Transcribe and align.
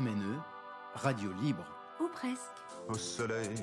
MNE, 0.00 0.40
radio 0.94 1.30
libre. 1.40 1.64
Ou 2.00 2.08
presque. 2.08 2.40
Au 2.88 2.94
soleil. 2.94 3.54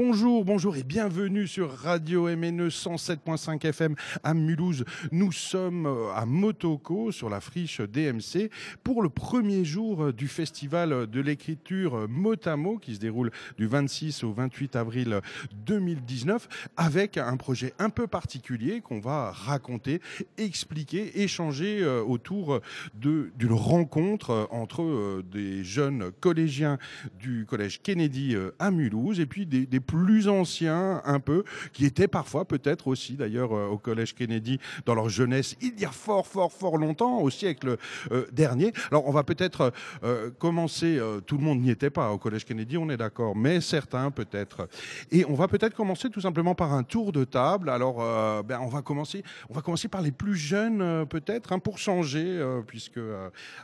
Bonjour, 0.00 0.44
bonjour 0.44 0.76
et 0.76 0.84
bienvenue 0.84 1.48
sur 1.48 1.72
Radio 1.72 2.28
MNE 2.28 2.68
107.5 2.68 3.66
FM 3.66 3.96
à 4.22 4.32
Mulhouse. 4.32 4.84
Nous 5.10 5.32
sommes 5.32 5.86
euh, 5.86 6.12
à 6.14 6.24
Motoko 6.24 7.10
sur 7.10 7.28
la 7.28 7.40
friche 7.40 7.80
DMC 7.80 8.48
pour 8.84 9.02
le 9.02 9.08
premier 9.08 9.64
jour 9.64 10.12
du 10.12 10.28
festival 10.28 11.08
de 11.08 11.20
l'écriture 11.20 12.08
Motamo 12.08 12.78
qui 12.78 12.94
se 12.94 13.00
déroule 13.00 13.32
du 13.58 13.66
26 13.66 14.22
au 14.22 14.32
28 14.32 14.76
avril 14.76 15.20
2019 15.66 16.70
avec 16.76 17.18
un 17.18 17.36
projet 17.36 17.74
un 17.80 17.90
peu 17.90 18.06
particulier 18.06 18.80
qu'on 18.80 19.00
va 19.00 19.32
raconter, 19.32 20.00
expliquer, 20.36 21.22
échanger 21.22 21.82
euh, 21.82 22.04
autour 22.04 22.60
d'une 22.94 23.52
rencontre 23.52 24.30
euh, 24.30 24.46
entre 24.50 24.82
euh, 24.82 25.24
des 25.30 25.64
jeunes 25.64 26.10
collégiens 26.20 26.78
du 27.18 27.46
collège 27.46 27.80
Kennedy 27.82 28.34
euh, 28.34 28.50
à 28.58 28.70
Mulhouse 28.70 29.20
et 29.20 29.26
puis 29.26 29.46
des 29.46 29.80
plus 29.88 30.28
anciens 30.28 31.00
un 31.04 31.18
peu 31.18 31.44
qui 31.72 31.86
étaient 31.86 32.08
parfois 32.08 32.44
peut-être 32.44 32.86
aussi 32.88 33.14
d'ailleurs 33.14 33.56
euh, 33.56 33.66
au 33.66 33.78
collège 33.78 34.14
Kennedy 34.14 34.60
dans 34.84 34.94
leur 34.94 35.08
jeunesse 35.08 35.56
il 35.62 35.80
y 35.80 35.84
a 35.86 35.90
fort 35.90 36.26
fort 36.26 36.52
fort 36.52 36.76
longtemps 36.76 37.18
au 37.20 37.30
siècle 37.30 37.78
euh, 38.12 38.26
dernier. 38.30 38.72
Alors 38.90 39.08
on 39.08 39.10
va 39.10 39.24
peut-être 39.24 39.72
euh, 40.04 40.30
commencer 40.38 40.98
euh, 40.98 41.20
tout 41.20 41.38
le 41.38 41.42
monde 41.42 41.60
n'y 41.60 41.70
était 41.70 41.90
pas 41.90 42.12
au 42.12 42.18
collège 42.18 42.44
Kennedy 42.44 42.76
on 42.76 42.90
est 42.90 42.98
d'accord 42.98 43.34
mais 43.34 43.62
certains 43.62 44.10
peut-être 44.10 44.68
et 45.10 45.24
on 45.24 45.34
va 45.34 45.48
peut-être 45.48 45.74
commencer 45.74 46.10
tout 46.10 46.20
simplement 46.20 46.54
par 46.54 46.74
un 46.74 46.82
tour 46.82 47.10
de 47.10 47.24
table. 47.24 47.70
Alors 47.70 47.96
ben 48.44 48.60
on 48.60 48.68
va 48.68 48.82
commencer 48.82 49.24
on 49.48 49.54
va 49.54 49.62
commencer 49.62 49.88
par 49.88 50.02
les 50.02 50.12
plus 50.12 50.36
jeunes 50.36 51.06
peut-être 51.06 51.52
hein, 51.52 51.58
pour 51.58 51.78
changer 51.78 52.44
puisque 52.66 52.98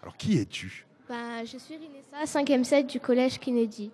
alors 0.02 0.16
qui 0.16 0.38
es-tu? 0.38 0.86
Bah, 1.06 1.44
je 1.44 1.58
suis 1.58 1.74
Rinessa, 1.76 2.40
5e 2.40 2.64
7 2.64 2.86
du 2.86 2.98
collège 2.98 3.38
Kennedy. 3.38 3.90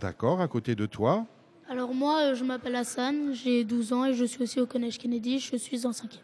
D'accord 0.00 0.40
à 0.40 0.48
côté 0.48 0.74
de 0.74 0.86
toi 0.86 1.24
Alors 1.72 1.94
moi, 1.94 2.18
euh, 2.20 2.34
je 2.34 2.44
m'appelle 2.44 2.76
Hassan, 2.76 3.32
j'ai 3.32 3.64
12 3.64 3.94
ans 3.94 4.04
et 4.04 4.12
je 4.12 4.26
suis 4.26 4.42
aussi 4.42 4.60
au 4.60 4.66
collège 4.66 4.98
Kennedy, 4.98 5.38
je 5.38 5.56
suis 5.56 5.86
en 5.86 5.92
cinquième. 5.94 6.22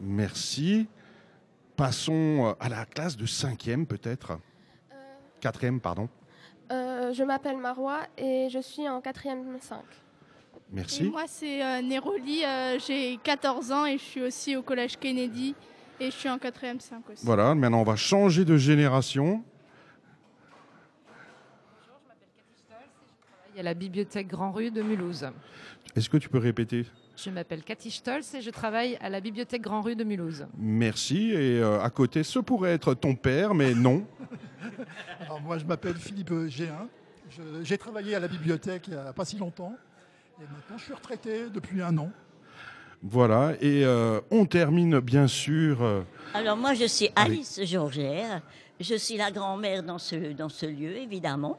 Merci. 0.00 0.86
Passons 1.76 2.46
euh, 2.46 2.52
à 2.60 2.70
la 2.70 2.86
classe 2.86 3.14
de 3.14 3.26
cinquième 3.26 3.86
peut-être. 3.86 4.38
Quatrième, 5.38 5.80
pardon. 5.80 6.08
Euh, 6.72 7.12
je 7.12 7.22
m'appelle 7.24 7.58
Marois 7.58 8.04
et 8.16 8.48
je 8.50 8.58
suis 8.58 8.88
en 8.88 9.00
4e 9.00 9.60
5. 9.60 9.80
Merci. 10.72 11.02
moi, 11.10 11.24
c'est 11.26 11.62
euh, 11.62 11.82
Néroli, 11.82 12.42
euh, 12.46 12.78
j'ai 12.78 13.18
14 13.22 13.72
ans 13.72 13.84
et 13.84 13.98
je 13.98 14.02
suis 14.02 14.22
aussi 14.22 14.56
au 14.56 14.62
collège 14.62 14.96
Kennedy 14.96 15.54
et 16.00 16.06
je 16.06 16.16
suis 16.16 16.30
en 16.30 16.38
quatrième 16.38 16.80
5 16.80 17.02
aussi. 17.10 17.26
Voilà, 17.26 17.54
maintenant 17.54 17.82
on 17.82 17.84
va 17.84 17.96
changer 17.96 18.46
de 18.46 18.56
génération. 18.56 19.44
A 23.58 23.62
la 23.62 23.74
bibliothèque 23.74 24.28
Grand 24.28 24.52
Rue 24.52 24.70
de 24.70 24.82
Mulhouse. 24.82 25.26
Est-ce 25.94 26.10
que 26.10 26.18
tu 26.18 26.28
peux 26.28 26.38
répéter? 26.38 26.84
Je 27.16 27.30
m'appelle 27.30 27.62
Cathy 27.62 27.90
Stolz 27.90 28.34
et 28.34 28.42
je 28.42 28.50
travaille 28.50 28.96
à 29.00 29.08
la 29.08 29.20
bibliothèque 29.20 29.62
Grand 29.62 29.80
Rue 29.80 29.96
de 29.96 30.04
Mulhouse. 30.04 30.46
Merci. 30.58 31.30
Et 31.32 31.58
euh, 31.60 31.80
à 31.80 31.88
côté, 31.88 32.22
ce 32.22 32.38
pourrait 32.38 32.72
être 32.72 32.92
ton 32.92 33.14
père, 33.14 33.54
mais 33.54 33.72
non. 33.74 34.04
Alors 35.20 35.40
moi, 35.40 35.56
je 35.56 35.64
m'appelle 35.64 35.94
Philippe 35.96 36.32
Géin. 36.48 36.86
Je- 37.30 37.62
J'ai 37.64 37.78
travaillé 37.78 38.14
à 38.14 38.20
la 38.20 38.28
bibliothèque 38.28 38.88
il 38.88 38.92
n'y 38.94 38.98
a 39.00 39.12
pas 39.14 39.24
si 39.24 39.38
longtemps. 39.38 39.74
Et 40.38 40.42
maintenant, 40.42 40.76
je 40.76 40.84
suis 40.84 40.92
retraité 40.92 41.48
depuis 41.52 41.80
un 41.80 41.96
an. 41.96 42.10
Voilà. 43.02 43.54
Et 43.62 43.86
euh, 43.86 44.20
on 44.30 44.44
termine 44.44 45.00
bien 45.00 45.26
sûr. 45.28 45.82
euh, 45.82 46.02
Alors 46.34 46.58
moi, 46.58 46.74
je 46.74 46.84
suis. 46.84 47.08
Alice 47.16 47.58
Georgère. 47.64 48.42
Je 48.78 48.94
suis 48.96 49.16
la 49.16 49.30
grand-mère 49.30 49.82
dans 49.82 49.96
ce, 49.98 50.34
dans 50.34 50.50
ce 50.50 50.66
lieu, 50.66 50.94
évidemment. 50.98 51.58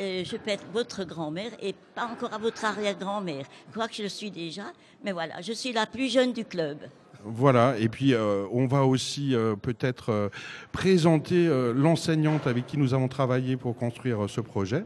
Euh, 0.00 0.22
je 0.24 0.36
peux 0.36 0.50
être 0.50 0.64
votre 0.72 1.04
grand-mère 1.04 1.50
et 1.60 1.74
pas 1.94 2.06
encore 2.06 2.32
à 2.32 2.38
votre 2.38 2.64
arrière-grand-mère. 2.64 3.44
Je 3.68 3.72
crois 3.72 3.88
que 3.88 3.94
je 3.94 4.02
le 4.02 4.08
suis 4.08 4.30
déjà. 4.30 4.64
Mais 5.04 5.12
voilà, 5.12 5.40
je 5.40 5.52
suis 5.52 5.72
la 5.72 5.86
plus 5.86 6.12
jeune 6.12 6.32
du 6.32 6.44
club. 6.44 6.78
Voilà, 7.24 7.76
et 7.78 7.88
puis 7.88 8.14
euh, 8.14 8.46
on 8.52 8.66
va 8.66 8.84
aussi 8.84 9.34
euh, 9.34 9.56
peut-être 9.56 10.10
euh, 10.10 10.28
présenter 10.70 11.48
euh, 11.48 11.72
l'enseignante 11.74 12.46
avec 12.46 12.66
qui 12.66 12.78
nous 12.78 12.94
avons 12.94 13.08
travaillé 13.08 13.56
pour 13.56 13.76
construire 13.76 14.24
euh, 14.24 14.28
ce 14.28 14.40
projet. 14.40 14.84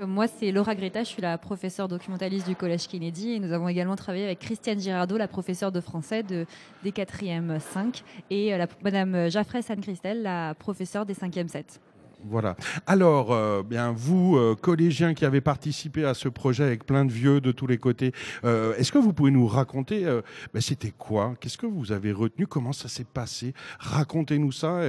Euh, 0.00 0.06
Moi, 0.06 0.28
c'est 0.28 0.52
Laura 0.52 0.74
Greta, 0.74 1.02
je 1.02 1.08
suis 1.08 1.22
la 1.22 1.36
professeure 1.36 1.88
documentaliste 1.88 2.46
du 2.46 2.54
Collège 2.54 2.86
Kennedy 2.86 3.32
et 3.32 3.40
nous 3.40 3.52
avons 3.52 3.68
également 3.68 3.96
travaillé 3.96 4.24
avec 4.24 4.38
Christiane 4.38 4.78
Girardot, 4.78 5.16
la 5.16 5.28
professeure 5.28 5.72
de 5.72 5.80
français 5.80 6.22
de, 6.22 6.46
des 6.84 6.92
4e 6.92 7.58
5 7.58 8.04
et 8.30 8.54
euh, 8.54 8.58
la, 8.58 8.66
Madame 8.84 9.28
Jaffresse 9.28 9.70
Anne-Christelle, 9.70 10.22
la 10.22 10.54
professeure 10.54 11.06
des 11.06 11.14
5e 11.14 11.48
7. 11.48 11.80
Voilà. 12.24 12.56
Alors, 12.86 13.32
euh, 13.32 13.62
bien 13.62 13.92
vous, 13.92 14.36
euh, 14.36 14.54
collégiens 14.54 15.14
qui 15.14 15.24
avez 15.24 15.40
participé 15.40 16.04
à 16.04 16.14
ce 16.14 16.28
projet 16.28 16.64
avec 16.64 16.84
plein 16.84 17.04
de 17.04 17.12
vieux 17.12 17.40
de 17.40 17.52
tous 17.52 17.66
les 17.66 17.78
côtés, 17.78 18.12
euh, 18.44 18.74
est-ce 18.76 18.90
que 18.90 18.98
vous 18.98 19.12
pouvez 19.12 19.30
nous 19.30 19.46
raconter, 19.46 20.04
ben, 20.52 20.60
c'était 20.60 20.92
quoi? 20.96 21.34
Qu'est-ce 21.40 21.58
que 21.58 21.66
vous 21.66 21.92
avez 21.92 22.12
retenu? 22.12 22.46
Comment 22.46 22.72
ça 22.72 22.88
s'est 22.88 23.04
passé? 23.04 23.54
Racontez-nous 23.78 24.52
ça. 24.52 24.80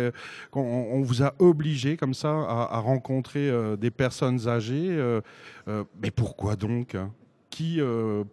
on, 0.54 1.02
vous 1.02 1.22
a 1.22 1.34
obligé 1.40 1.98
comme 1.98 2.14
ça 2.14 2.30
à, 2.30 2.78
à 2.78 2.80
rencontrer 2.80 3.52
des 3.78 3.92
personnes 3.92 4.48
âgées. 4.48 5.20
mais 6.02 6.12
pourquoi 6.12 6.56
donc? 6.56 6.96
Qui 7.50 7.80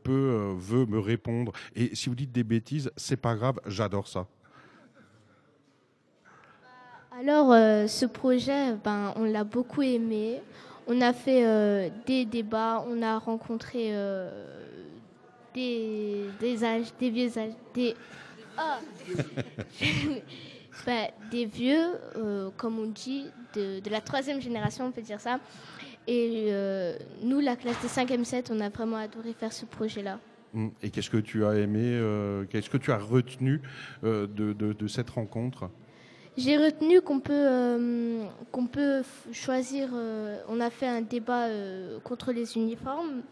peut, 0.02 0.54
veut 0.58 0.86
me 0.86 0.98
répondre? 0.98 1.52
Et 1.74 1.94
si 1.94 2.08
vous 2.08 2.14
dites 2.14 2.32
des 2.32 2.44
bêtises, 2.44 2.90
c'est 2.96 3.20
pas 3.20 3.34
grave, 3.34 3.60
j'adore 3.66 4.08
ça. 4.08 4.26
Alors, 7.20 7.52
euh, 7.52 7.86
ce 7.86 8.06
projet, 8.06 8.74
ben, 8.84 9.12
on 9.16 9.24
l'a 9.24 9.44
beaucoup 9.44 9.82
aimé. 9.82 10.40
On 10.86 11.00
a 11.00 11.12
fait 11.12 11.46
euh, 11.46 11.88
des 12.06 12.24
débats, 12.24 12.84
on 12.88 13.00
a 13.02 13.18
rencontré 13.18 13.88
euh, 13.92 14.30
des, 15.54 16.24
des 16.40 16.64
âges, 16.64 16.88
des 16.98 17.10
vieux 17.10 17.38
âges, 17.38 17.52
des, 17.72 17.94
Ah 18.56 18.78
Ben, 20.86 21.06
des 21.30 21.46
vieux, 21.46 21.92
comme 22.56 22.78
on 22.80 22.86
dit, 22.86 23.26
de, 23.54 23.78
de 23.80 23.90
la 23.90 24.00
troisième 24.00 24.40
génération, 24.40 24.86
on 24.86 24.90
peut 24.90 25.00
dire 25.02 25.20
ça. 25.20 25.38
Et 26.06 26.52
nous, 27.22 27.38
la 27.40 27.54
classe 27.56 27.80
de 27.82 27.88
5e 27.88 28.24
7, 28.24 28.50
on 28.52 28.60
a 28.60 28.68
vraiment 28.68 28.96
adoré 28.96 29.32
faire 29.32 29.52
ce 29.52 29.64
projet-là. 29.64 30.18
Hum, 30.54 30.72
Et 30.82 30.90
qu'est-ce 30.90 31.08
que 31.10 31.16
tu 31.18 31.44
as 31.46 31.54
aimé 31.54 31.98
Qu'est-ce 32.50 32.68
que 32.68 32.76
tu 32.76 32.90
as 32.92 32.98
retenu 32.98 33.62
de, 34.02 34.26
de- 34.26 34.72
de 34.72 34.86
cette 34.88 35.10
rencontre? 35.10 35.70
J'ai 36.36 36.56
retenu 36.56 37.00
qu'on 37.00 37.20
peut, 37.20 37.32
euh, 37.32 38.24
qu'on 38.50 38.66
peut 38.66 39.02
choisir. 39.32 39.90
euh, 39.94 40.38
on 40.48 40.60
a 40.60 40.70
fait 40.70 40.88
un 40.88 41.00
débat 41.02 41.46
euh, 41.46 42.00
contre 42.00 42.32
les 42.32 42.56
uniformes. 42.56 43.22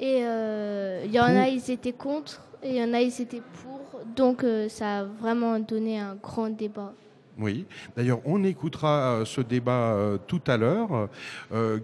Et 0.00 0.18
il 0.18 1.12
y 1.12 1.20
en 1.20 1.24
a, 1.36 1.48
ils 1.48 1.70
étaient 1.70 1.92
contre. 1.92 2.42
Et 2.64 2.70
il 2.70 2.76
y 2.76 2.82
en 2.82 2.92
a, 2.92 3.00
ils 3.00 3.20
étaient 3.20 3.42
pour. 3.62 4.00
Donc 4.16 4.44
ça 4.68 4.98
a 5.00 5.04
vraiment 5.04 5.60
donné 5.60 6.00
un 6.00 6.16
grand 6.16 6.50
débat. 6.50 6.92
Oui. 7.38 7.64
D'ailleurs, 7.96 8.20
on 8.24 8.42
écoutera 8.42 9.22
ce 9.24 9.40
débat 9.40 10.18
tout 10.26 10.40
à 10.48 10.56
l'heure. 10.56 11.08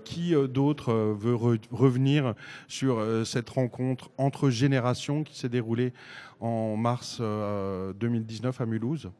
Qui 0.05 0.35
d'autre 0.49 0.93
veut 0.93 1.37
re- 1.37 1.61
revenir 1.71 2.35
sur 2.67 3.01
cette 3.25 3.49
rencontre 3.51 4.11
entre 4.19 4.51
générations 4.51 5.23
qui 5.23 5.39
s'est 5.39 5.49
déroulée 5.49 5.93
en 6.41 6.77
mars 6.77 7.19
euh, 7.21 7.93
2019 7.93 8.61
à 8.61 8.67
Mulhouse? 8.67 9.11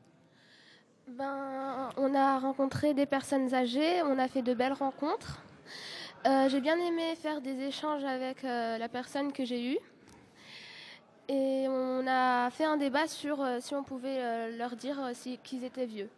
Ben, 1.21 1.91
on 1.99 2.15
a 2.15 2.39
rencontré 2.39 2.95
des 2.95 3.05
personnes 3.05 3.53
âgées, 3.53 4.01
on 4.05 4.19
a 4.19 4.27
fait 4.27 4.41
de 4.41 4.55
belles 4.55 4.73
rencontres. 4.73 5.43
Euh, 6.27 6.49
j'ai 6.49 6.63
bien 6.63 6.79
aimé 6.79 7.15
faire 7.15 7.43
des 7.43 7.61
échanges 7.61 8.05
avec 8.05 8.43
euh, 8.43 8.79
la 8.79 8.89
personne 8.89 9.31
que 9.31 9.45
j'ai 9.45 9.73
eue. 9.75 9.79
Et 11.29 11.67
on 11.69 12.07
a 12.07 12.49
fait 12.49 12.65
un 12.65 12.79
débat 12.79 13.07
sur 13.07 13.43
euh, 13.43 13.59
si 13.61 13.75
on 13.75 13.83
pouvait 13.83 14.51
leur 14.57 14.77
dire 14.77 15.11
si- 15.13 15.37
qu'ils 15.45 15.63
étaient 15.63 15.85
vieux. 15.85 16.09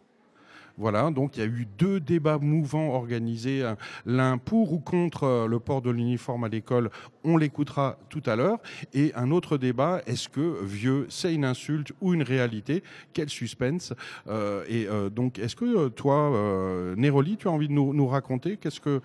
Voilà, 0.77 1.11
donc 1.11 1.37
il 1.37 1.39
y 1.41 1.43
a 1.43 1.45
eu 1.45 1.67
deux 1.77 1.99
débats 1.99 2.39
mouvants 2.39 2.95
organisés, 2.95 3.63
hein, 3.63 3.77
l'un 4.07 4.39
pour 4.39 4.73
ou 4.73 4.79
contre 4.79 5.23
euh, 5.23 5.47
le 5.47 5.59
port 5.59 5.83
de 5.83 5.91
l'uniforme 5.91 6.45
à 6.45 6.47
l'école, 6.49 6.89
on 7.23 7.37
l'écoutera 7.37 7.99
tout 8.09 8.23
à 8.25 8.35
l'heure, 8.35 8.57
et 8.93 9.13
un 9.13 9.29
autre 9.29 9.57
débat, 9.57 10.01
est-ce 10.07 10.29
que 10.29 10.63
vieux, 10.63 11.05
c'est 11.09 11.33
une 11.33 11.45
insulte 11.45 11.91
ou 12.01 12.15
une 12.15 12.23
réalité? 12.23 12.81
Quel 13.13 13.29
suspense 13.29 13.93
Euh, 14.27 14.63
Et 14.67 14.87
euh, 14.87 15.09
donc, 15.09 15.37
est-ce 15.37 15.55
que 15.55 15.65
euh, 15.65 15.89
toi, 15.89 16.33
euh, 16.33 16.95
tu 17.39 17.47
as 17.47 17.51
envie 17.51 17.67
de 17.67 17.73
nous, 17.73 18.07
raconter? 18.07 18.57
Qu'est-ce 18.57 18.79
que 18.79 19.01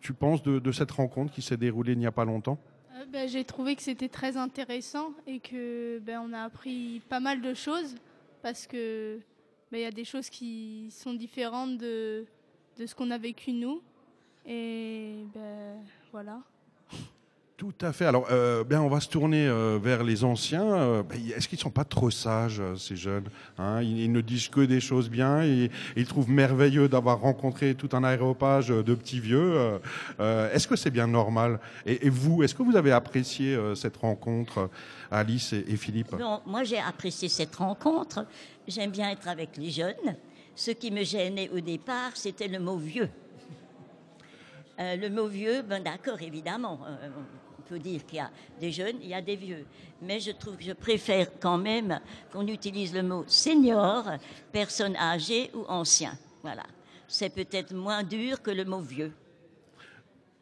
tu 0.00 0.12
penses 0.12 0.42
de, 0.42 0.72
cette 0.72 0.90
rencontre 0.90 1.32
qui 1.32 1.42
s'est 1.42 1.56
déroulée 1.56 1.92
il 1.92 1.98
n'y 1.98 2.06
a 2.06 2.12
pas 2.12 2.24
longtemps? 2.24 2.58
Euh, 2.94 3.04
ben, 3.12 3.28
J'ai 3.28 3.44
trouvé 3.44 3.76
que 3.76 3.82
c'était 3.82 4.08
très 4.08 4.36
intéressant 4.36 5.12
et 5.26 5.38
que 5.40 5.98
ben, 5.98 6.20
on 6.26 6.32
a 6.32 6.40
appris 6.42 7.02
pas 7.08 7.20
mal 7.20 7.40
de 7.40 7.54
choses 7.54 7.96
parce 8.42 8.66
que 8.66 9.18
il 9.78 9.82
y 9.82 9.86
a 9.86 9.90
des 9.90 10.04
choses 10.04 10.28
qui 10.28 10.88
sont 10.90 11.14
différentes 11.14 11.78
de, 11.78 12.26
de 12.76 12.86
ce 12.86 12.94
qu'on 12.94 13.10
a 13.10 13.18
vécu 13.18 13.52
nous. 13.52 13.82
Et 14.46 15.24
ben, 15.32 15.84
voilà. 16.10 16.42
Tout 17.60 17.74
à 17.82 17.92
fait. 17.92 18.06
Alors, 18.06 18.26
euh, 18.30 18.64
bien, 18.64 18.80
on 18.80 18.88
va 18.88 19.00
se 19.00 19.08
tourner 19.10 19.46
euh, 19.46 19.78
vers 19.78 20.02
les 20.02 20.24
anciens. 20.24 20.64
Euh, 20.64 21.02
ben, 21.02 21.18
Est-ce 21.36 21.46
qu'ils 21.46 21.58
ne 21.58 21.64
sont 21.64 21.68
pas 21.68 21.84
trop 21.84 22.10
sages, 22.10 22.62
ces 22.78 22.96
jeunes 22.96 23.28
hein? 23.58 23.82
Ils, 23.82 24.10
ne 24.10 24.22
disent 24.22 24.48
que 24.48 24.62
des 24.62 24.80
choses 24.80 25.10
bien. 25.10 25.44
Ils 25.44 26.06
trouvent 26.06 26.30
merveilleux 26.30 26.88
d'avoir 26.88 27.20
rencontré 27.20 27.74
tout 27.74 27.90
un 27.92 28.02
aéropage 28.02 28.68
de 28.68 28.94
petits 28.94 29.20
vieux. 29.20 29.78
Est-ce 30.18 30.66
que 30.66 30.74
c'est 30.74 30.90
bien 30.90 31.06
normal? 31.06 31.60
Et, 31.84 32.08
vous, 32.08 32.42
est-ce 32.42 32.54
que 32.54 32.62
vous 32.62 32.76
avez 32.76 32.92
apprécié 32.92 33.58
cette 33.74 33.98
rencontre, 33.98 34.70
Alice 35.10 35.52
et, 35.52 35.76
Philippe? 35.76 36.16
Bon, 36.16 36.40
moi, 36.46 36.64
j'ai 36.64 36.78
apprécié 36.78 37.28
cette 37.28 37.56
rencontre. 37.56 38.24
J'aime 38.68 38.90
bien 38.90 39.10
être 39.10 39.28
avec 39.28 39.58
les 39.58 39.68
jeunes. 39.68 40.16
Ce 40.56 40.70
qui 40.70 40.90
me 40.90 41.04
gênait 41.04 41.50
au 41.50 41.60
départ, 41.60 42.12
c'était 42.14 42.48
le 42.48 42.58
mot 42.58 42.78
vieux. 42.78 43.10
Le 44.78 45.08
mot 45.10 45.26
vieux, 45.26 45.60
ben 45.60 45.82
d'accord, 45.82 46.22
évidemment. 46.22 46.80
Peut 47.70 47.78
dire 47.78 48.04
qu'il 48.04 48.16
y 48.16 48.20
a 48.20 48.30
des 48.60 48.72
jeunes, 48.72 48.96
il 49.00 49.08
y 49.08 49.14
a 49.14 49.22
des 49.22 49.36
vieux. 49.36 49.64
Mais 50.02 50.18
je 50.18 50.32
trouve 50.32 50.56
que 50.56 50.64
je 50.64 50.72
préfère 50.72 51.28
quand 51.38 51.56
même 51.58 52.00
qu'on 52.32 52.46
utilise 52.48 52.92
le 52.92 53.02
mot 53.02 53.24
senior, 53.28 54.04
personne 54.50 54.96
âgée 54.96 55.50
ou 55.54 55.62
ancien. 55.68 56.18
Voilà. 56.42 56.64
C'est 57.06 57.30
peut-être 57.30 57.72
moins 57.74 58.02
dur 58.02 58.42
que 58.42 58.50
le 58.50 58.64
mot 58.64 58.80
vieux. 58.80 59.12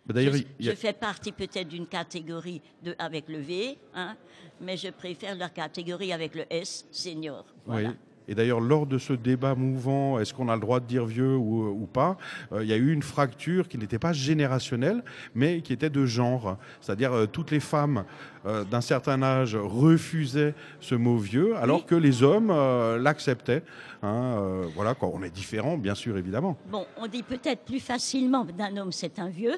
D'ailleurs, 0.06 0.34
je, 0.58 0.70
a- 0.70 0.76
fais 0.76 0.94
partie 0.94 1.32
peut-être 1.32 1.68
d'une 1.68 1.86
catégorie 1.86 2.62
de, 2.82 2.94
avec 2.98 3.28
le 3.28 3.38
V, 3.40 3.76
hein, 3.94 4.16
mais 4.60 4.76
je 4.78 4.88
préfère 4.88 5.34
la 5.36 5.50
catégorie 5.50 6.12
avec 6.14 6.34
le 6.34 6.44
S, 6.50 6.86
senior. 6.90 7.44
Voilà. 7.66 7.90
Oui. 7.90 7.94
Et 8.28 8.34
d'ailleurs, 8.34 8.60
lors 8.60 8.86
de 8.86 8.98
ce 8.98 9.12
débat 9.12 9.54
mouvant, 9.54 10.18
est-ce 10.18 10.34
qu'on 10.34 10.48
a 10.48 10.54
le 10.54 10.60
droit 10.60 10.80
de 10.80 10.86
dire 10.86 11.06
vieux 11.06 11.36
ou, 11.36 11.68
ou 11.68 11.86
pas, 11.86 12.16
euh, 12.52 12.62
il 12.62 12.68
y 12.68 12.72
a 12.72 12.76
eu 12.76 12.92
une 12.92 13.02
fracture 13.02 13.68
qui 13.68 13.78
n'était 13.78 13.98
pas 13.98 14.12
générationnelle, 14.12 15.02
mais 15.34 15.62
qui 15.62 15.72
était 15.72 15.90
de 15.90 16.04
genre. 16.06 16.58
C'est-à-dire 16.80 17.12
euh, 17.12 17.26
toutes 17.26 17.50
les 17.50 17.60
femmes 17.60 18.04
euh, 18.46 18.64
d'un 18.64 18.80
certain 18.82 19.22
âge 19.22 19.56
refusaient 19.56 20.54
ce 20.80 20.94
mot 20.94 21.16
vieux, 21.16 21.56
alors 21.56 21.86
que 21.86 21.94
les 21.94 22.22
hommes 22.22 22.50
euh, 22.50 22.98
l'acceptaient. 22.98 23.62
Hein, 24.02 24.36
euh, 24.38 24.64
voilà, 24.74 24.94
quoi. 24.94 25.10
on 25.12 25.22
est 25.22 25.30
différents, 25.30 25.76
bien 25.76 25.94
sûr, 25.94 26.16
évidemment. 26.16 26.56
Bon, 26.70 26.86
on 26.96 27.06
dit 27.06 27.22
peut-être 27.22 27.64
plus 27.64 27.80
facilement 27.80 28.44
d'un 28.44 28.76
homme 28.76 28.92
c'est 28.92 29.18
un 29.18 29.28
vieux, 29.28 29.56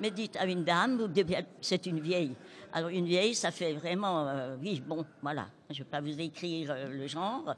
mais 0.00 0.10
dites 0.10 0.36
à 0.36 0.46
une 0.46 0.64
dame 0.64 0.98
c'est 1.60 1.86
une 1.86 2.00
vieille. 2.00 2.34
Alors 2.72 2.90
une 2.90 3.06
vieille, 3.06 3.34
ça 3.34 3.50
fait 3.50 3.72
vraiment, 3.72 4.26
euh, 4.28 4.56
oui, 4.60 4.82
bon, 4.86 5.04
voilà. 5.22 5.46
Je 5.70 5.74
ne 5.74 5.78
vais 5.78 5.90
pas 5.90 6.00
vous 6.00 6.20
écrire 6.20 6.70
euh, 6.70 6.88
le 6.88 7.06
genre, 7.06 7.54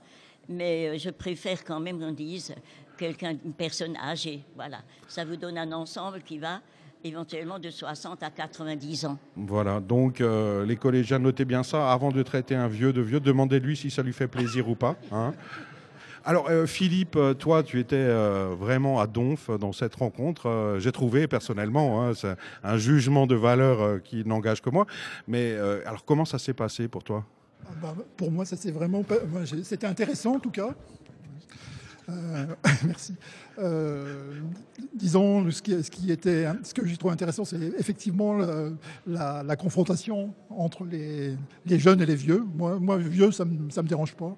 mais 0.51 0.89
euh, 0.89 0.99
je 0.99 1.11
préfère 1.11 1.65
quand 1.65 1.81
même 1.81 1.99
qu'on 1.99 2.13
dise 2.13 2.55
quelqu'un, 2.99 3.31
une 3.45 3.53
personne 3.53 3.97
âgée. 3.97 4.43
Voilà, 4.57 4.79
ça 5.09 5.25
vous 5.25 5.37
donne 5.37 5.57
un 5.57 5.73
ensemble 5.73 6.21
qui 6.23 6.39
va 6.39 6.61
éventuellement 7.03 7.59
de 7.59 7.71
60 7.71 8.23
à 8.23 8.29
90 8.31 9.07
ans. 9.07 9.19
Voilà, 9.37 9.81
donc 9.81 10.21
euh, 10.21 10.67
les 10.67 10.77
collégiens, 10.77 11.19
notez 11.19 11.47
bien 11.47 11.63
ça. 11.63 11.91
Avant 11.91 12.11
de 12.11 12.23
traiter 12.23 12.55
un 12.55 12.69
vieux 12.69 12.93
de 12.93 13.01
vieux, 13.01 13.21
demandez-lui 13.21 13.77
si 13.77 13.91
ça 13.91 14.03
lui 14.03 14.13
fait 14.13 14.29
plaisir 14.29 14.69
ou 14.69 14.75
pas. 14.75 14.97
hein. 15.13 15.33
Alors 16.23 16.49
euh, 16.51 16.67
Philippe, 16.67 17.19
toi 17.39 17.63
tu 17.63 17.81
étais 17.81 18.07
vraiment 18.59 19.01
à 19.01 19.07
Donf 19.07 19.49
dans 19.59 19.73
cette 19.73 19.95
rencontre. 19.95 20.77
J'ai 20.79 20.93
trouvé 20.93 21.27
personnellement, 21.27 22.07
hein, 22.07 22.13
un 22.63 22.77
jugement 22.77 23.27
de 23.27 23.35
valeur 23.35 24.03
qui 24.03 24.23
n'engage 24.27 24.61
que 24.61 24.69
moi. 24.69 24.85
Mais 25.27 25.57
alors 25.87 26.05
comment 26.05 26.27
ça 26.27 26.39
s'est 26.39 26.53
passé 26.53 26.89
pour 26.89 27.03
toi? 27.03 27.25
Ah 27.67 27.73
bah, 27.81 27.95
pour 28.17 28.31
moi, 28.31 28.45
ça 28.45 28.57
c'est 28.57 28.71
vraiment. 28.71 29.03
pas- 29.03 29.17
C'était 29.63 29.87
intéressant 29.87 30.37
en 30.37 30.41
tout 30.41 30.51
cas. 30.51 30.75
Euh, 32.11 32.47
merci. 32.85 33.15
Euh, 33.59 34.41
disons, 34.95 35.51
ce 35.51 35.61
qui, 35.63 36.11
était, 36.11 36.47
ce 36.63 36.73
que 36.73 36.87
j'ai 36.87 36.97
trouvé 36.97 37.13
intéressant, 37.13 37.45
c'est 37.45 37.61
effectivement 37.79 38.39
la, 39.07 39.57
confrontation 39.57 40.35
entre 40.49 40.85
les, 40.85 41.37
jeunes 41.79 42.01
et 42.01 42.07
les 42.07 42.15
vieux. 42.15 42.43
Moi, 42.57 42.97
vieux, 42.99 43.31
ça 43.33 43.45
ça 43.71 43.83
me 43.83 43.89
dérange 43.89 44.15
pas. 44.15 44.35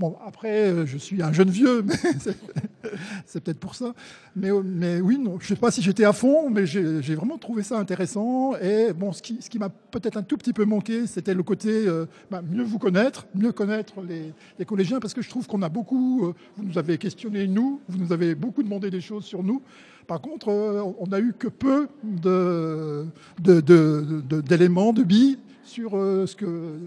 Bon, 0.00 0.16
après, 0.26 0.70
euh, 0.70 0.86
je 0.86 0.96
suis 0.96 1.22
un 1.22 1.30
jeune 1.30 1.50
vieux, 1.50 1.82
mais 1.86 1.94
c'est- 2.18 3.40
peut-être 3.44 3.58
pour 3.60 3.74
ça. 3.74 3.92
Mais, 4.34 4.48
mais 4.64 4.98
oui, 4.98 5.18
non, 5.18 5.36
je 5.38 5.46
sais 5.48 5.56
pas 5.56 5.70
si 5.70 5.82
j'étais 5.82 6.04
à 6.04 6.14
fond, 6.14 6.48
mais 6.48 6.64
j'ai 6.64 7.14
vraiment 7.14 7.36
trouvé 7.36 7.62
ça 7.62 7.78
intéressant. 7.78 8.56
Et 8.56 8.94
bon, 8.94 9.12
ce 9.12 9.20
qui, 9.20 9.36
ce 9.42 9.50
qui 9.50 9.58
m'a 9.58 9.68
peut-être 9.68 10.16
un 10.16 10.22
tout 10.22 10.38
petit 10.38 10.54
peu 10.54 10.64
manqué, 10.64 11.06
c'était 11.06 11.34
le 11.34 11.42
côté 11.42 11.68
euh, 11.86 12.06
bah, 12.30 12.40
mieux 12.50 12.62
vous 12.62 12.78
connaître, 12.78 13.26
mieux 13.34 13.52
connaître 13.52 14.00
les, 14.00 14.32
les 14.58 14.64
collégiens, 14.64 15.00
parce 15.00 15.12
que 15.12 15.20
je 15.20 15.28
trouve 15.28 15.46
qu'on 15.46 15.60
a 15.60 15.68
beaucoup. 15.68 16.24
euh, 16.28 16.32
vous 16.56 16.64
nous 16.64 16.78
avez 16.78 16.96
questionné 16.96 17.46
nous, 17.46 17.82
vous 17.86 17.98
nous 17.98 18.10
avez 18.10 18.34
beaucoup 18.34 18.62
demandé 18.62 18.90
des 18.90 19.02
choses 19.02 19.26
sur 19.26 19.42
nous. 19.42 19.60
Par 20.06 20.22
contre, 20.22 20.48
on 20.48 21.06
n'a 21.08 21.20
eu 21.20 21.34
que 21.38 21.48
peu 21.48 21.88
de- 22.02 23.04
de- 23.38 23.60
de- 23.60 24.40
d'éléments, 24.40 24.94
de, 24.94 25.02
billes 25.02 25.38
sur 25.70 25.96
euh, 25.96 26.26
ce 26.26 26.34
que 26.34 26.78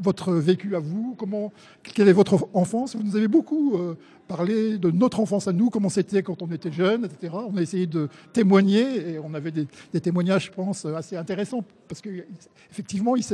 votre 0.00 0.32
vécu 0.32 0.74
à 0.74 0.80
vous, 0.80 1.14
comment, 1.16 1.52
quelle 1.82 2.08
est 2.08 2.12
votre 2.12 2.48
enfance. 2.54 2.96
Vous 2.96 3.02
nous 3.04 3.16
avez 3.16 3.28
beaucoup 3.28 3.76
euh, 3.76 3.94
parlé 4.26 4.78
de 4.78 4.90
notre 4.90 5.20
enfance 5.20 5.46
à 5.46 5.52
nous, 5.52 5.70
comment 5.70 5.88
c'était 5.88 6.22
quand 6.22 6.42
on 6.42 6.50
était 6.50 6.72
jeune, 6.72 7.04
etc. 7.04 7.32
On 7.34 7.56
a 7.56 7.62
essayé 7.62 7.86
de 7.86 8.08
témoigner 8.32 9.12
et 9.12 9.18
on 9.20 9.32
avait 9.34 9.52
des, 9.52 10.00
témoignages, 10.00 10.46
je 10.46 10.50
pense, 10.50 10.84
assez 10.84 11.16
intéressants 11.16 11.62
parce 11.88 12.00
qu'effectivement, 12.00 13.14
il, 13.14 13.24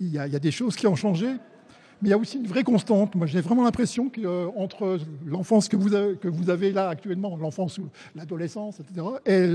il, 0.00 0.12
y 0.12 0.18
a- 0.18 0.38
des 0.40 0.50
choses 0.50 0.74
qui 0.74 0.86
ont 0.86 0.96
changé. 0.96 1.28
Mais 2.02 2.08
il 2.08 2.10
y 2.10 2.14
a 2.14 2.18
aussi 2.18 2.38
une 2.38 2.46
vraie 2.46 2.64
constante. 2.64 3.14
Moi, 3.14 3.26
j'ai 3.26 3.42
vraiment 3.42 3.62
l'impression 3.62 4.08
qu'entre 4.08 4.98
l'enfance 5.26 5.68
que 5.68 5.76
vous, 5.76 5.94
avez, 5.94 6.16
que 6.16 6.28
vous 6.28 6.48
avez 6.48 6.72
là 6.72 6.88
actuellement, 6.88 7.36
l'enfance 7.36 7.76
ou 7.76 7.84
l'adolescence, 8.16 8.80
etc., 8.80 9.06
et 9.26 9.46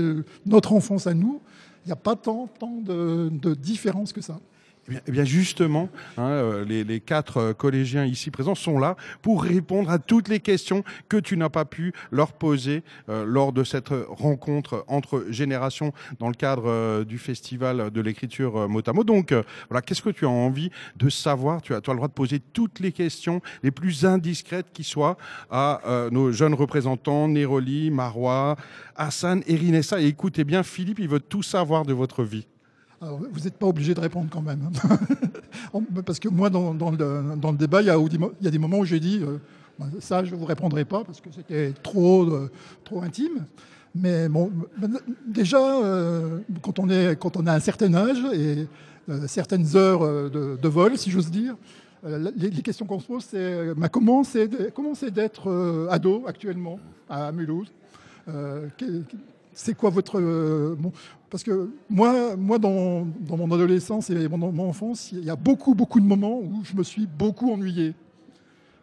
notre 0.46 0.72
enfance 0.72 1.08
à 1.08 1.12
nous, 1.12 1.40
il 1.84 1.88
n'y 1.88 1.92
a 1.92 1.96
pas 1.96 2.14
tant, 2.14 2.48
de 2.60 3.54
différence 3.54 4.12
que 4.12 4.20
ça. 4.20 4.38
Eh 4.88 4.92
bien, 4.92 5.00
eh 5.06 5.10
bien, 5.10 5.24
justement, 5.24 5.88
hein, 6.16 6.28
euh, 6.28 6.64
les, 6.64 6.84
les 6.84 7.00
quatre 7.00 7.38
euh, 7.38 7.52
collégiens 7.52 8.04
ici 8.04 8.30
présents 8.30 8.54
sont 8.54 8.78
là 8.78 8.96
pour 9.20 9.42
répondre 9.42 9.90
à 9.90 9.98
toutes 9.98 10.28
les 10.28 10.38
questions 10.38 10.84
que 11.08 11.16
tu 11.16 11.36
n'as 11.36 11.48
pas 11.48 11.64
pu 11.64 11.92
leur 12.12 12.32
poser 12.32 12.84
euh, 13.08 13.24
lors 13.26 13.52
de 13.52 13.64
cette 13.64 13.90
rencontre 14.08 14.84
entre 14.86 15.26
générations 15.30 15.92
dans 16.20 16.28
le 16.28 16.34
cadre 16.34 16.64
euh, 16.66 17.04
du 17.04 17.18
festival 17.18 17.90
de 17.90 18.00
l'écriture 18.00 18.58
euh. 18.58 19.02
Donc, 19.04 19.32
voilà, 19.68 19.82
qu'est-ce 19.82 20.02
que 20.02 20.10
tu 20.10 20.24
as 20.24 20.30
envie 20.30 20.70
de 20.96 21.08
savoir? 21.08 21.62
Tu 21.62 21.74
as, 21.74 21.80
tu 21.80 21.90
as 21.90 21.92
le 21.92 21.98
droit 21.98 22.08
de 22.08 22.12
poser 22.12 22.40
toutes 22.40 22.80
les 22.80 22.92
questions 22.92 23.40
les 23.62 23.70
plus 23.70 24.04
indiscrètes 24.04 24.66
qui 24.72 24.84
soient 24.84 25.16
à 25.50 25.80
nos 26.10 26.30
jeunes 26.32 26.54
représentants, 26.54 27.28
Néroli, 27.28 27.90
Marois, 27.90 28.56
Hassan 28.96 29.42
et 29.46 29.56
Rinessa. 29.56 30.00
Et 30.00 30.06
écoutez 30.06 30.44
bien, 30.44 30.62
Philippe, 30.62 30.98
il 30.98 31.08
veut 31.08 31.20
tout 31.20 31.42
savoir 31.42 31.84
de 31.84 31.92
votre 31.92 32.22
vie. 32.22 32.46
Alors, 33.00 33.18
vous 33.18 33.40
n'êtes 33.40 33.56
pas 33.56 33.66
obligé 33.66 33.94
de 33.94 34.00
répondre 34.00 34.28
quand 34.30 34.42
même. 34.42 34.70
En- 35.72 35.82
Parce 36.04 36.18
que 36.18 36.28
moi, 36.28 36.50
dans, 36.50 36.72
le, 36.72 37.56
débat, 37.56 37.82
il 37.82 37.86
y, 37.86 37.90
a, 37.90 38.50
des 38.50 38.58
moments 38.58 38.78
où 38.78 38.84
j'ai 38.84 39.00
dit 39.00 39.20
euh, 39.22 39.38
Ben, 39.78 39.90
ça, 40.00 40.24
je 40.24 40.34
ne 40.34 40.38
vous 40.38 40.44
répondrai 40.44 40.84
pas 40.84 41.02
parce 41.04 41.20
que 41.20 41.28
c'était 41.34 41.72
trop, 41.82 42.24
euh, 42.24 42.50
trop 42.84 43.02
intime. 43.02 43.44
Mais 43.94 44.28
bon, 44.28 44.50
ben, 44.78 44.98
déjà, 45.26 45.58
euh, 45.58 46.40
quand, 46.62 46.78
on 46.78 46.88
a 47.46 47.52
un 47.52 47.60
certain 47.60 47.92
âge 47.94 48.18
et 48.34 48.66
certaines 49.26 49.76
heures 49.76 50.30
de, 50.30 50.68
vol, 50.68 50.96
si 50.96 51.10
j'ose 51.10 51.30
dire, 51.30 51.56
les, 52.04 52.50
questions 52.62 52.86
qu'on 52.86 53.00
se 53.00 53.06
pose, 53.06 53.24
c'est 53.28 53.74
ben, 53.74 53.88
comment 53.88 54.24
c'est 54.24 55.10
d'être 55.10 55.88
ado 55.90 56.24
actuellement 56.26 56.78
à 57.08 57.32
Mulhouse? 57.32 57.72
C'est 59.58 59.74
quoi 59.74 59.88
votre 59.88 60.20
euh, 60.20 60.76
bon, 60.78 60.92
parce 61.30 61.42
que 61.42 61.70
moi 61.88 62.36
moi 62.36 62.58
dans, 62.58 63.06
dans 63.20 63.36
mon 63.38 63.50
adolescence 63.52 64.10
et 64.10 64.28
mon, 64.28 64.52
mon 64.52 64.68
enfance 64.68 65.10
il 65.12 65.24
y 65.24 65.30
a 65.30 65.36
beaucoup 65.36 65.74
beaucoup 65.74 65.98
de 65.98 66.04
moments 66.06 66.38
où 66.40 66.60
je 66.62 66.76
me 66.76 66.82
suis 66.82 67.06
beaucoup 67.06 67.50
ennuyé. 67.50 67.94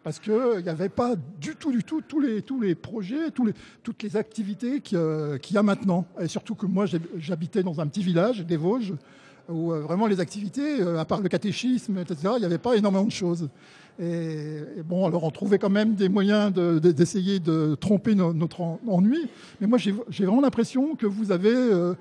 Parce 0.02 0.18
que 0.18 0.58
il 0.58 0.62
n'y 0.64 0.68
avait 0.68 0.90
pas 0.90 1.14
du 1.40 1.54
tout 1.56 1.70
du 1.72 1.82
tout 1.82 2.02
tous 2.02 2.20
les 2.20 2.42
tous 2.42 2.60
les 2.60 2.74
projets 2.74 3.30
toutes 3.30 4.02
les 4.02 4.16
activités 4.16 4.80
qu'il 4.82 4.98
y 4.98 5.00
a- 5.00 5.38
qu'il 5.38 5.58
maintenant. 5.62 6.04
Et 6.20 6.28
surtout 6.28 6.54
que 6.56 6.66
moi 6.66 6.84
j'hab- 6.86 7.06
j'habitais 7.16 7.62
dans 7.62 7.80
un 7.80 7.86
petit 7.86 8.02
village 8.02 8.44
des 8.44 8.56
Vosges 8.58 8.92
où 9.48 9.72
euh, 9.72 9.80
vraiment 9.80 10.06
les 10.06 10.20
activités 10.20 10.80
euh, 10.80 10.98
à 10.98 11.04
part 11.04 11.20
le 11.20 11.28
catéchisme 11.28 11.98
etc 11.98 12.16
il 12.36 12.40
n'y 12.40 12.44
avait 12.46 12.58
pas 12.58 12.76
énormément 12.76 13.04
de 13.04 13.10
choses 13.12 13.48
et, 14.00 14.58
bon, 14.84 15.06
alors 15.06 15.22
on 15.22 15.30
trouvait 15.30 15.58
quand 15.60 15.70
même 15.70 15.94
des 15.94 16.08
moyens 16.08 16.52
de- 16.52 16.80
de- 16.80 16.90
d'essayer 16.90 17.38
de, 17.38 17.76
tromper 17.76 18.16
no- 18.16 18.32
notre 18.32 18.60
en- 18.60 18.80
ennui. 18.88 19.28
Mais 19.60 19.68
moi, 19.68 19.78
j'ai 19.78 19.92
vraiment 20.24 20.40
l'impression 20.40 20.96
que 20.96 21.06
vous 21.06 21.30
avez, 21.30 21.54
euh, 21.54 21.94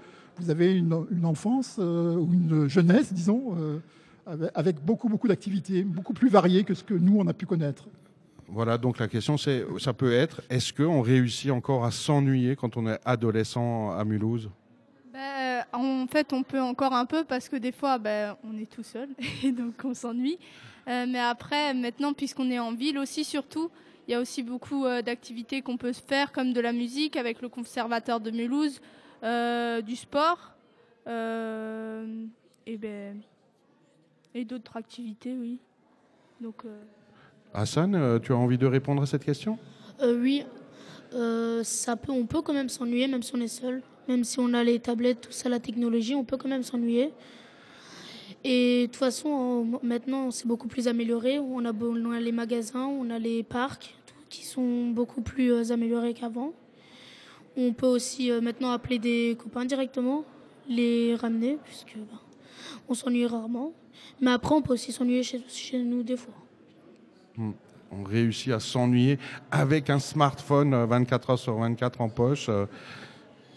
une, 0.59 1.25
enfance 1.25 1.77
ou 1.77 2.27
une 2.33 2.67
jeunesse, 2.67 3.13
disons, 3.13 3.55
avec, 4.55 4.83
beaucoup, 4.83 5.07
beaucoup 5.07 5.27
d'activités, 5.27 5.83
beaucoup 5.83 6.13
plus 6.13 6.29
variées 6.29 6.63
que 6.63 6.73
ce 6.73 6.83
que 6.83 6.95
nous, 6.95 7.17
on 7.19 7.27
a 7.27 7.33
pu 7.33 7.45
connaître. 7.45 7.85
Voilà, 8.50 8.79
donc 8.79 8.97
la 8.97 9.07
question, 9.07 9.38
ça 9.38 9.93
peut 9.93 10.13
être, 10.13 10.41
est-ce 10.50 10.73
qu'on 10.73 11.01
réussit 11.01 11.51
encore 11.51 11.85
à 11.85 11.91
s'ennuyer 11.91 12.55
quand 12.55 12.75
on 12.75 12.88
est 12.88 13.00
adolescent 13.05 13.91
à 13.91 14.03
Mulhouse? 14.03 14.50
En 15.74 16.08
fait, 16.08 16.32
on 16.34 16.44
peut 16.44 16.62
encore 16.62 16.94
un 16.94 17.06
peu 17.06 17.24
parce 17.24 17.50
que 17.50 17.56
des 17.56 17.72
fois, 17.72 17.98
ben, 17.98 18.36
on 18.44 18.58
est 18.58 18.70
tout 18.70 18.84
seul 18.84 19.10
et 19.44 19.51
donc 19.51 19.74
on 19.84 19.94
s'ennuie. 19.94 20.38
Euh, 20.88 21.06
mais 21.08 21.20
après, 21.20 21.74
maintenant, 21.74 22.13
puisqu'on 22.13 22.50
est 22.51 22.60
en 22.60 22.74
ville 22.74 22.98
aussi, 22.98 23.24
surtout, 23.24 23.70
il 24.08 24.12
y 24.12 24.15
a 24.15 24.20
aussi 24.20 24.44
beaucoup 24.44 24.86
euh, 24.86 25.01
d'activités 25.01 25.62
qu'on 25.62 25.77
peut 25.77 25.94
se 25.94 26.01
faire, 26.01 26.32
comme 26.32 26.53
de 26.53 26.60
la 26.62 26.74
musique 26.74 27.15
avec 27.15 27.42
le 27.42 27.50
conservateur 27.50 28.20
de 28.20 28.32
Mulhouse, 28.32 28.82
euh, 29.24 29.82
du 29.82 29.96
sport. 29.96 30.51
euh, 31.08 32.25
et 32.65 32.77
ben 32.77 33.22
et 34.36 34.46
d'autres 34.46 34.77
activités, 34.77 35.36
oui. 35.38 35.60
Donc 36.42 36.65
euh, 36.65 36.82
Hassan, 37.53 38.20
tu 38.22 38.32
as 38.32 38.38
envie 38.38 38.58
de 38.58 38.65
répondre 38.65 39.01
à 39.03 39.06
cette 39.06 39.24
question? 39.24 39.60
Euh, 40.01 40.20
oui, 40.20 40.44
euh, 41.13 41.63
ça 41.63 41.96
peut, 41.96 42.12
on 42.12 42.25
peut 42.25 42.42
quand 42.42 42.53
même 42.53 42.70
s'ennuyer, 42.70 43.08
même 43.08 43.22
si 43.22 43.36
on 43.36 43.42
est 43.42 43.48
seul. 43.48 43.82
Même 44.07 44.24
si 44.24 44.39
on 44.39 44.53
a 44.53 44.63
les 44.63 44.79
tablettes, 44.79 45.22
tout 45.22 45.31
ça, 45.31 45.50
la 45.50 45.60
technologie, 45.60 46.15
on 46.15 46.24
peut 46.24 46.38
quand 46.38 46.50
même 46.50 46.63
s'ennuyer. 46.63 47.12
Et 48.43 48.81
de 48.81 48.86
toute 48.88 48.98
façon, 48.98 49.29
on- 49.29 49.79
maintenant, 49.86 50.29
c'est 50.31 50.48
beaucoup 50.48 50.67
plus 50.67 50.88
amélioré. 50.88 51.39
On 51.39 51.63
a, 51.65 51.72
on 51.72 52.12
a 52.12 52.19
les 52.19 52.31
magasins, 52.33 52.86
on 52.86 53.10
a 53.10 53.19
les 53.19 53.43
parcs, 53.43 53.95
tout, 54.05 54.15
qui 54.29 54.43
sont 54.45 54.88
beaucoup 54.88 55.22
plus 55.22 55.53
euh, 55.53 55.72
améliorés 55.72 56.13
qu'avant. 56.13 56.51
On 57.55 57.72
peut 57.72 57.88
aussi 57.88 58.31
euh, 58.31 58.41
maintenant 58.41 58.72
appeler 58.72 59.00
des 59.00 59.38
copains 59.41 59.63
directement, 59.63 60.25
les 60.67 61.15
ramener, 61.15 61.57
puisque 61.63 61.95
ben, 61.95 62.19
on 62.89 62.93
s'ennuie 62.93 63.25
rarement. 63.25 63.72
Mais 64.19 64.31
après, 64.31 64.53
on 64.55 64.62
peut 64.62 64.74
aussi 64.74 64.91
s'ennuyer 64.91 65.24
chez, 65.24 65.79
nous 65.79 66.03
des 66.03 66.17
fois. 66.17 66.33
Hmm. 67.38 67.51
On 67.91 68.03
réussit 68.03 68.51
à 68.51 68.60
s'ennuyer 68.60 69.19
avec 69.51 69.89
un 69.89 70.00
smartphone 70.00 70.74
euh, 70.74 70.86
24 70.86 71.29
heures 71.29 71.39
sur 71.39 71.55
24 71.55 72.01
en 72.01 72.10
poche. 72.10 72.50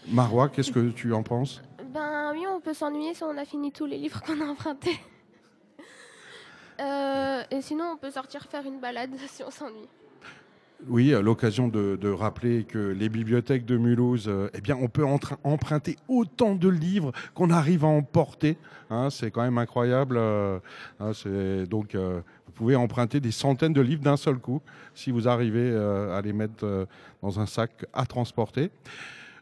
Marois, 0.09 0.49
qu'est-ce 0.49 0.71
que 0.71 0.89
tu 0.89 1.13
en 1.13 1.23
penses? 1.23 1.61
Ben 1.93 2.31
oui, 2.33 2.45
on 2.47 2.59
peut 2.59 2.73
s'ennuyer 2.73 3.13
si 3.13 3.23
on 3.23 3.37
a 3.37 3.45
fini 3.45 3.71
tous 3.71 3.85
les 3.85 3.97
livres 3.97 4.21
qu'on 4.21 4.41
a 4.41 4.45
empruntés. 4.45 4.97
Euh, 6.79 7.41
et 7.49 7.59
sinon, 7.63 7.85
on 7.93 7.97
peut 7.97 8.11
sortir 8.11 8.43
faire 8.43 8.63
une 8.63 8.79
balade 8.79 9.09
si 9.29 9.41
on 9.41 9.49
s'ennuie. 9.49 9.89
Oui, 10.85 11.15
à 11.15 11.21
l'occasion 11.21 11.69
de, 11.69 11.97
de 11.99 12.09
rappeler 12.09 12.65
que 12.65 12.77
les 12.77 13.09
bibliothèques 13.09 13.65
de 13.65 13.77
Mulhouse, 13.77 14.27
euh, 14.27 14.51
eh 14.53 14.61
bien, 14.61 14.77
on 14.79 14.87
peut 14.87 15.03
emprunter 15.43 15.95
autant 16.07 16.53
de 16.53 16.69
livres 16.69 17.13
qu'on 17.33 17.49
arrive 17.49 17.83
à 17.83 17.87
emporter. 17.87 18.59
Hein, 18.91 19.09
c'est 19.09 19.31
quand 19.31 19.41
même 19.41 19.57
incroyable. 19.57 20.17
euh, 20.17 20.59
hein, 20.99 21.13
donc, 21.67 21.95
euh, 21.95 22.21
vous 22.45 22.51
pouvez 22.51 22.75
emprunter 22.75 23.19
des 23.19 23.31
centaines 23.31 23.73
de 23.73 23.81
livres 23.81 24.03
d'un 24.03 24.17
seul 24.17 24.37
coup 24.37 24.61
si 24.93 25.09
vous 25.09 25.27
arrivez 25.27 25.75
à 25.75 26.21
les 26.21 26.33
mettre 26.33 26.87
dans 27.23 27.39
un 27.39 27.47
sac 27.47 27.85
à 27.91 28.05
transporter. 28.05 28.69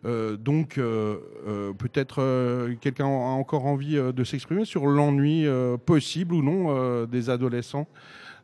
Euh, 0.05 0.37
donc, 0.37 0.77
euh, 0.77 1.17
euh, 1.47 1.73
peut-être 1.73 2.69
quelqu'un 2.81 3.05
a 3.05 3.07
encore 3.07 3.65
envie 3.65 3.95
de 3.95 4.23
s'exprimer 4.23 4.65
sur 4.65 4.85
l'ennui 4.85 5.45
possible 5.85 6.35
ou 6.35 6.43
non 6.43 7.05
des 7.05 7.29
adolescents 7.29 7.87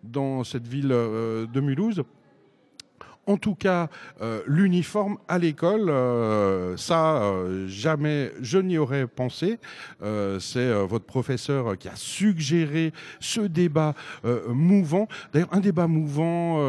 dans 0.04 0.44
cette 0.44 0.68
ville 0.68 0.90
de 0.90 1.60
Mulhouse. 1.60 2.04
En 3.28 3.38
tout 3.38 3.54
cas, 3.54 3.88
l'uniforme 4.48 5.18
à 5.28 5.38
l'école, 5.38 5.92
ça, 6.78 7.34
jamais 7.68 8.32
je 8.42 8.58
n'y 8.58 8.78
aurais 8.78 9.08
pensé. 9.08 9.60
C'est 10.40 10.74
votre 10.86 11.06
professeur 11.06 11.78
qui 11.78 11.88
a 11.88 11.96
suggéré 11.96 12.94
ce 13.20 13.42
débat 13.42 13.94
mouvant. 14.50 15.08
D'ailleurs, 15.34 15.54
un 15.54 15.60
débat 15.60 15.88
mouvant, 15.88 16.60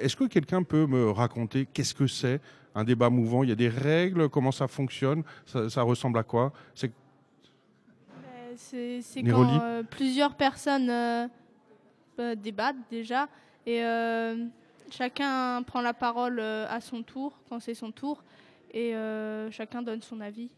est-ce 0.00 0.16
que 0.16 0.24
quelqu'un 0.24 0.62
peut 0.62 0.86
me 0.86 1.10
raconter 1.10 1.68
qu'est-ce 1.72 1.94
que 1.94 2.06
c'est 2.06 2.40
un 2.74 2.84
débat 2.84 3.10
mouvant 3.10 3.42
Il 3.42 3.48
y 3.48 3.52
a 3.52 3.56
des 3.56 3.68
règles 3.68 4.28
Comment 4.28 4.52
ça 4.52 4.68
fonctionne 4.68 5.22
ça, 5.46 5.68
ça 5.68 5.82
ressemble 5.82 6.18
à 6.18 6.22
quoi? 6.22 6.52
C'est 6.74 6.92
ben, 8.52 8.56
c'est 8.56 9.22
quand 9.22 9.48
euh, 9.60 9.82
plusieurs 9.82 10.34
personnes 10.34 10.90
euh, 10.90 11.26
euh, 12.18 12.34
débattent 12.34 12.76
déjà 12.90 13.28
et 13.64 13.82
euh, 13.82 14.46
chacun 14.90 15.62
prend 15.62 15.80
la 15.80 15.94
parole 15.94 16.40
à 16.40 16.80
son 16.80 17.02
tour 17.02 17.40
quand 17.48 17.60
c'est 17.60 17.74
son 17.74 17.90
tour 17.92 18.22
et 18.74 18.94
chacun 19.50 19.82
donne 19.82 20.02
son 20.02 20.20
avis. 20.20 20.50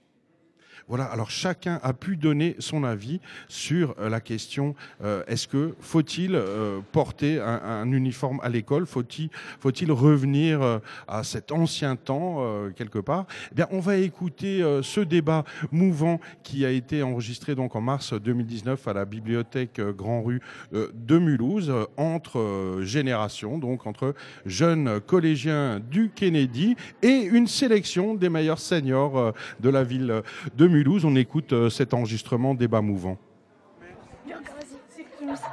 Voilà, 0.88 1.04
alors 1.04 1.30
chacun 1.30 1.80
a 1.82 1.92
pu 1.92 2.16
donner 2.16 2.56
son 2.58 2.84
avis 2.84 3.20
sur 3.48 3.94
euh, 3.98 4.08
la 4.08 4.20
question 4.20 4.74
euh, 5.02 5.22
est-ce 5.26 5.48
que 5.48 5.74
faut-il 5.80 6.34
euh, 6.34 6.80
porter 6.92 7.40
un, 7.40 7.60
un 7.64 7.92
uniforme 7.92 8.40
à 8.42 8.48
l'école? 8.48 8.86
Faut-il 8.86 9.92
revenir 9.92 10.80
à 11.08 11.24
cet 11.24 11.52
ancien 11.52 11.96
temps 11.96 12.44
quelque 12.76 12.98
part? 12.98 13.26
Eh 13.52 13.54
bien, 13.54 13.68
on 13.70 13.80
va 13.80 13.96
écouter 13.96 14.62
ce 14.82 15.00
débat 15.00 15.44
mouvant 15.70 16.20
qui 16.42 16.64
a 16.64 16.70
été 16.70 17.02
enregistré 17.02 17.54
donc 17.54 17.76
en 17.76 17.80
mars 17.80 18.12
2019 18.12 18.86
à 18.88 18.92
la 18.92 19.04
bibliothèque 19.04 19.80
Grand 19.80 20.22
Rue 20.22 20.40
de 20.72 21.18
Mulhouse 21.18 21.72
entre 21.96 22.80
générations, 22.82 23.58
donc 23.58 23.86
entre 23.86 24.14
jeunes 24.46 25.00
collégiens 25.00 25.80
du 25.80 26.10
Kennedy 26.10 26.76
et 27.02 27.22
une 27.22 27.46
sélection 27.46 28.14
des 28.14 28.28
meilleurs 28.28 28.58
seniors 28.58 29.34
de 29.60 29.68
la 29.68 29.84
ville 29.84 30.22
de 30.56 30.63
Mulhouse. 30.68 31.04
On 31.04 31.16
écoute 31.16 31.52
euh, 31.52 31.70
cet 31.70 31.94
enregistrement 31.94 32.54
débat 32.54 32.80
mouvant. 32.80 33.18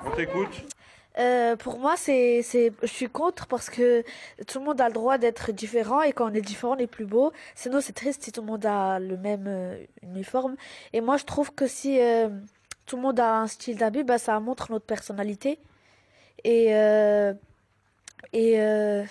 On 0.05 0.15
t'écoute. 0.15 0.65
Euh, 1.19 1.55
pour 1.57 1.77
moi, 1.79 1.95
c'est, 1.97 2.41
c'est, 2.41 2.71
je 2.81 2.87
suis 2.87 3.09
contre 3.09 3.47
parce 3.47 3.69
que 3.69 4.03
tout 4.47 4.59
le 4.59 4.65
monde 4.65 4.79
a 4.79 4.87
le 4.87 4.93
droit 4.93 5.17
d'être 5.17 5.51
différent 5.51 6.01
et 6.01 6.13
quand 6.13 6.31
on 6.31 6.33
est 6.33 6.41
différent, 6.41 6.75
on 6.75 6.79
est 6.79 6.87
plus 6.87 7.05
beau. 7.05 7.33
Sinon, 7.55 7.81
c'est 7.81 7.93
triste 7.93 8.23
si 8.23 8.31
tout 8.31 8.41
le 8.41 8.47
monde 8.47 8.65
a 8.65 8.99
le 8.99 9.17
même 9.17 9.45
euh, 9.47 9.83
uniforme. 10.03 10.55
Et 10.93 11.01
moi, 11.01 11.17
je 11.17 11.25
trouve 11.25 11.53
que 11.53 11.67
si 11.67 11.99
euh, 11.99 12.29
tout 12.85 12.95
le 12.95 13.01
monde 13.01 13.19
a 13.19 13.39
un 13.39 13.47
style 13.47 13.77
d'habit, 13.77 14.03
bah, 14.03 14.17
ça 14.17 14.39
montre 14.39 14.71
notre 14.71 14.85
personnalité. 14.85 15.59
Et, 16.43 16.73
euh, 16.75 17.33
et, 18.33 18.61
euh, 18.61 19.03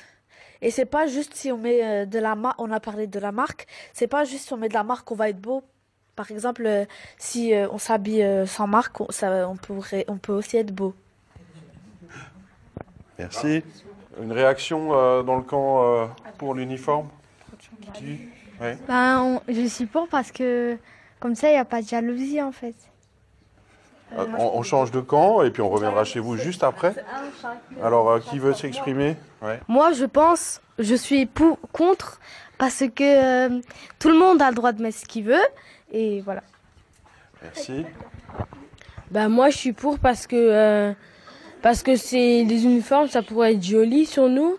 et 0.62 0.70
c'est 0.70 0.86
pas 0.86 1.06
juste 1.06 1.34
si 1.34 1.52
on 1.52 1.58
met 1.58 2.06
de 2.06 2.18
la 2.18 2.34
marque, 2.34 2.60
on 2.60 2.70
a 2.70 2.80
parlé 2.80 3.06
de 3.06 3.18
la 3.20 3.30
marque, 3.30 3.66
c'est 3.92 4.08
pas 4.08 4.24
juste 4.24 4.46
si 4.46 4.52
on 4.52 4.56
met 4.56 4.68
de 4.68 4.74
la 4.74 4.84
marque 4.84 5.06
qu'on 5.06 5.14
va 5.14 5.28
être 5.28 5.40
beau. 5.40 5.62
Par 6.20 6.30
exemple, 6.30 6.66
euh, 6.66 6.84
si 7.16 7.54
euh, 7.54 7.66
on 7.72 7.78
s'habille 7.78 8.22
euh, 8.22 8.44
sans 8.44 8.66
marque, 8.66 9.00
on, 9.00 9.06
ça, 9.10 9.48
on, 9.48 9.56
pourrait, 9.56 10.04
on 10.06 10.18
peut 10.18 10.34
aussi 10.34 10.58
être 10.58 10.70
beau. 10.70 10.94
Merci. 13.18 13.62
Une 14.22 14.30
réaction 14.30 14.90
euh, 14.92 15.22
dans 15.22 15.36
le 15.36 15.42
camp 15.42 15.82
euh, 15.82 16.06
pour 16.36 16.52
l'uniforme? 16.54 17.08
Ben, 18.86 19.20
on- 19.22 19.40
je 19.48 19.66
suis 19.66 19.86
pour 19.86 20.08
parce 20.08 20.30
que 20.30 20.76
comme 21.20 21.34
ça, 21.34 21.48
il 21.48 21.52
n'y 21.52 21.58
a 21.58 21.64
pas 21.64 21.80
de 21.80 21.88
jalousie 21.88 22.42
en 22.42 22.52
fait. 22.52 22.74
Euh, 24.18 24.26
on, 24.36 24.58
on 24.58 24.62
change 24.62 24.90
de 24.90 25.00
camp 25.00 25.40
et 25.42 25.50
puis 25.50 25.62
on 25.62 25.70
reviendra 25.70 26.04
chez 26.04 26.20
vous 26.20 26.36
juste 26.36 26.62
après. 26.64 26.94
Alors, 27.82 28.10
euh, 28.10 28.20
qui 28.20 28.38
veut 28.38 28.52
s'exprimer? 28.52 29.16
Ouais. 29.40 29.58
Moi, 29.68 29.92
je 29.94 30.04
pense, 30.04 30.60
je 30.78 30.94
suis 30.94 31.24
pour, 31.24 31.58
contre 31.72 32.20
parce 32.58 32.84
que 32.94 33.48
euh, 33.48 33.60
tout 33.98 34.10
le 34.10 34.18
monde 34.18 34.42
a 34.42 34.50
le 34.50 34.54
droit 34.54 34.72
de 34.72 34.82
mettre 34.82 34.98
ce 34.98 35.06
qu'il 35.06 35.24
veut 35.24 35.46
et 35.92 36.20
voilà. 36.20 36.42
Merci. 37.42 37.84
Bah 39.10 39.28
moi 39.28 39.50
je 39.50 39.56
suis 39.56 39.72
pour 39.72 39.98
parce 39.98 40.26
que 40.26 40.36
euh, 40.36 40.92
parce 41.62 41.82
que 41.82 41.96
c'est 41.96 42.44
des 42.44 42.64
uniformes 42.64 43.08
ça 43.08 43.22
pourrait 43.22 43.54
être 43.54 43.62
joli 43.62 44.06
sur 44.06 44.28
nous 44.28 44.56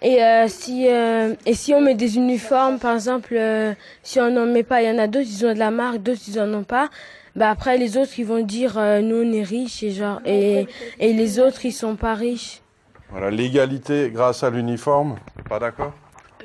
et 0.00 0.22
euh, 0.24 0.46
si 0.48 0.88
euh, 0.88 1.34
et 1.44 1.54
si 1.54 1.74
on 1.74 1.80
met 1.82 1.94
des 1.94 2.16
uniformes 2.16 2.78
par 2.78 2.94
exemple 2.94 3.34
euh, 3.36 3.74
si 4.02 4.18
on 4.18 4.30
n'en 4.30 4.46
met 4.46 4.62
pas 4.62 4.82
il 4.82 4.88
y 4.88 4.90
en 4.90 4.98
a 4.98 5.06
d'autres 5.08 5.28
ils 5.28 5.44
ont 5.46 5.52
de 5.52 5.58
la 5.58 5.70
marque 5.70 5.98
d'autres 5.98 6.22
ils 6.26 6.40
en 6.40 6.52
ont 6.54 6.64
pas 6.64 6.88
bah 7.36 7.50
après 7.50 7.76
les 7.76 7.96
autres 7.98 8.18
ils 8.18 8.24
vont 8.26 8.42
dire 8.42 8.78
euh, 8.78 9.00
nous 9.02 9.16
on 9.16 9.32
est 9.32 9.42
riches 9.42 9.82
et 9.82 9.90
genre 9.90 10.20
et 10.24 10.66
et 10.98 11.12
les 11.12 11.38
autres 11.38 11.66
ils 11.66 11.72
sont 11.72 11.96
pas 11.96 12.14
riches 12.14 12.62
Voilà, 13.10 13.30
l'égalité 13.30 14.10
grâce 14.10 14.42
à 14.42 14.48
l'uniforme. 14.48 15.16
Pas 15.48 15.58
d'accord? 15.58 15.92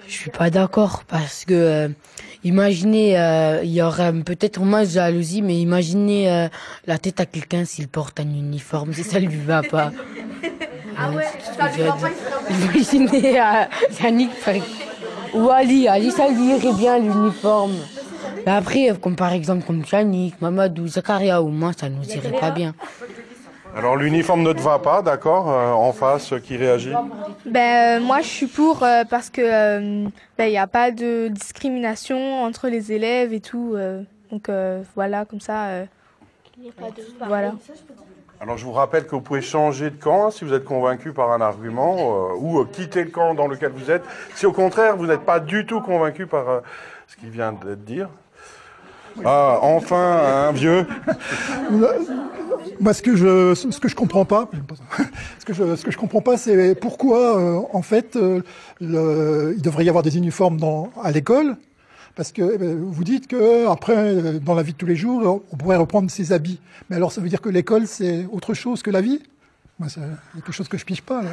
Je 0.07 0.13
suis 0.13 0.29
pas 0.29 0.49
d'accord 0.49 1.03
parce 1.07 1.43
que 1.43 1.53
euh, 1.53 1.87
imaginez, 2.43 3.19
euh, 3.19 3.61
il 3.63 3.71
y 3.71 3.81
aurait 3.81 4.13
peut-être 4.13 4.59
moins 4.61 4.83
de 4.83 4.89
jalousie, 4.89 5.41
mais 5.41 5.59
imaginez 5.59 6.31
euh, 6.31 6.47
la 6.85 6.97
tête 6.97 7.19
à 7.19 7.25
quelqu'un 7.25 7.65
s'il 7.65 7.87
porte 7.87 8.19
un 8.19 8.23
uniforme, 8.23 8.93
si 8.93 9.03
ça 9.03 9.19
lui 9.19 9.35
va 9.35 9.63
pas. 9.63 9.91
Ah 10.97 11.11
ouais, 11.11 11.25
ça 11.57 11.69
lui 11.75 11.83
va 11.83 11.91
pas, 11.93 12.09
Imaginez 12.49 13.39
euh, 13.39 13.63
Yannick 14.01 14.31
ou 15.33 15.49
Ali, 15.49 15.87
Ali 15.87 16.11
ça 16.11 16.29
lui 16.29 16.55
irait 16.55 16.73
bien 16.73 16.99
l'uniforme. 16.99 17.75
Mais 18.45 18.51
après, 18.53 18.93
comme 19.01 19.15
par 19.17 19.33
exemple 19.33 19.65
comme 19.65 19.83
Yannick, 19.91 20.39
Mamadou, 20.41 20.87
Zakaria 20.87 21.41
ou 21.41 21.49
moi, 21.49 21.71
ça 21.77 21.89
nous 21.89 22.03
irait 22.05 22.39
pas 22.39 22.51
bien. 22.51 22.73
Alors, 23.75 23.95
l'uniforme 23.95 24.41
ne 24.41 24.53
te 24.53 24.61
va 24.61 24.79
pas, 24.79 25.01
d'accord 25.01 25.51
euh, 25.51 25.71
En 25.71 25.91
face, 25.91 26.33
euh, 26.33 26.39
qui 26.39 26.57
réagit 26.57 26.93
Ben, 27.45 27.99
euh, 28.01 28.05
moi, 28.05 28.21
je 28.21 28.27
suis 28.27 28.47
pour 28.47 28.83
euh, 28.83 29.03
parce 29.09 29.29
que 29.29 29.41
ben, 30.37 30.45
il 30.45 30.49
n'y 30.49 30.57
a 30.57 30.67
pas 30.67 30.91
de 30.91 31.27
discrimination 31.27 32.43
entre 32.43 32.69
les 32.69 32.91
élèves 32.91 33.33
et 33.33 33.39
tout. 33.39 33.77
donc 34.31 34.49
voilà, 34.95 35.25
comme 35.25 35.41
ça. 35.41 35.85
voilà. 37.25 37.53
Alors, 38.39 38.57
je 38.57 38.65
vous 38.65 38.71
rappelle 38.71 39.05
que 39.05 39.11
vous 39.11 39.21
pouvez 39.21 39.41
changer 39.41 39.89
de 39.89 39.95
camp 39.95 40.27
hein, 40.27 40.31
si 40.31 40.45
vous 40.45 40.53
êtes 40.53 40.65
convaincu 40.65 41.11
par 41.11 41.31
un 41.31 41.41
argument 41.41 42.31
ou 42.35 42.63
quitter 42.65 43.03
le 43.03 43.09
camp 43.09 43.33
dans 43.33 43.47
lequel 43.47 43.71
vous 43.71 43.89
êtes. 43.91 44.03
Si 44.35 44.45
au 44.45 44.53
contraire, 44.53 44.95
vous 44.95 45.07
n'êtes 45.07 45.25
pas 45.25 45.39
du 45.39 45.65
tout 45.65 45.81
convaincu 45.81 46.27
par 46.27 46.61
ce 47.07 47.15
qui 47.15 47.29
vient 47.29 47.51
d'être 47.51 47.83
dit. 47.83 48.01
Ah, 49.25 49.59
enfin, 49.61 50.47
un 50.49 50.51
vieux. 50.51 50.85
Moi, 52.79 52.93
ce 52.93 53.01
que 53.01 53.15
je, 53.15 53.55
ce 53.55 53.79
que 53.79 53.87
je 53.87 53.95
comprends 53.95 54.25
pas, 54.25 54.49
ce 55.39 55.45
que 55.45 55.53
je, 55.53 55.75
ce 55.75 55.83
que 55.83 55.91
je 55.91 55.97
comprends 55.97 56.21
pas, 56.21 56.37
c'est 56.37 56.75
pourquoi, 56.75 57.37
euh, 57.39 57.59
en 57.73 57.81
fait, 57.81 58.15
euh, 58.15 58.41
le- 58.79 59.53
il 59.55 59.61
devrait 59.61 59.83
y 59.85 59.89
avoir 59.89 60.03
des 60.03 60.17
uniformes 60.17 60.57
dans, 60.57 60.89
à 61.03 61.11
l'école, 61.11 61.57
Parce 62.15 62.31
que 62.31 62.41
eh 62.55 62.57
ben, 62.57 62.75
vous 62.79 63.03
dites 63.03 63.27
que 63.27 63.67
après, 63.67 64.39
dans 64.43 64.55
la 64.55 64.63
vie 64.63 64.73
de 64.73 64.77
tous 64.77 64.87
les 64.87 64.95
jours, 64.95 65.43
on 65.51 65.55
pourrait 65.57 65.77
reprendre 65.77 66.09
ses 66.09 66.31
habits. 66.33 66.59
Mais 66.89 66.95
alors, 66.95 67.11
ça 67.11 67.21
veut 67.21 67.29
dire 67.29 67.41
que 67.41 67.49
l'école, 67.49 67.85
c'est 67.85 68.25
autre 68.31 68.53
chose 68.55 68.81
que 68.81 68.89
la 68.91 69.01
vie? 69.01 69.21
Moi, 69.79 69.87
c'est 69.89 70.01
quelque 70.33 70.51
chose 70.51 70.67
que 70.67 70.77
je 70.79 70.85
pige 70.85 71.01
pas. 71.03 71.21
Là. 71.21 71.29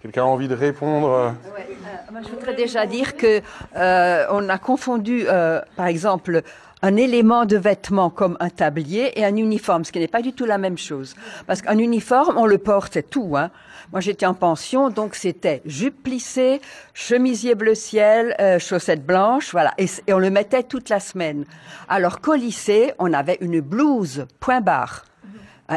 Quelqu'un 0.00 0.22
a 0.22 0.26
envie 0.26 0.46
de 0.46 0.54
répondre? 0.54 1.08
Ouais, 1.08 1.66
euh, 1.68 1.85
Je 2.08 2.30
voudrais 2.30 2.54
déjà 2.54 2.86
dire 2.86 3.16
que 3.16 3.40
euh, 3.76 4.26
on 4.30 4.48
a 4.48 4.58
confondu, 4.58 5.24
euh, 5.26 5.60
par 5.76 5.86
exemple, 5.86 6.42
un 6.82 6.96
élément 6.96 7.46
de 7.46 7.56
vêtement 7.56 8.10
comme 8.10 8.36
un 8.38 8.50
tablier 8.50 9.18
et 9.18 9.24
un 9.24 9.34
uniforme, 9.34 9.84
ce 9.84 9.90
qui 9.90 9.98
n'est 9.98 10.06
pas 10.06 10.22
du 10.22 10.32
tout 10.32 10.44
la 10.44 10.58
même 10.58 10.78
chose. 10.78 11.16
Parce 11.46 11.62
qu'un 11.62 11.78
uniforme, 11.78 12.38
on 12.38 12.46
le 12.46 12.58
porte, 12.58 12.92
c'est 12.94 13.10
tout. 13.10 13.36
Hein. 13.36 13.50
Moi, 13.92 14.00
j'étais 14.00 14.26
en 14.26 14.34
pension, 14.34 14.90
donc 14.90 15.16
c'était 15.16 15.62
jupe 15.64 16.02
plissée, 16.02 16.60
chemisier 16.94 17.54
bleu 17.54 17.74
ciel, 17.74 18.36
euh, 18.40 18.58
chaussettes 18.60 19.04
blanches, 19.04 19.50
voilà, 19.50 19.74
et, 19.78 19.86
et, 20.06 20.12
on 20.12 20.18
le 20.18 20.30
mettait 20.30 20.62
toute 20.62 20.88
la 20.88 21.00
semaine. 21.00 21.44
Alors 21.88 22.20
qu'au 22.20 22.34
lycée, 22.34 22.92
on 22.98 23.12
avait 23.12 23.38
une 23.40 23.60
blouse, 23.60 24.26
point 24.38 24.60
barre. 24.60 25.04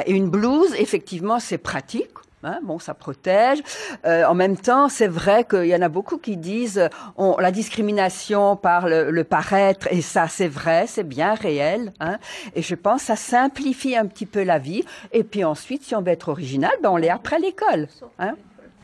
Et 0.06 0.12
une 0.12 0.30
blouse, 0.30 0.76
effectivement, 0.78 1.40
c'est 1.40 1.58
pratique. 1.58 2.10
Hein, 2.44 2.60
bon, 2.64 2.80
ça 2.80 2.94
protège. 2.94 3.60
Euh, 4.06 4.24
en 4.24 4.34
même 4.34 4.56
temps, 4.56 4.88
c'est 4.88 5.08
vrai 5.08 5.44
qu'il 5.44 5.66
y 5.66 5.76
en 5.76 5.82
a 5.82 5.90
beaucoup 5.90 6.18
qui 6.18 6.38
disent 6.38 6.90
on, 7.18 7.36
la 7.38 7.52
discrimination 7.52 8.56
par 8.56 8.88
le, 8.88 9.12
le 9.12 9.24
paraître, 9.26 9.88
et 9.92 10.02
ça, 10.02 10.28
c'est 10.30 10.48
vrai, 10.48 10.86
c'est 10.88 11.04
bien 11.04 11.34
réel. 11.34 11.92
Hein, 12.00 12.18
et 12.56 12.62
je 12.62 12.76
pense 12.76 13.02
que 13.02 13.08
ça 13.08 13.16
simplifie 13.18 13.98
un 13.98 14.06
petit 14.06 14.26
peu 14.26 14.44
la 14.44 14.58
vie. 14.58 14.84
Et 15.12 15.24
puis 15.24 15.44
ensuite, 15.44 15.84
si 15.84 15.96
on 15.96 16.02
veut 16.02 16.12
être 16.12 16.30
original, 16.30 16.72
ben 16.82 16.90
on 16.90 16.98
l'est 16.98 17.10
après 17.10 17.40
l'école. 17.40 17.88
Hein, 18.20 18.36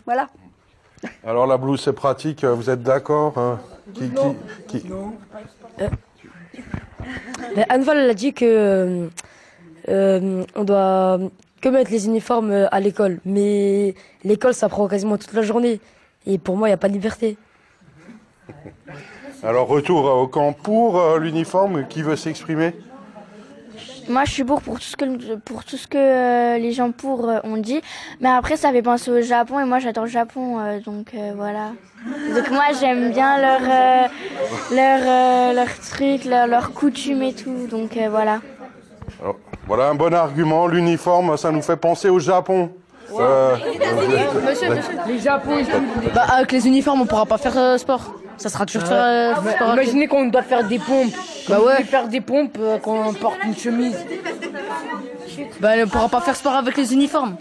voilà. 0.06 0.28
Alors 1.26 1.48
la 1.48 1.58
blouse, 1.58 1.82
c'est 1.82 1.94
pratique. 1.94 2.44
Vous 2.44 2.70
êtes 2.70 2.84
d'accord 2.84 3.38
hein? 3.38 3.60
Qui, 3.94 4.10
Non. 4.10 4.36
Qui, 4.68 4.82
qui... 4.82 4.88
non. 4.90 5.14
Euh, 5.80 5.90
ben 7.56 7.66
Anne-Val 7.70 8.10
a 8.10 8.14
dit 8.14 8.34
que 8.34 9.08
euh, 9.88 10.44
on 10.56 10.64
doit 10.64 11.20
que 11.66 11.70
mettre 11.70 11.90
les 11.90 12.06
uniformes 12.06 12.68
à 12.72 12.80
l'école. 12.80 13.20
Mais 13.26 13.96
l'école, 14.24 14.54
ça 14.54 14.70
prend 14.70 14.88
quasiment 14.88 15.18
toute 15.18 15.34
la 15.34 15.42
journée. 15.42 15.80
Et 16.28 16.38
pour 16.38 16.58
moi, 16.58 16.68
il 16.68 16.72
n'y 16.72 16.76
a 16.76 16.78
pas 16.78 16.90
de 16.90 16.94
liberté. 16.94 17.38
Alors, 19.42 19.68
retour 19.68 20.06
au 20.06 20.28
camp 20.28 20.54
pour 20.54 21.00
euh, 21.00 21.20
l'uniforme. 21.20 21.88
Qui 21.88 22.04
veut 22.04 22.16
s'exprimer? 22.16 22.76
Moi, 24.08 24.24
je 24.26 24.32
suis 24.32 24.44
pour 24.44 24.62
pour 24.62 24.76
tout 24.80 24.86
ce 24.86 24.96
que, 24.96 25.36
pour 25.38 25.64
tout 25.64 25.78
ce 25.78 25.88
que 25.88 25.98
euh, 25.98 26.60
les 26.60 26.72
gens 26.72 26.92
pour 26.92 27.28
euh, 27.28 27.40
ont 27.44 27.58
dit. 27.58 27.82
Mais 28.22 28.30
après, 28.30 28.58
ça 28.58 28.72
fait 28.72 28.84
penser 28.84 29.10
au 29.10 29.22
Japon. 29.22 29.60
Et 29.60 29.66
moi, 29.66 29.80
j'adore 29.80 30.04
le 30.04 30.10
Japon. 30.12 30.60
euh, 30.60 30.80
donc, 30.80 31.16
euh, 31.16 31.34
voilà. 31.36 31.72
Donc, 32.36 32.52
moi, 32.52 32.66
j'aime 32.80 33.12
bien 33.12 33.40
leur, 33.42 33.62
euh, 33.64 34.08
leur, 34.72 35.02
euh, 35.04 35.54
leur 35.54 35.80
truc, 35.80 36.26
leur, 36.26 36.46
leur 36.46 36.74
coutume 36.74 37.24
et 37.24 37.34
tout. 37.34 37.66
Donc, 37.66 37.98
euh, 37.98 38.08
voilà. 38.10 38.42
Alors, 39.20 39.38
Voilà 39.68 39.90
un 39.90 39.96
bon 39.96 40.14
argument. 40.14 40.68
L'uniforme, 40.68 41.38
ça 41.38 41.52
nous 41.52 41.62
fait 41.62 41.76
penser 41.78 42.10
au 42.10 42.20
Japon. 42.20 42.72
Euh, 43.20 43.56
Monsieur, 44.48 44.70
monsieur. 44.70 44.94
Les 45.08 45.20
Japon, 45.20 45.52
bah, 46.14 46.26
avec 46.34 46.52
les 46.52 46.68
uniformes, 46.68 47.02
on 47.02 47.06
pourra 47.06 47.26
pas 47.26 47.38
faire 47.38 47.58
euh, 47.58 47.78
sport. 47.78 48.14
Ça 48.38 48.50
sera 48.50 48.66
toujours 48.66 48.88
faire 48.88 48.98
euh, 49.38 49.42
Ouais, 49.42 49.54
sport. 49.54 49.74
imaginez 49.74 50.08
qu'on 50.08 50.26
doit 50.26 50.42
faire 50.42 50.68
des 50.68 50.80
pompes. 50.80 51.14
Bah 51.48 51.60
ouais. 51.62 51.74
on 51.76 51.82
peut 51.82 51.84
faire 51.84 52.08
des 52.08 52.20
pompes 52.22 52.58
euh, 52.60 52.78
quand 52.84 53.08
on 53.10 53.14
porte 53.14 53.38
une 53.46 53.56
chemise. 53.56 53.96
Bah, 55.62 55.70
on 55.84 55.88
pourra 55.88 56.10
pas 56.10 56.22
faire 56.22 56.36
sport 56.36 56.54
avec 56.56 56.76
les 56.78 56.94
uniformes. 56.94 57.36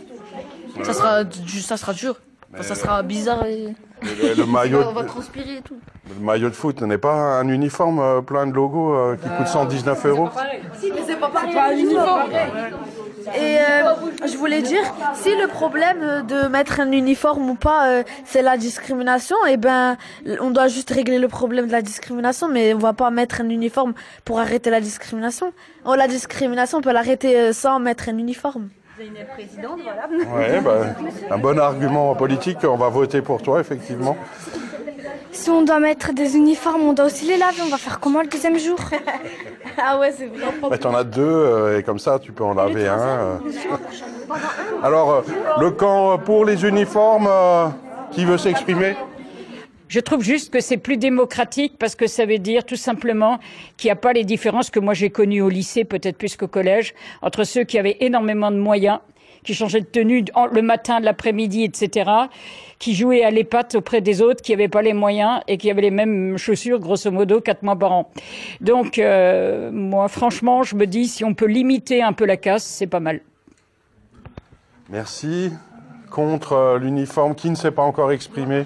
Ça 0.82 0.92
sera, 0.92 1.20
ça 1.62 1.76
sera 1.76 1.92
dur. 1.92 2.16
Enfin, 2.54 2.62
ça 2.62 2.74
sera 2.74 3.02
bizarre. 3.02 3.44
Et... 3.46 3.74
Le- 4.02 4.34
le 4.34 4.46
maillot 4.46 4.80
On 4.88 4.92
va 4.92 5.02
de- 5.02 5.08
transpirer 5.08 5.56
et 5.58 5.62
tout. 5.62 5.76
Le 6.08 6.22
maillot 6.24 6.50
de 6.50 6.54
foot 6.54 6.82
n'est 6.82 6.98
pas 6.98 7.14
un 7.40 7.48
uniforme 7.48 7.98
euh, 7.98 8.20
plein 8.20 8.46
de 8.46 8.52
logos 8.52 8.94
euh, 8.94 9.16
qui 9.16 9.28
coûte 9.28 9.46
119 9.46 10.06
euros 10.06 10.28
Si, 10.78 10.90
mais 10.94 11.00
c'est 11.06 11.16
pas 11.18 11.28
pareil. 11.28 11.56
un 11.58 11.70
uniforme. 11.76 12.30
Et 13.34 13.56
euh, 13.58 13.94
je 14.30 14.36
voulais 14.36 14.60
dire, 14.60 14.82
si 15.14 15.30
le 15.34 15.48
problème 15.48 16.26
de 16.28 16.46
mettre 16.48 16.80
un 16.80 16.92
uniforme 16.92 17.48
ou 17.50 17.54
pas, 17.54 17.88
euh, 17.88 18.02
c'est 18.26 18.42
la 18.42 18.58
discrimination, 18.58 19.36
et 19.48 19.56
ben, 19.56 19.96
on 20.40 20.50
doit 20.50 20.68
juste 20.68 20.90
régler 20.90 21.18
le 21.18 21.28
problème 21.28 21.66
de 21.66 21.72
la 21.72 21.80
discrimination, 21.80 22.48
mais 22.48 22.74
on 22.74 22.78
va 22.78 22.92
pas 22.92 23.10
mettre 23.10 23.40
un 23.40 23.48
uniforme 23.48 23.94
pour 24.26 24.38
arrêter 24.40 24.68
la 24.68 24.80
discrimination. 24.82 25.52
Oh, 25.86 25.94
la 25.94 26.06
discrimination, 26.06 26.78
on 26.78 26.82
peut 26.82 26.92
l'arrêter 26.92 27.54
sans 27.54 27.80
mettre 27.80 28.10
un 28.10 28.18
uniforme. 28.18 28.68
Présidente, 29.34 29.80
voilà. 29.82 30.08
Ouais, 30.36 30.60
bah, 30.60 30.86
un 31.30 31.38
bon 31.38 31.58
argument 31.58 32.14
politique. 32.14 32.58
On 32.64 32.76
va 32.76 32.88
voter 32.88 33.22
pour 33.22 33.42
toi, 33.42 33.60
effectivement. 33.60 34.16
Si 35.32 35.50
on 35.50 35.62
doit 35.62 35.80
mettre 35.80 36.12
des 36.12 36.36
uniformes, 36.36 36.82
on 36.82 36.92
doit 36.92 37.06
aussi 37.06 37.26
les 37.26 37.36
laver. 37.36 37.62
On 37.64 37.68
va 37.70 37.76
faire 37.76 37.98
comment 38.00 38.20
le 38.22 38.28
deuxième 38.28 38.58
jour? 38.58 38.78
Ah 39.76 39.98
ouais, 39.98 40.12
c'est 40.16 40.26
vrai. 40.26 40.38
Bah, 40.70 40.78
T'en 40.78 40.94
as 40.94 41.02
deux, 41.04 41.22
euh, 41.22 41.78
et 41.78 41.82
comme 41.82 41.98
ça, 41.98 42.18
tu 42.20 42.30
peux 42.30 42.44
en 42.44 42.54
laver 42.54 42.86
un. 42.86 42.98
euh. 42.98 43.36
Alors, 44.82 45.10
euh, 45.12 45.22
le 45.60 45.70
camp 45.72 46.18
pour 46.18 46.44
les 46.44 46.64
uniformes, 46.64 47.26
euh, 47.28 47.66
qui 48.12 48.24
veut 48.24 48.38
s'exprimer? 48.38 48.94
Je 49.88 50.00
trouve 50.00 50.22
juste 50.22 50.52
que 50.52 50.60
c'est 50.60 50.78
plus 50.78 50.96
démocratique 50.96 51.74
parce 51.78 51.94
que 51.94 52.06
ça 52.06 52.24
veut 52.26 52.38
dire 52.38 52.64
tout 52.64 52.76
simplement 52.76 53.38
qu'il 53.76 53.88
n'y 53.88 53.92
a 53.92 53.96
pas 53.96 54.12
les 54.12 54.24
différences 54.24 54.70
que 54.70 54.80
moi 54.80 54.94
j'ai 54.94 55.10
connues 55.10 55.42
au 55.42 55.48
lycée, 55.48 55.84
peut-être 55.84 56.16
plus 56.16 56.36
qu'au 56.36 56.48
collège, 56.48 56.94
entre 57.22 57.44
ceux 57.44 57.64
qui 57.64 57.78
avaient 57.78 57.98
énormément 58.00 58.50
de 58.50 58.56
moyens, 58.56 58.98
qui 59.44 59.52
changeaient 59.54 59.80
de 59.82 59.86
tenue 59.86 60.24
en- 60.34 60.46
le 60.46 60.62
matin, 60.62 61.00
l'après-midi, 61.00 61.64
etc., 61.64 62.10
qui 62.78 62.94
jouaient 62.94 63.22
à 63.24 63.30
l'épate 63.30 63.74
auprès 63.74 64.00
des 64.00 64.22
autres 64.22 64.42
qui 64.42 64.52
n'avaient 64.52 64.68
pas 64.68 64.80
les 64.82 64.94
moyens 64.94 65.40
et 65.48 65.58
qui 65.58 65.70
avaient 65.70 65.82
les 65.82 65.90
mêmes 65.90 66.38
chaussures, 66.38 66.80
grosso 66.80 67.10
modo, 67.10 67.40
quatre 67.42 67.62
mois 67.62 67.76
par 67.78 67.92
an. 67.92 68.10
Donc, 68.62 68.98
euh, 68.98 69.70
moi, 69.70 70.08
franchement, 70.08 70.62
je 70.62 70.74
me 70.76 70.86
dis, 70.86 71.06
si 71.06 71.24
on 71.24 71.34
peut 71.34 71.46
limiter 71.46 72.02
un 72.02 72.14
peu 72.14 72.24
la 72.24 72.38
casse, 72.38 72.64
c'est 72.64 72.86
pas 72.86 73.00
mal. 73.00 73.20
Merci. 74.88 75.50
Contre 76.10 76.52
euh, 76.52 76.78
l'uniforme, 76.78 77.34
qui 77.34 77.50
ne 77.50 77.54
s'est 77.54 77.70
pas 77.70 77.82
encore 77.82 78.12
exprimé 78.12 78.64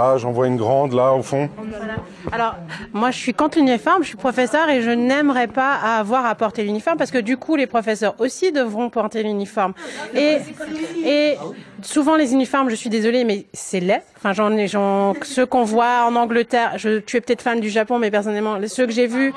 Ah, 0.00 0.14
j'en 0.16 0.30
vois 0.30 0.46
une 0.46 0.56
grande 0.56 0.92
là, 0.92 1.12
au 1.12 1.22
fond. 1.24 1.48
Alors, 2.30 2.54
moi, 2.92 3.10
je 3.10 3.18
suis 3.18 3.34
contre 3.34 3.58
l'uniforme, 3.58 4.04
je 4.04 4.08
suis 4.08 4.16
professeur 4.16 4.70
et 4.70 4.80
je 4.80 4.90
n'aimerais 4.90 5.48
pas 5.48 5.74
avoir 5.74 6.24
à 6.24 6.36
porter 6.36 6.62
l'uniforme 6.62 6.96
parce 6.96 7.10
que 7.10 7.18
du 7.18 7.36
coup, 7.36 7.56
les 7.56 7.66
professeurs 7.66 8.14
aussi 8.20 8.52
devront 8.52 8.90
porter 8.90 9.24
l'uniforme. 9.24 9.74
Souvent, 11.82 12.16
les 12.16 12.32
uniformes, 12.32 12.70
je 12.70 12.74
suis 12.74 12.90
désolée, 12.90 13.24
mais 13.24 13.46
c'est 13.52 13.80
laid. 13.80 14.02
Enfin, 14.16 14.32
j'en 14.32 14.56
ai, 14.56 14.66
j'en, 14.66 15.14
ceux 15.22 15.46
qu'on 15.46 15.62
voit 15.62 16.04
en 16.04 16.16
Angleterre, 16.16 16.72
je, 16.76 16.98
tu 16.98 17.16
es 17.16 17.20
peut-être 17.20 17.42
fan 17.42 17.60
du 17.60 17.70
Japon, 17.70 17.98
mais 17.98 18.10
personnellement, 18.10 18.58
ceux 18.66 18.86
que 18.86 18.92
j'ai 18.92 19.06
vus, 19.06 19.32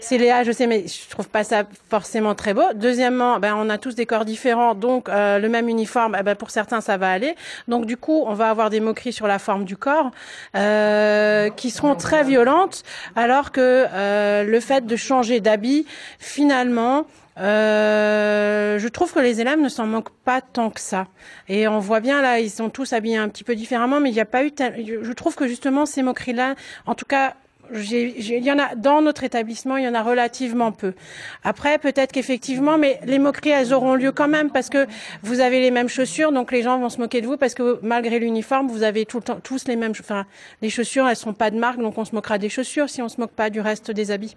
c'est 0.00 0.16
Léa, 0.16 0.42
je 0.42 0.52
sais, 0.52 0.66
mais 0.66 0.86
je 0.86 1.10
trouve 1.10 1.28
pas 1.28 1.44
ça 1.44 1.64
forcément 1.90 2.34
très 2.34 2.54
beau. 2.54 2.62
Deuxièmement, 2.74 3.38
ben, 3.38 3.54
on 3.56 3.68
a 3.68 3.76
tous 3.76 3.94
des 3.94 4.06
corps 4.06 4.24
différents, 4.24 4.74
donc 4.74 5.08
euh, 5.08 5.38
le 5.38 5.48
même 5.50 5.68
uniforme, 5.68 6.16
eh 6.18 6.22
ben, 6.22 6.34
pour 6.34 6.50
certains, 6.50 6.80
ça 6.80 6.96
va 6.96 7.10
aller. 7.10 7.34
Donc, 7.68 7.84
du 7.84 7.98
coup, 7.98 8.24
on 8.26 8.32
va 8.32 8.48
avoir 8.48 8.70
des 8.70 8.80
moqueries 8.80 9.12
sur 9.12 9.26
la 9.26 9.38
forme 9.38 9.64
du 9.64 9.76
corps 9.76 10.10
euh, 10.56 11.50
qui 11.50 11.70
seront 11.70 11.94
très 11.94 12.24
violentes, 12.24 12.84
alors 13.16 13.52
que 13.52 13.86
euh, 13.92 14.44
le 14.44 14.60
fait 14.60 14.86
de 14.86 14.96
changer 14.96 15.40
d'habit, 15.40 15.86
finalement, 16.18 17.04
euh, 17.38 18.78
je 18.78 18.88
trouve 18.88 19.12
que 19.12 19.20
les 19.20 19.40
élèves 19.40 19.58
ne 19.58 19.68
s'en 19.68 19.86
moquent 19.86 20.14
pas 20.24 20.40
tant 20.40 20.70
que 20.70 20.80
ça. 20.80 21.06
Et 21.48 21.66
on 21.66 21.78
voit 21.78 22.00
bien 22.00 22.20
là, 22.20 22.40
ils 22.40 22.50
sont 22.50 22.70
tous 22.70 22.92
habillés 22.92 23.16
un 23.16 23.28
petit 23.28 23.44
peu 23.44 23.54
différemment, 23.54 24.00
mais 24.00 24.10
il 24.10 24.14
n'y 24.14 24.20
a 24.20 24.26
pas 24.26 24.44
eu. 24.44 24.52
Je 24.58 25.12
trouve 25.12 25.34
que 25.34 25.46
justement 25.46 25.86
ces 25.86 26.02
moqueries-là, 26.02 26.54
en 26.86 26.94
tout 26.94 27.06
cas. 27.06 27.34
Il 27.74 28.44
y 28.44 28.52
en 28.52 28.58
a 28.58 28.74
dans 28.74 29.00
notre 29.00 29.24
établissement, 29.24 29.78
il 29.78 29.84
y 29.84 29.88
en 29.88 29.94
a 29.94 30.02
relativement 30.02 30.72
peu. 30.72 30.92
Après, 31.42 31.78
peut-être 31.78 32.12
qu'effectivement, 32.12 32.76
mais 32.76 33.00
les 33.04 33.18
moqueries, 33.18 33.50
elles 33.50 33.72
auront 33.72 33.94
lieu 33.94 34.12
quand 34.12 34.28
même 34.28 34.50
parce 34.50 34.68
que 34.68 34.86
vous 35.22 35.40
avez 35.40 35.58
les 35.60 35.70
mêmes 35.70 35.88
chaussures, 35.88 36.32
donc 36.32 36.52
les 36.52 36.62
gens 36.62 36.78
vont 36.78 36.90
se 36.90 36.98
moquer 36.98 37.22
de 37.22 37.26
vous 37.26 37.38
parce 37.38 37.54
que 37.54 37.78
malgré 37.82 38.18
l'uniforme, 38.18 38.66
vous 38.66 38.82
avez 38.82 39.06
tout 39.06 39.18
le 39.18 39.22
temps 39.22 39.40
tous 39.42 39.68
les 39.68 39.76
mêmes. 39.76 39.92
Enfin, 39.98 40.26
les 40.60 40.68
chaussures, 40.68 41.08
elles 41.08 41.16
sont 41.16 41.32
pas 41.32 41.50
de 41.50 41.56
marque, 41.56 41.78
donc 41.78 41.96
on 41.96 42.04
se 42.04 42.14
moquera 42.14 42.36
des 42.36 42.50
chaussures 42.50 42.90
si 42.90 43.00
on 43.00 43.08
se 43.08 43.18
moque 43.18 43.32
pas 43.32 43.48
du 43.48 43.60
reste 43.60 43.90
des 43.90 44.10
habits. 44.10 44.36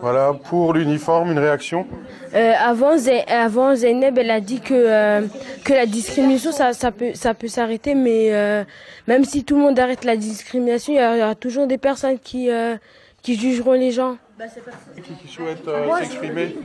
Voilà, 0.00 0.32
pour 0.48 0.72
l'uniforme, 0.72 1.32
une 1.32 1.38
réaction 1.38 1.86
Euh, 2.34 2.52
avant, 2.58 2.92
avant, 3.28 3.74
Zeynep, 3.74 4.16
elle 4.18 4.30
a 4.30 4.40
dit 4.40 4.60
que, 4.60 4.72
euh, 4.74 5.20
que 5.64 5.72
la 5.74 5.86
discrimination, 5.86 6.52
ça, 6.52 6.72
ça 6.72 6.90
peut, 6.90 7.10
ça 7.14 7.34
peut 7.34 7.48
s'arrêter, 7.48 7.94
mais 7.94 8.32
euh, 8.32 8.64
même 9.06 9.24
si 9.24 9.44
tout 9.44 9.56
le 9.56 9.62
monde 9.62 9.78
arrête 9.78 10.04
la 10.04 10.16
discrimination, 10.16 10.92
il 10.92 10.96
y, 10.96 10.98
a- 11.00 11.16
il 11.16 11.20
y 11.20 11.22
aura 11.22 11.34
toujours 11.34 11.66
des 11.66 11.78
personnes 11.78 12.18
qui, 12.18 12.50
euh, 12.50 12.76
qui 13.22 13.34
jugeront 13.38 13.72
les 13.72 13.90
gens. 13.90 14.16
Qui 15.22 15.28
souhaite 15.28 15.66
euh, 15.68 15.96
s'exprimer 15.98 16.56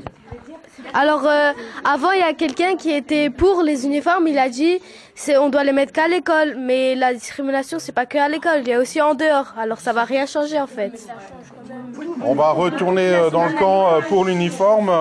Alors, 0.94 1.26
euh, 1.26 1.52
avant, 1.84 2.12
il 2.12 2.20
y 2.20 2.24
a 2.24 2.34
quelqu'un 2.34 2.76
qui 2.76 2.92
était 2.92 3.30
pour 3.30 3.64
les 3.64 3.86
uniformes. 3.86 4.28
Il 4.28 4.38
a 4.38 4.50
dit, 4.50 4.80
c'est, 5.14 5.38
on 5.38 5.50
doit 5.50 5.64
les 5.64 5.74
mettre 5.74 5.92
qu'à 5.92 6.08
l'école. 6.08 6.56
Mais 6.58 6.96
la 6.96 7.14
discrimination, 7.14 7.80
c'est 7.80 7.92
pas 7.92 8.06
que 8.06 8.18
à 8.18 8.30
l'école. 8.30 8.62
Il 8.62 8.70
y 8.70 8.74
a 8.74 8.80
aussi 8.80 9.02
en 9.02 9.14
dehors. 9.14 9.54
Alors, 9.58 9.80
ça 9.80 9.94
va 9.94 10.04
rien 10.04 10.26
changer, 10.26 10.60
en 10.60 10.68
fait. 10.68 11.08
On 12.22 12.36
va 12.36 12.52
retourner 12.52 13.10
euh, 13.10 13.30
dans 13.30 13.46
le 13.46 13.54
camp 13.54 13.94
euh, 13.94 14.02
pour 14.02 14.26
l'uniforme. 14.26 14.92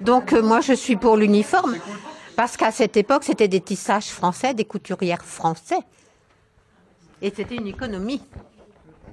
Donc 0.00 0.32
euh, 0.32 0.42
moi 0.42 0.60
je 0.60 0.72
suis 0.72 0.96
pour 0.96 1.16
l'uniforme 1.16 1.76
parce 2.34 2.56
qu'à 2.56 2.72
cette 2.72 2.96
époque 2.96 3.24
c'était 3.24 3.48
des 3.48 3.60
tissages 3.60 4.08
français, 4.08 4.54
des 4.54 4.64
couturières 4.64 5.24
français. 5.24 5.78
Et 7.20 7.32
c'était 7.34 7.54
une 7.54 7.68
économie. 7.68 8.20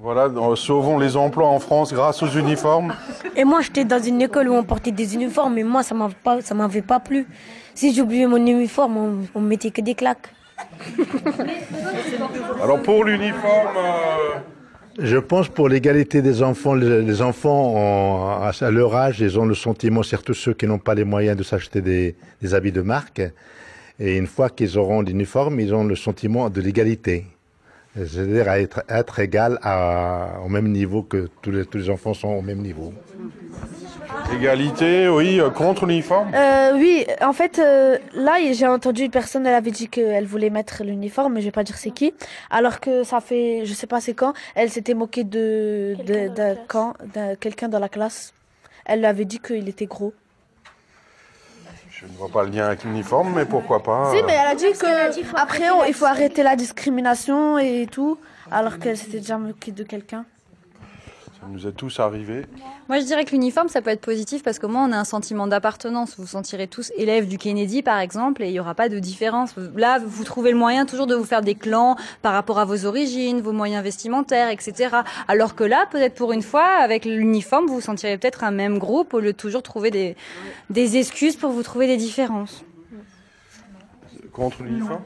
Voilà, 0.02 0.24
euh, 0.34 0.56
sauvons 0.56 0.98
les 0.98 1.16
emplois 1.16 1.48
en 1.48 1.58
France 1.60 1.92
grâce 1.92 2.22
aux 2.22 2.26
uniformes. 2.28 2.94
Et 3.36 3.44
moi, 3.44 3.60
j'étais 3.60 3.84
dans 3.84 4.02
une 4.02 4.22
école 4.22 4.48
où 4.48 4.54
on 4.54 4.62
portait 4.64 4.92
des 4.92 5.14
uniformes, 5.14 5.58
et 5.58 5.62
moi, 5.64 5.82
ça 5.82 5.94
m'avait 5.94 6.14
pas, 6.24 6.40
ça 6.40 6.54
m'avait 6.54 6.80
pas 6.82 7.00
plu. 7.00 7.26
Si 7.74 7.94
j'oubliais 7.94 8.26
mon 8.26 8.38
uniforme, 8.38 8.96
on, 8.96 9.18
on 9.34 9.40
mettait 9.40 9.70
que 9.70 9.82
des 9.82 9.94
claques. 9.94 10.32
Alors 12.62 12.80
pour 12.82 13.04
l'uniforme, 13.04 13.76
euh, 13.76 14.38
Je 14.98 15.16
pense 15.18 15.48
pour 15.48 15.68
l'égalité 15.68 16.20
des 16.22 16.42
enfants, 16.42 16.74
les, 16.74 17.02
les 17.02 17.22
enfants 17.22 17.72
ont- 17.74 18.42
à 18.42 18.70
leur 18.70 18.94
âge, 18.94 19.20
ils 19.20 19.38
ont 19.38 19.46
le 19.46 19.54
sentiment, 19.54 20.02
surtout 20.02 20.34
ceux 20.34 20.52
qui 20.54 20.66
n'ont 20.66 20.78
pas 20.78 20.94
les 20.94 21.04
moyens 21.04 21.36
de 21.36 21.42
s'acheter 21.42 21.80
des, 21.80 22.14
des 22.42 22.54
habits 22.54 22.72
de 22.72 22.82
marque, 22.82 23.22
et 23.98 24.16
une 24.18 24.26
fois 24.26 24.48
qu'ils 24.50 24.76
auront 24.78 25.00
l'uniforme, 25.02 25.60
ils 25.60 25.74
ont 25.74 25.84
le 25.84 25.96
sentiment 25.96 26.50
de 26.50 26.60
l'égalité. 26.60 27.24
C'est-à-dire 27.96 28.48
à 28.48 28.60
être, 28.60 28.84
à 28.88 29.00
être 29.00 29.18
égal 29.18 29.58
à, 29.62 30.34
au 30.44 30.48
même 30.48 30.70
niveau 30.70 31.02
que 31.02 31.28
tous 31.42 31.50
les, 31.50 31.66
tous 31.66 31.78
les 31.78 31.90
enfants 31.90 32.14
sont 32.14 32.28
au 32.28 32.40
même 32.42 32.58
niveau. 32.58 32.92
égalité, 34.32 35.08
oui, 35.08 35.40
euh, 35.40 35.50
contre 35.50 35.86
l'uniforme? 35.86 36.30
Euh, 36.32 36.72
oui, 36.74 37.04
en 37.20 37.32
fait, 37.32 37.58
euh, 37.58 37.98
là, 38.14 38.38
j'ai 38.52 38.66
entendu 38.66 39.02
une 39.02 39.10
personne, 39.10 39.44
elle 39.44 39.54
avait 39.54 39.72
dit 39.72 39.88
qu'elle 39.88 40.24
voulait 40.24 40.50
mettre 40.50 40.84
l'uniforme, 40.84 41.34
mais 41.34 41.40
je 41.40 41.46
vais 41.46 41.50
pas 41.52 41.64
dire 41.64 41.76
c'est 41.76 41.90
qui. 41.90 42.14
Alors 42.48 42.78
que 42.78 43.02
ça 43.02 43.20
fait, 43.20 43.62
je 43.64 43.74
sais 43.74 43.88
pas 43.88 44.00
c'est 44.00 44.14
quand, 44.14 44.34
elle 44.54 44.70
s'était 44.70 44.94
moquée 44.94 45.24
de, 45.24 45.96
de, 46.06 46.28
d'un 46.28 46.54
quand, 46.68 46.94
d'un 47.12 47.34
quelqu'un 47.34 47.68
dans 47.68 47.80
la 47.80 47.88
classe. 47.88 48.32
Elle 48.84 49.00
lui 49.00 49.06
avait 49.06 49.24
dit 49.24 49.40
qu'il 49.40 49.68
était 49.68 49.86
gros. 49.86 50.14
Je 52.00 52.06
ne 52.06 52.16
vois 52.16 52.28
pas 52.28 52.44
le 52.44 52.50
lien 52.50 52.64
avec 52.64 52.82
l'uniforme, 52.84 53.34
mais 53.34 53.44
pourquoi 53.44 53.82
pas. 53.82 54.14
Si, 54.14 54.22
mais 54.22 54.32
elle 54.32 54.46
a 54.46 54.54
dit 54.54 54.72
que 54.72 55.36
après, 55.38 55.64
il 55.86 55.92
faut 55.92 56.06
arrêter 56.06 56.42
la 56.42 56.56
discrimination 56.56 57.58
et 57.58 57.86
tout, 57.90 58.18
alors 58.50 58.78
qu'elle 58.78 58.96
s'était 58.96 59.18
déjà 59.18 59.36
moquée 59.36 59.72
de 59.72 59.84
quelqu'un. 59.84 60.24
Ça 61.40 61.46
nous 61.48 61.66
est 61.66 61.72
tous 61.72 61.98
arrivé. 62.00 62.44
Moi, 62.88 63.00
je 63.00 63.06
dirais 63.06 63.24
que 63.24 63.30
l'uniforme, 63.30 63.68
ça 63.68 63.80
peut 63.80 63.88
être 63.90 64.02
positif 64.02 64.42
parce 64.42 64.58
qu'au 64.58 64.68
moins, 64.68 64.86
on 64.86 64.92
a 64.92 64.98
un 64.98 65.04
sentiment 65.04 65.46
d'appartenance. 65.46 66.16
Vous 66.16 66.24
vous 66.24 66.28
sentirez 66.28 66.66
tous 66.68 66.92
élèves 66.98 67.28
du 67.28 67.38
Kennedy, 67.38 67.82
par 67.82 67.98
exemple, 67.98 68.42
et 68.42 68.48
il 68.48 68.52
n'y 68.52 68.60
aura 68.60 68.74
pas 68.74 68.90
de 68.90 68.98
différence. 68.98 69.54
Là, 69.74 69.98
vous 70.04 70.24
trouvez 70.24 70.50
le 70.50 70.58
moyen 70.58 70.84
toujours 70.84 71.06
de 71.06 71.14
vous 71.14 71.24
faire 71.24 71.40
des 71.40 71.54
clans 71.54 71.96
par 72.20 72.34
rapport 72.34 72.58
à 72.58 72.66
vos 72.66 72.84
origines, 72.84 73.40
vos 73.40 73.52
moyens 73.52 73.82
vestimentaires, 73.82 74.50
etc. 74.50 74.96
Alors 75.28 75.54
que 75.54 75.64
là, 75.64 75.86
peut-être 75.90 76.14
pour 76.14 76.32
une 76.32 76.42
fois, 76.42 76.66
avec 76.66 77.06
l'uniforme, 77.06 77.66
vous 77.66 77.76
vous 77.76 77.80
sentirez 77.80 78.18
peut-être 78.18 78.44
un 78.44 78.50
même 78.50 78.78
groupe 78.78 79.14
au 79.14 79.20
lieu 79.20 79.32
de 79.32 79.36
toujours 79.38 79.62
trouver 79.62 79.90
des, 79.90 80.16
des 80.68 80.98
excuses 80.98 81.36
pour 81.36 81.52
vous 81.52 81.62
trouver 81.62 81.86
des 81.86 81.96
différences. 81.96 82.64
Contre 84.32 84.62
l'uniforme 84.62 85.00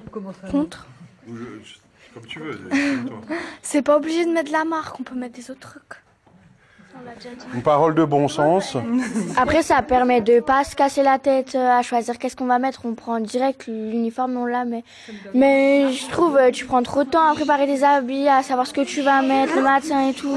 Contre. 0.50 0.86
Ou 1.28 1.36
je- 1.36 1.42
je- 1.64 1.74
Comme 2.12 2.26
tu 2.26 2.40
veux. 2.40 2.58
C'est 3.62 3.82
pas 3.82 3.96
obligé 3.96 4.24
de 4.24 4.30
mettre 4.32 4.50
la 4.52 4.64
marque, 4.64 4.98
on 4.98 5.04
peut 5.04 5.14
mettre 5.14 5.34
des 5.34 5.50
autres 5.50 5.60
trucs. 5.60 5.82
On 5.82 5.92
l'a 5.92 5.94
déjà 5.94 6.82
dit. 6.82 6.83
Une 7.54 7.62
parole 7.62 7.94
de 7.94 8.04
bon 8.04 8.28
sens. 8.28 8.76
Après, 9.36 9.62
ça 9.62 9.82
permet 9.82 10.20
de 10.20 10.40
pas 10.40 10.64
se 10.64 10.74
casser 10.76 11.02
la 11.02 11.18
tête 11.18 11.54
euh, 11.54 11.78
à 11.78 11.82
choisir 11.82 12.18
qu'est-ce 12.18 12.36
qu'on 12.36 12.46
va 12.46 12.58
mettre. 12.58 12.82
On 12.84 12.94
prend 12.94 13.20
direct 13.20 13.66
l'uniforme, 13.66 14.36
on 14.36 14.46
la 14.46 14.64
met. 14.64 14.84
Mais 15.32 15.92
je 15.92 16.08
trouve, 16.08 16.36
euh, 16.36 16.50
tu 16.50 16.64
prends 16.64 16.82
trop 16.82 17.04
de 17.04 17.10
temps 17.10 17.30
à 17.30 17.34
préparer 17.34 17.66
des 17.66 17.84
habits, 17.84 18.28
à 18.28 18.42
savoir 18.42 18.66
ce 18.66 18.72
que 18.72 18.80
tu 18.82 19.02
vas 19.02 19.22
mettre 19.22 19.54
le 19.56 19.62
matin 19.62 20.08
et 20.08 20.12
tout. 20.12 20.34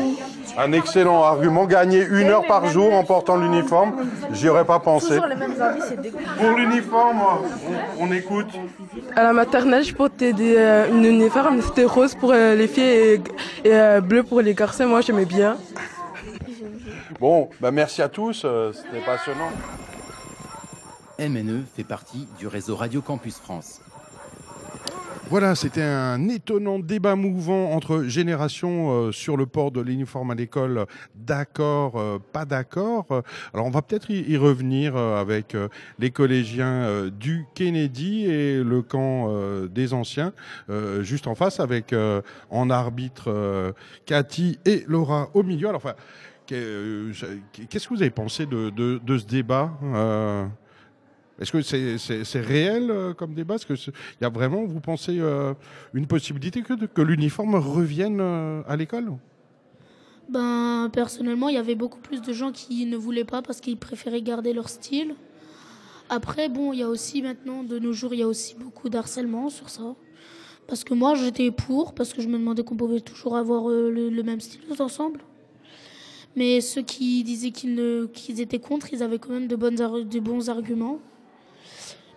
Un 0.58 0.72
excellent 0.72 1.24
argument. 1.24 1.66
Gagner 1.66 2.04
une 2.06 2.28
heure 2.28 2.46
par 2.46 2.68
jour 2.68 2.94
en 2.94 3.04
portant 3.04 3.38
l'uniforme, 3.38 3.94
j'y 4.32 4.48
aurais 4.50 4.66
pas 4.66 4.80
pensé. 4.80 5.10
Toujours 5.10 5.28
les 5.28 5.36
mêmes 5.36 5.62
avis, 5.62 5.82
c'est 5.88 6.02
dégoûtant. 6.02 6.24
Pour 6.40 6.52
l'uniforme, 6.52 7.22
on, 8.00 8.06
on 8.06 8.12
écoute. 8.12 8.48
À 9.16 9.24
la 9.24 9.34
maternelle, 9.34 9.84
je 9.84 9.94
portais 9.94 10.34
des, 10.34 10.56
euh, 10.58 10.88
une 10.90 11.06
uniforme, 11.06 11.62
c'était 11.62 11.84
rose 11.86 12.16
pour 12.16 12.32
euh, 12.34 12.56
les 12.56 12.68
filles 12.68 12.84
et, 12.84 13.14
et, 13.66 13.74
euh, 13.74 14.02
bleu 14.02 14.24
pour 14.24 14.42
les 14.42 14.54
garçons. 14.54 14.88
Moi, 14.88 15.02
j'aimais 15.02 15.26
bien. 15.26 15.58
Bon, 17.20 17.50
bah 17.62 17.72
merci 17.72 18.02
à 18.02 18.10
tous, 18.10 18.44
euh, 18.46 18.72
c'était 18.74 19.04
passionnant. 19.04 19.50
MNE 21.20 21.64
fait 21.76 21.84
partie 21.84 22.28
du 22.38 22.48
réseau 22.48 22.76
Radio 22.76 23.02
Campus 23.02 23.38
France. 23.38 23.82
Voilà, 25.30 25.56
c'était 25.56 25.82
un 25.82 26.30
étonnant 26.30 26.80
débat 26.80 27.16
mouvant 27.16 27.72
entre 27.72 28.04
générations 28.04 28.92
euh, 28.92 29.12
sur 29.12 29.36
le 29.36 29.46
port 29.46 29.72
de 29.72 29.82
l'uniforme 29.82 30.32
à 30.32 30.36
l'école. 30.36 30.86
D'accord, 31.16 31.96
euh, 31.98 32.18
pas 32.32 32.46
d'accord. 32.46 33.06
Alors 33.54 33.66
on 33.66 33.70
va 33.72 33.82
peut-être 33.82 34.10
y, 34.10 34.22
y 34.22 34.38
revenir 34.38 34.96
euh, 34.96 35.20
avec 35.20 35.56
euh, 35.56 35.68
les 36.00 36.12
collégiens 36.12 36.84
euh, 36.84 37.10
du 37.10 37.46
Kennedy 37.56 38.26
et 38.26 38.64
le 38.64 38.82
camp 38.82 39.28
euh, 39.30 39.68
des 39.68 39.94
anciens, 39.94 40.34
euh, 40.70 41.04
juste 41.04 41.28
en 41.28 41.36
face 41.36 41.60
avec 41.60 41.92
euh, 41.92 42.22
en 42.50 42.70
arbitre 42.70 43.26
euh, 43.28 43.74
Cathy 44.06 44.60
et 44.66 44.86
Laura 44.88 45.30
au 45.34 45.44
milieu. 45.44 45.68
Alors 45.68 45.82
enfin, 45.84 45.96
qu'est-ce 46.48 47.88
que 47.88 47.94
vous 47.94 48.02
avez 48.02 48.10
pensé 48.12 48.46
de, 48.46 48.70
de- 48.70 49.18
ce 49.18 49.26
débat 49.26 49.72
euh, 49.84 50.46
est-ce 51.40 51.52
que 51.52 51.62
c'est 51.62 51.98
c'est 52.00 52.42
réel 52.42 52.90
euh, 52.90 53.14
comme 53.14 53.36
débat? 53.36 53.56
Est-ce 53.56 53.68
qu'il 53.68 53.94
y 54.22 54.26
a 54.26 54.30
vraiment, 54.30 54.66
vous 54.66 54.80
pensez, 54.80 55.20
euh, 55.20 55.54
une 55.94 56.08
possibilité 56.08 56.64
que, 56.64 56.74
que 56.74 57.02
l'uniforme 57.04 57.54
revienne 57.56 58.18
euh, 58.20 58.64
à 58.68 58.76
l'école? 58.76 59.14
Ben, 60.30 60.90
personnellement, 60.92 61.48
il 61.50 61.56
y 61.56 61.60
avait 61.60 61.76
beaucoup 61.76 62.00
plus 62.00 62.22
de 62.24 62.34
gens 62.34 62.52
qui 62.52 62.86
ne 62.88 62.98
voulaient 62.98 63.24
pas 63.24 63.44
parce 63.44 63.62
qu'ils 63.62 63.78
préféraient 63.78 64.24
garder 64.24 64.52
leur 64.52 64.68
style. 64.68 65.14
Après, 66.10 66.50
bon, 66.50 66.74
il 66.74 66.80
y 66.80 66.84
a 66.84 66.90
aussi 66.90 67.22
maintenant, 67.22 67.64
de 67.64 67.78
nos 67.78 67.94
jours, 67.94 68.14
il 68.16 68.20
y 68.22 68.24
a 68.24 68.28
aussi 68.28 68.56
beaucoup 68.56 68.90
d'harcèlement 68.90 69.50
sur 69.50 69.70
ça. 69.70 69.96
Parce 70.68 70.84
que 70.84 70.96
moi, 70.96 71.14
j'étais 71.14 71.52
pour, 71.52 71.94
parce 71.94 72.14
que 72.14 72.22
je 72.22 72.28
me 72.28 72.38
demandais 72.40 72.64
qu'on 72.64 72.76
pouvait 72.76 73.00
toujours 73.00 73.38
avoir 73.38 73.70
euh, 73.70 73.92
le 73.92 74.24
même 74.24 74.42
style 74.42 74.62
tous 74.68 74.82
ensemble. 74.82 75.20
Mais 76.38 76.62
ceux 76.62 76.84
qui 76.84 77.24
disaient 77.24 77.50
qu'ils 77.50 78.40
étaient 78.40 78.60
contre, 78.60 78.94
ils 78.94 79.02
avaient 79.02 79.18
quand 79.18 79.32
même 79.32 79.48
de, 79.48 79.56
bons 80.20 80.50
arguments. 80.50 81.00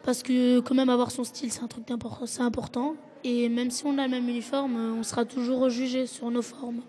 Parce 0.04 0.22
que 0.22 0.60
quand 0.60 0.74
même 0.74 0.90
avoir 0.90 1.10
son 1.10 1.24
style, 1.24 1.50
c'est 1.50 1.62
un 1.62 1.68
truc 1.68 1.86
c'est 2.26 2.42
important. 2.42 2.96
Et 3.24 3.48
même 3.48 3.70
si 3.70 3.86
on 3.86 3.96
a 3.96 4.04
le 4.04 4.10
même 4.10 4.28
uniforme, 4.28 4.76
on 4.98 5.02
sera 5.02 5.24
toujours 5.24 5.70
jugé 5.70 6.06
sur 6.06 6.30
nos 6.30 6.42
formes 6.42 6.82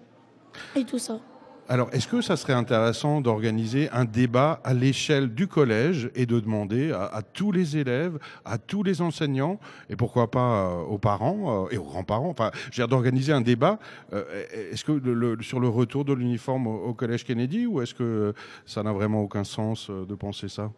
et 0.76 0.84
tout 0.84 1.00
ça. 1.00 1.22
Alors, 1.70 1.90
est-ce 1.94 2.08
que 2.08 2.22
ça 2.22 2.36
serait 2.36 2.54
intéressant 2.54 3.22
d'organiser 3.22 3.90
un 3.92 4.04
débat 4.04 4.60
à 4.64 4.74
l'échelle 4.74 5.34
du 5.34 5.48
collège 5.48 6.10
et 6.16 6.26
de 6.26 6.40
demander 6.40 6.92
à, 6.92 7.22
tous 7.22 7.52
les 7.52 7.78
élèves, 7.78 8.20
à 8.44 8.58
tous 8.58 8.84
les 8.84 9.02
enseignants, 9.02 9.60
et 9.90 9.96
pourquoi 9.96 10.30
pas 10.30 10.66
euh, 10.66 10.82
aux 10.82 10.98
parents 10.98 11.66
euh, 11.66 11.70
et 11.72 11.78
aux 11.78 11.84
grands-parents, 11.84 12.30
enfin, 12.30 12.52
dire, 12.74 12.88
d'organiser 12.88 13.32
un 13.32 13.42
débat 13.42 13.80
euh, 14.12 14.24
est-ce 14.52 14.84
que 14.84 15.42
sur 15.42 15.60
le 15.60 15.70
retour 15.70 16.04
de 16.04 16.14
l'uniforme 16.14 16.68
au, 16.68 16.94
collège 16.94 17.24
Kennedy 17.24 17.66
ou 17.66 17.82
est-ce 17.82 17.94
que 17.94 18.34
ça 18.66 18.84
n'a 18.84 18.92
vraiment 18.92 19.22
aucun 19.22 19.44
sens 19.44 19.90
de 19.90 20.16
penser 20.16 20.50
ça? 20.50 20.72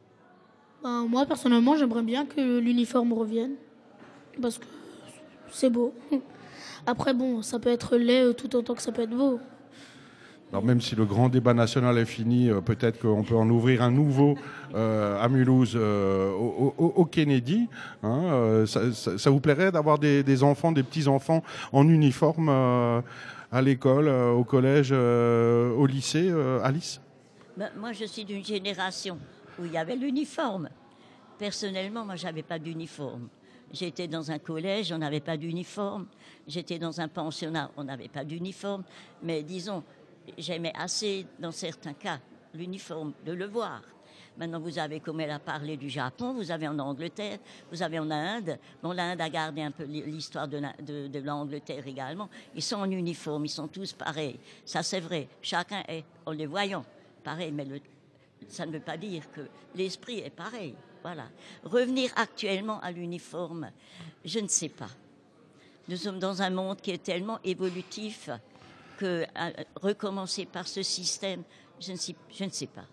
Ben, 0.84 1.08
moi, 1.10 1.26
personnellement, 1.26 1.76
j'aimerais 1.76 2.04
bien 2.04 2.26
que 2.26 2.60
l'uniforme 2.60 3.14
revienne. 3.14 3.54
Parce 4.42 4.58
que 4.58 4.66
c'est 5.50 5.70
beau. 5.70 5.94
Après, 6.86 7.14
bon, 7.14 7.42
ça 7.42 7.60
peut 7.60 7.70
être 7.70 7.96
laid 7.96 8.34
tout 8.36 8.56
autant 8.56 8.76
que 8.76 8.82
ça 8.82 8.92
peut 8.92 9.04
être 9.04 9.16
beau. 9.16 9.40
Alors 10.54 10.64
même 10.64 10.82
si 10.82 10.96
le 10.96 11.06
grand 11.06 11.30
débat 11.30 11.56
national 11.56 11.98
est 11.98 12.06
fini, 12.06 12.48
euh, 12.48 12.62
peut-être 12.62 13.00
qu'on 13.00 13.24
peut 13.24 13.36
en 13.36 13.50
ouvrir 13.50 13.82
un 13.82 13.90
nouveau 13.90 14.38
euh, 14.76 15.20
à 15.20 15.28
Mulhouse 15.28 15.74
euh, 15.74 16.32
au, 16.32 17.06
Kennedy. 17.06 17.68
hein, 18.04 18.64
ça, 18.68 19.30
vous 19.32 19.40
plairait 19.40 19.72
d'avoir 19.72 19.98
des, 19.98 20.44
enfants, 20.44 20.72
des 20.72 20.84
petits-enfants 20.84 21.44
en 21.72 21.90
uniforme 21.90 22.50
à 22.50 23.62
l'école, 23.64 24.08
au 24.08 24.44
collège, 24.44 24.92
au 24.92 25.86
lycée, 25.88 26.32
Alice? 26.64 27.02
Ben, 27.58 27.72
moi, 27.76 27.92
je 27.92 28.06
suis 28.06 28.24
d'une 28.24 28.46
génération 28.46 29.18
où 29.58 29.66
il 29.66 29.72
y 29.72 29.78
avait 29.78 29.96
l'uniforme. 29.96 30.70
Personnellement, 31.40 32.06
moi, 32.06 32.16
j'avais 32.16 32.44
pas 32.44 32.60
d'uniforme. 32.60 33.28
J'étais 33.72 34.08
dans 34.08 34.30
un 34.30 34.38
collège, 34.38 34.92
on 34.92 35.00
n'avait 35.00 35.20
pas 35.20 35.36
d'uniforme. 35.36 36.06
J'étais 36.48 36.78
dans 36.78 37.02
un 37.02 37.08
pensionnat, 37.08 37.72
on 37.76 37.84
n'avait 37.84 38.08
pas 38.08 38.24
d'uniforme. 38.24 38.84
Mais 39.24 39.42
disons, 39.42 39.84
j'aimais 40.38 40.74
assez, 40.76 41.26
dans 41.40 41.52
certains 41.52 41.94
cas, 41.94 42.20
l'uniforme, 42.54 43.14
de 43.26 43.34
le 43.34 43.46
voir. 43.48 43.82
Maintenant, 44.36 44.60
vous 44.60 44.80
avez, 44.80 45.00
comme 45.00 45.20
elle 45.20 45.30
a 45.30 45.38
parlé 45.38 45.78
du 45.78 45.90
Japon, 45.90 46.34
vous 46.34 46.50
avez 46.50 46.68
en 46.68 46.80
Angleterre, 46.80 47.38
vous 47.72 47.84
avez 47.84 48.00
en 48.00 48.10
Inde. 48.10 48.58
Bon, 48.82 48.92
l'Inde 48.92 49.22
a 49.22 49.30
gardé 49.30 49.62
un 49.62 49.70
peu 49.70 49.84
l'histoire 49.84 50.48
de 50.48 50.58
la- 50.58 50.74
de- 50.82 51.08
de 51.08 51.20
l'Angleterre 51.20 51.86
également. 51.86 52.28
Ils 52.56 52.64
sont 52.64 52.78
en 52.78 52.90
uniforme, 52.90 53.46
ils 53.46 53.50
sont 53.50 53.68
tous 53.68 53.94
pareils. 53.94 54.40
Ça, 54.66 54.82
c'est 54.82 55.02
vrai. 55.02 55.28
Chacun 55.42 55.84
est, 55.88 56.04
en 56.26 56.32
les 56.32 56.48
voyant, 56.48 56.84
pareil. 57.24 57.52
Mais 57.52 57.68
ça 58.48 58.66
ne 58.66 58.72
veut 58.72 58.80
pas 58.80 58.98
dire 58.98 59.32
que 59.32 59.42
l'esprit 59.76 60.20
est 60.20 60.32
pareil. 60.32 60.74
Voilà. 61.04 61.26
Revenir 61.64 62.10
actuellement 62.16 62.80
à 62.82 62.90
l'uniforme, 62.92 63.70
je 64.26 64.40
ne 64.40 64.48
sais 64.48 64.70
pas. 64.70 64.90
Nous 65.88 65.98
sommes 65.98 66.18
dans 66.18 66.42
un 66.42 66.50
monde 66.50 66.82
qui 66.82 66.90
est 66.92 67.04
tellement 67.04 67.40
évolutif 67.44 68.30
que 68.98 69.24
euh, 69.38 69.52
recommencer 69.82 70.46
par 70.46 70.68
ce 70.68 70.84
système, 70.84 71.44
je 71.80 71.92
ne 71.92 71.98
sais, 71.98 72.16
je 72.32 72.44
ne 72.46 72.50
sais 72.50 72.68
pas. 72.68 72.86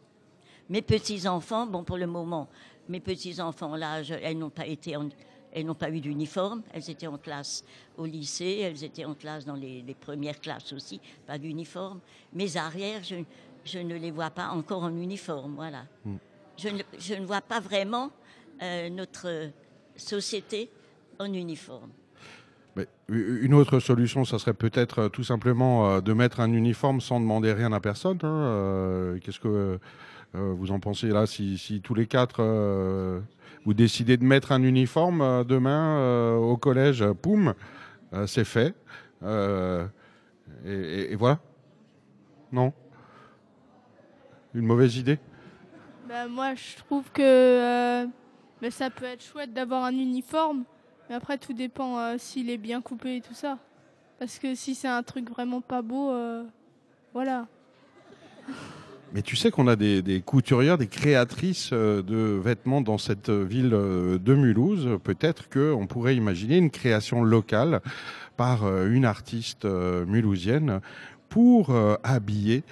Mes 0.69 0.83
petits-enfants, 0.83 1.67
bon, 1.67 1.85
pour 1.85 1.97
le 1.99 2.07
moment, 2.07 2.49
mes 2.89 3.01
petits-enfants, 3.01 3.77
là, 3.77 4.03
je- 4.03 4.15
elles 4.15 4.39
n'ont 4.39 4.51
pas 4.51 4.67
été 4.67 4.97
en- 4.97 5.09
elles 5.53 5.67
n'ont 5.67 5.75
pas 5.75 5.91
eu 5.91 6.01
d'uniforme. 6.01 6.63
Elles 6.73 6.89
étaient 6.91 7.09
en 7.09 7.19
classe 7.19 7.65
au 7.99 8.07
lycée, 8.07 8.61
elles 8.63 8.85
étaient 8.85 9.05
en 9.05 9.15
classe 9.15 9.45
dans 9.45 9.57
les, 9.57 9.83
les 9.83 9.95
premières 9.95 10.41
classes 10.41 10.73
aussi, 10.73 11.01
pas 11.27 11.39
d'uniforme. 11.39 12.01
Mes 12.33 12.57
arrières, 12.57 13.03
je, 13.03 13.17
je 13.65 13.79
ne 13.81 13.97
les 13.97 14.13
vois 14.13 14.31
pas 14.31 14.51
encore 14.51 14.85
en 14.85 14.95
uniforme, 14.97 15.55
voilà. 15.57 15.87
Mm. 16.05 16.17
Je, 16.57 16.69
ne, 16.69 16.83
je 16.99 17.15
ne 17.15 17.27
vois 17.27 17.41
pas 17.41 17.59
vraiment 17.59 18.11
euh, 18.63 18.89
notre 18.91 19.51
société 19.97 20.71
en 21.19 21.33
uniforme. 21.33 21.91
Une 23.09 23.55
autre 23.55 23.81
solution, 23.81 24.25
ça 24.25 24.39
serait 24.39 24.55
peut-être 24.55 24.99
euh, 25.01 25.09
tout 25.09 25.25
simplement 25.25 25.91
euh, 25.91 26.01
de 26.01 26.13
mettre 26.13 26.39
un 26.41 26.53
uniforme 26.53 27.01
sans 27.01 27.19
demander 27.19 27.53
rien 27.53 27.73
à 27.73 27.81
personne. 27.81 28.19
hein. 28.23 28.29
Euh, 28.29 29.19
Qu'est-ce 29.19 29.41
que 29.41 29.79
vous 30.33 30.71
en 30.71 30.79
pensez 30.79 31.09
là 31.09 31.27
si, 31.27 31.81
tous 31.83 31.95
les 31.95 32.07
quatre 32.07 32.41
vous 33.65 33.75
décidez 33.75 34.17
de 34.17 34.23
mettre 34.25 34.53
un 34.53 34.63
uniforme 34.63 35.45
demain 35.45 36.37
au 36.37 36.57
collège, 36.57 37.05
poum, 37.21 37.55
c'est 38.27 38.45
fait. 38.45 38.77
Et, 40.65 41.17
voilà. 41.17 41.41
Non? 42.53 42.73
Une 44.55 44.67
mauvaise 44.67 44.97
idée? 44.97 45.19
Bah, 46.09 46.29
moi, 46.29 46.55
je 46.55 46.77
trouve 46.77 47.11
que 47.13 48.07
ça 48.71 48.89
peut 48.89 49.07
être 49.07 49.25
chouette 49.25 49.53
d'avoir 49.53 49.85
un 49.85 49.95
uniforme, 49.95 50.63
mais 51.11 51.17
après, 51.17 51.39
tout 51.39 51.53
dépend 51.53 51.99
euh, 51.99 52.15
s'il 52.19 52.51
est 52.51 52.57
bien 52.57 52.81
coupé 52.81 53.17
et 53.17 53.21
tout 53.21 53.35
ça. 53.35 53.59
Parce 54.21 54.39
que 54.39 54.55
si 54.55 54.77
c'est 54.77 54.87
un 54.87 55.03
truc 55.03 55.29
vraiment 55.29 55.61
pas 55.61 55.83
beau, 55.83 56.13
euh, 56.13 56.45
voilà. 57.13 57.49
Mais 59.13 59.23
tu 59.23 59.35
sais 59.35 59.51
qu'on 59.51 59.67
a 59.67 59.75
des, 59.75 60.23
couturières, 60.25 60.79
des 60.79 60.87
créatrices 60.87 61.71
euh, 61.73 62.01
de 62.01 62.41
vêtements 62.41 62.81
dans 62.81 62.97
cette 62.97 63.29
ville 63.29 63.71
de 63.71 64.35
Mulhouse. 64.37 65.01
Peut-être 65.03 65.49
qu'on 65.51 65.89
pourrait 65.89 66.15
imaginer 66.15 66.59
une 66.59 66.71
création 66.71 67.25
locale 67.25 67.81
par 68.37 68.65
une 68.87 69.05
artiste 69.05 69.65
mulhousienne 69.65 70.81
pour 71.31 71.71
euh, 71.71 71.97
habiller 72.03 72.63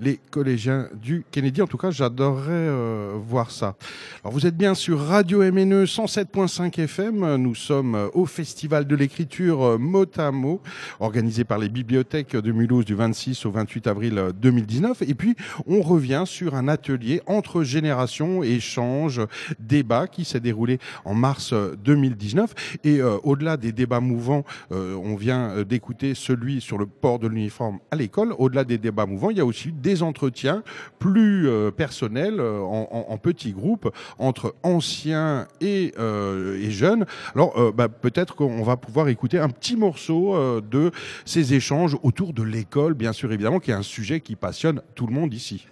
les 0.00 0.18
collégiens 0.30 0.88
du 0.94 1.24
Kennedy. 1.30 1.62
En 1.62 1.66
tout 1.66 1.76
cas, 1.76 1.90
j'adorerais 1.90 2.52
euh, 2.52 3.14
voir 3.16 3.50
ça. 3.50 3.76
Alors, 4.22 4.32
vous 4.32 4.46
êtes 4.46 4.56
bien 4.56 4.74
sur 4.74 5.00
Radio 5.00 5.40
MNE 5.40 5.84
107.5 5.84 6.80
FM. 6.80 7.36
Nous 7.36 7.54
sommes 7.54 7.94
euh, 7.94 8.08
au 8.14 8.26
Festival 8.26 8.86
de 8.86 8.96
l'écriture 8.96 9.62
euh, 9.62 9.78
mot 9.78 10.06
à 10.16 10.30
mot, 10.30 10.60
organisé 11.00 11.44
par 11.44 11.58
les 11.58 11.68
bibliothèques 11.68 12.36
de 12.36 12.52
Mulhouse 12.52 12.84
du 12.84 12.94
26 12.94 13.46
au 13.46 13.50
28 13.50 13.86
avril 13.86 14.18
euh, 14.18 14.32
2019. 14.32 15.02
Et 15.02 15.14
puis, 15.14 15.36
on 15.66 15.80
revient 15.80 16.24
sur 16.26 16.54
un 16.54 16.68
atelier 16.68 17.22
entre 17.26 17.62
générations, 17.62 18.42
échanges, 18.42 19.20
débats 19.58 20.06
qui 20.06 20.24
s'est 20.24 20.40
déroulé 20.40 20.78
en 21.04 21.14
mars 21.14 21.52
euh, 21.52 21.76
2019. 21.84 22.78
Et 22.84 23.00
euh, 23.00 23.16
au-delà 23.22 23.56
des 23.56 23.72
débats 23.72 24.00
mouvants, 24.00 24.44
euh, 24.72 24.94
on 24.94 25.14
vient 25.16 25.50
euh, 25.50 25.64
d'écouter 25.64 26.14
celui 26.14 26.60
sur 26.60 26.78
le 26.78 26.86
port 26.86 27.18
de 27.18 27.28
l'uniforme 27.28 27.78
à 27.90 27.96
l'école. 28.04 28.34
Au-delà 28.38 28.64
des 28.64 28.78
débats 28.78 29.06
mouvants, 29.06 29.30
il 29.30 29.38
y 29.38 29.40
a 29.40 29.44
aussi 29.44 29.72
des 29.72 30.02
entretiens 30.02 30.62
plus 30.98 31.48
euh, 31.48 31.70
personnels 31.70 32.38
euh, 32.40 32.60
en, 32.60 32.88
en- 32.90 33.06
en 33.12 33.18
petits 33.18 33.52
groupes 33.52 33.88
entre 34.18 34.54
anciens 34.62 35.46
et, 35.60 35.92
euh, 35.98 36.56
et 36.62 36.70
jeunes. 36.70 37.06
Alors 37.34 37.58
euh, 37.58 37.72
bah, 37.72 37.88
peut-être 37.88 38.34
qu'on 38.34 38.62
va 38.62 38.76
pouvoir 38.76 39.08
écouter 39.08 39.38
un 39.38 39.48
petit 39.48 39.76
morceau 39.76 40.34
euh, 40.34 40.60
de 40.60 40.90
ces 41.24 41.54
échanges 41.54 41.96
autour 42.02 42.32
de 42.32 42.42
l'école, 42.42 42.94
bien 42.94 43.12
sûr 43.12 43.32
évidemment, 43.32 43.60
qui 43.60 43.70
est 43.70 43.74
un 43.74 43.82
sujet 43.82 44.20
qui 44.20 44.36
passionne 44.36 44.80
tout 44.94 45.06
le 45.06 45.12
monde 45.14 45.32
ici. 45.34 45.66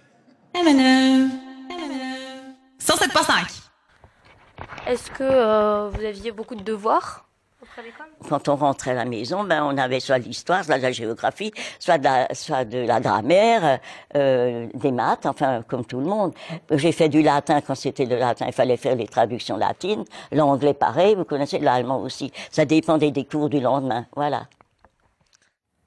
MNE. 0.55 1.29
107.5. 2.79 3.61
Est-ce 4.87 5.09
que 5.11 5.23
euh, 5.23 5.89
vous 5.89 6.03
aviez 6.03 6.31
beaucoup 6.31 6.55
de 6.55 6.63
devoirs? 6.63 7.27
Quand 8.29 8.47
on 8.49 8.55
rentrait 8.55 8.91
à 8.91 8.95
la 8.95 9.05
maison, 9.05 9.43
ben, 9.43 9.63
on 9.63 9.77
avait 9.77 9.99
soit 9.99 10.19
de 10.19 10.25
l'histoire, 10.25 10.63
soit 10.63 10.77
de 10.77 10.83
la 10.83 10.91
géographie, 10.91 11.51
soit 11.79 11.97
de 11.97 12.03
la, 12.03 12.33
soit 12.33 12.65
de 12.65 12.79
la 12.79 12.99
grammaire, 12.99 13.79
euh, 14.15 14.67
des 14.73 14.91
maths, 14.91 15.25
enfin, 15.25 15.63
comme 15.67 15.85
tout 15.85 15.99
le 15.99 16.05
monde. 16.05 16.33
J'ai 16.71 16.91
fait 16.91 17.09
du 17.09 17.21
latin 17.21 17.61
quand 17.61 17.75
c'était 17.75 18.05
le 18.05 18.17
latin, 18.17 18.45
il 18.47 18.53
fallait 18.53 18.77
faire 18.77 18.95
les 18.95 19.07
traductions 19.07 19.57
latines. 19.57 20.03
L'anglais, 20.31 20.73
pareil, 20.73 21.15
vous 21.15 21.25
connaissez 21.25 21.59
l'allemand 21.59 22.01
aussi. 22.01 22.31
Ça 22.51 22.65
dépendait 22.65 23.11
des 23.11 23.25
cours 23.25 23.49
du 23.49 23.59
lendemain, 23.59 24.05
voilà. 24.15 24.47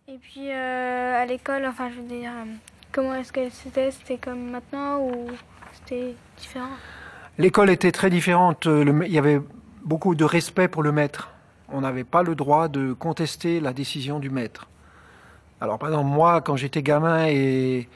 Et 0.09 0.19
puis 0.19 0.51
euh, 0.51 1.23
à 1.23 1.27
l'école, 1.27 1.67
enfin 1.67 1.91
je 1.91 1.97
veux 2.01 2.07
dire, 2.07 2.31
euh, 2.31 2.45
comment 2.93 3.15
est-ce 3.15 3.33
que 3.33 3.51
c'était 3.51 3.91
C'était 3.91 4.19
comme 4.19 4.51
maintenant 4.51 5.01
ou 5.01 5.27
c'était 5.73 6.15
différent? 6.39 6.77
L'école 7.39 7.71
était 7.71 7.93
très 7.93 8.09
différente. 8.09 8.67
Le 8.67 9.05
il 9.05 9.13
y 9.13 9.19
avait 9.19 9.41
beaucoup 9.83 10.15
de 10.15 10.25
respect 10.25 10.69
pour 10.69 10.83
le 10.83 10.93
maître. 10.93 11.36
On 11.73 11.81
n'avait 11.81 12.05
pas 12.05 12.23
le 12.23 12.35
droit 12.35 12.69
de 12.69 12.93
contester 12.93 13.61
la 13.61 13.73
décision 13.73 14.19
du 14.19 14.31
maître. 14.31 14.69
Alors, 15.61 15.79
par 15.79 15.89
exemple, 15.89 16.11
moi, 16.11 16.41
quand 16.41 16.57
j'étais 16.57 16.83
gamin 16.83 17.27
et 17.27 17.89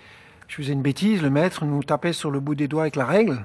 je 0.48 0.56
faisais 0.56 0.72
une 0.72 0.82
bêtise, 0.82 1.22
le 1.22 1.30
maître 1.30 1.64
nous 1.64 1.82
tapait 1.82 2.12
sur 2.12 2.30
le 2.30 2.40
bout 2.40 2.54
des 2.54 2.68
doigts 2.68 2.82
avec 2.82 2.96
la 2.96 3.04
règle. 3.04 3.44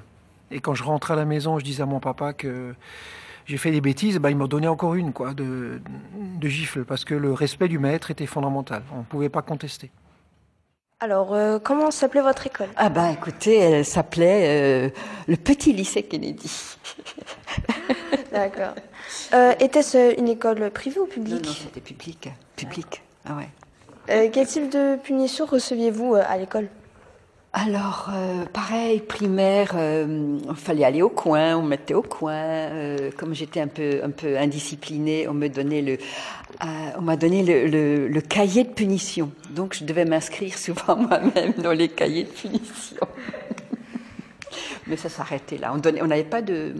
Et 0.51 0.59
quand 0.59 0.73
je 0.73 0.83
rentrais 0.83 1.13
à 1.13 1.17
la 1.17 1.25
maison, 1.25 1.59
je 1.59 1.65
disais 1.65 1.83
à 1.83 1.85
mon 1.85 1.99
papa 1.99 2.33
que 2.33 2.73
j'ai 3.45 3.57
fait 3.57 3.71
des 3.71 3.81
bêtises, 3.81 4.17
ben, 4.19 4.29
il 4.29 4.37
m'en 4.37 4.47
donnait 4.47 4.67
encore 4.67 4.95
une, 4.95 5.13
quoi, 5.13 5.33
de, 5.33 5.81
de 6.39 6.47
gifle, 6.47 6.85
parce 6.85 7.05
que 7.05 7.13
le 7.13 7.33
respect 7.33 7.67
du 7.67 7.77
maître 7.77 8.09
était 8.09 8.25
fondamental. 8.25 8.83
On 8.93 8.99
ne 8.99 9.03
pouvait 9.03 9.29
pas 9.29 9.41
contester. 9.41 9.91
Alors, 11.01 11.33
euh, 11.33 11.59
comment 11.59 11.91
s'appelait 11.91 12.21
votre 12.21 12.47
école? 12.47 12.69
Ah 12.77 12.87
ben 12.89 13.09
écoutez, 13.11 13.57
elle 13.57 13.85
s'appelait 13.85 14.85
euh, 14.87 14.89
le 15.27 15.35
Petit 15.35 15.73
Lycée 15.73 16.03
Kennedy. 16.03 16.49
D'accord. 18.31 18.75
Euh, 19.33 19.53
Était-ce 19.59 20.17
une 20.17 20.29
école 20.29 20.71
privée 20.71 20.99
ou 20.99 21.03
Non, 21.05 21.09
publique? 21.09 21.45
Non, 21.45 21.51
c'était 21.51 21.81
public. 21.81 22.29
Public, 22.55 23.03
ah 23.25 23.35
ouais. 23.35 24.29
Quel 24.31 24.47
type 24.47 24.69
de 24.69 24.95
punition 24.97 25.45
receviez-vous 25.45 26.15
à 26.15 26.37
l'école? 26.37 26.69
Alors, 27.57 28.09
euh, 28.13 28.43
pareil, 28.51 28.99
primaire, 28.99 29.71
euh, 29.75 30.37
il 30.49 30.55
fallait 30.57 30.83
aller 30.83 31.01
au 31.01 31.07
coin, 31.09 31.55
on 31.55 31.61
me 31.61 31.69
mettait 31.69 31.93
au 31.93 32.01
coin. 32.01 32.33
euh, 32.33 33.11
comme 33.15 33.33
j'étais 33.33 33.61
un 33.61 33.67
peu, 33.69 34.01
un 34.03 34.09
peu 34.09 34.37
indisciplinée, 34.37 35.29
on 35.29 35.33
me 35.33 35.47
donnait 35.47 35.81
le, 35.81 35.93
euh, 35.93 36.67
on 36.97 37.01
m'a 37.01 37.15
donné 37.15 37.43
le, 37.43 37.67
le- 37.67 38.07
le 38.09 38.21
cahier 38.21 38.65
de 38.65 38.73
punition. 38.73 39.31
Donc, 39.51 39.73
je 39.73 39.85
devais 39.85 40.03
m'inscrire 40.03 40.57
souvent 40.57 40.95
moi-même 41.07 41.53
dans 41.53 41.71
les 41.71 41.87
cahiers 41.87 42.25
de 42.25 42.29
punition. 42.29 43.07
Mais 44.87 44.97
ça 44.97 45.07
s'arrêtait 45.07 45.57
là. 45.57 45.71
On 45.73 45.77
donnait- 45.77 46.01
on 46.01 46.07
n'avait 46.07 46.25
pas 46.25 46.41
de, 46.41 46.73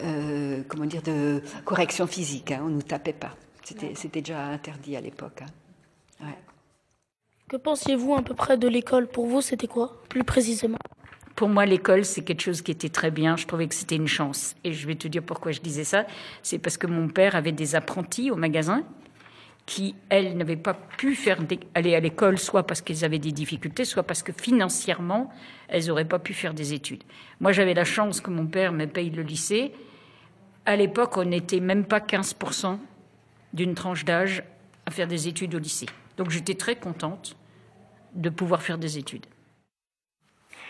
euh, 0.00 0.62
comment 0.68 0.86
dire, 0.86 1.02
de 1.02 1.42
correction 1.64 2.06
physique. 2.06 2.52
hein, 2.52 2.60
on 2.64 2.68
nous 2.68 2.82
tapait 2.82 3.12
pas. 3.14 3.34
C'était, 3.64 3.94
c'était 3.96 4.20
déjà 4.20 4.44
interdit 4.44 4.94
à 4.96 5.00
l'époque. 5.00 5.42
hein. 5.42 5.46
Que 7.48 7.56
pensiez-vous 7.56 8.14
à 8.14 8.22
peu 8.22 8.32
près 8.34 8.56
de 8.56 8.66
l'école? 8.66 9.06
Pour 9.06 9.26
vous, 9.26 9.42
c'était 9.42 9.66
quoi, 9.66 10.02
plus 10.08 10.24
précisément? 10.24 10.78
Pour 11.36 11.48
moi, 11.48 11.66
l'école, 11.66 12.06
c'est 12.06 12.22
quelque 12.22 12.40
chose 12.40 12.62
qui 12.62 12.70
était 12.70 12.88
très 12.88 13.10
bien. 13.10 13.36
Je 13.36 13.46
trouvais 13.46 13.68
que 13.68 13.74
c'était 13.74 13.96
une 13.96 14.06
chance. 14.06 14.54
Et 14.64 14.72
je 14.72 14.86
vais 14.86 14.94
te 14.94 15.08
dire 15.08 15.22
pourquoi 15.22 15.52
je 15.52 15.60
disais 15.60 15.84
ça. 15.84 16.06
C'est 16.42 16.58
parce 16.58 16.78
que 16.78 16.86
mon 16.86 17.08
père 17.08 17.36
avait 17.36 17.52
des 17.52 17.74
apprentis 17.74 18.30
au 18.30 18.36
magasin 18.36 18.82
qui, 19.66 19.94
elles, 20.08 20.36
n'avaient 20.36 20.56
pas 20.56 20.74
pu 20.74 21.14
faire 21.14 21.38
aller 21.74 21.94
à 21.94 22.00
l'école, 22.00 22.38
soit 22.38 22.62
parce 22.62 22.80
qu'elles 22.80 23.04
avaient 23.04 23.18
des 23.18 23.32
difficultés, 23.32 23.84
soit 23.84 24.02
parce 24.04 24.22
que 24.22 24.32
financièrement, 24.32 25.30
elles 25.68 25.86
n'auraient 25.86 26.04
pas 26.06 26.18
pu 26.18 26.32
faire 26.32 26.54
des 26.54 26.72
études. 26.72 27.02
Moi, 27.40 27.52
j'avais 27.52 27.74
la 27.74 27.84
chance 27.84 28.22
que 28.22 28.30
mon 28.30 28.46
père 28.46 28.72
me 28.72 28.86
paye 28.86 29.10
le 29.10 29.22
lycée. 29.22 29.72
À 30.64 30.76
l'époque, 30.76 31.18
on 31.18 31.24
n'était 31.24 31.60
même 31.60 31.84
pas 31.84 31.98
15% 31.98 32.78
d'une 33.52 33.74
tranche 33.74 34.06
d'âge 34.06 34.44
à 34.86 34.90
faire 34.90 35.06
des 35.06 35.28
études 35.28 35.54
au 35.54 35.58
lycée. 35.58 35.86
Donc 36.16 36.30
j'étais 36.30 36.54
très 36.54 36.76
contente 36.76 37.36
de 38.14 38.28
pouvoir 38.28 38.62
faire 38.62 38.78
des 38.78 38.98
études. 38.98 39.26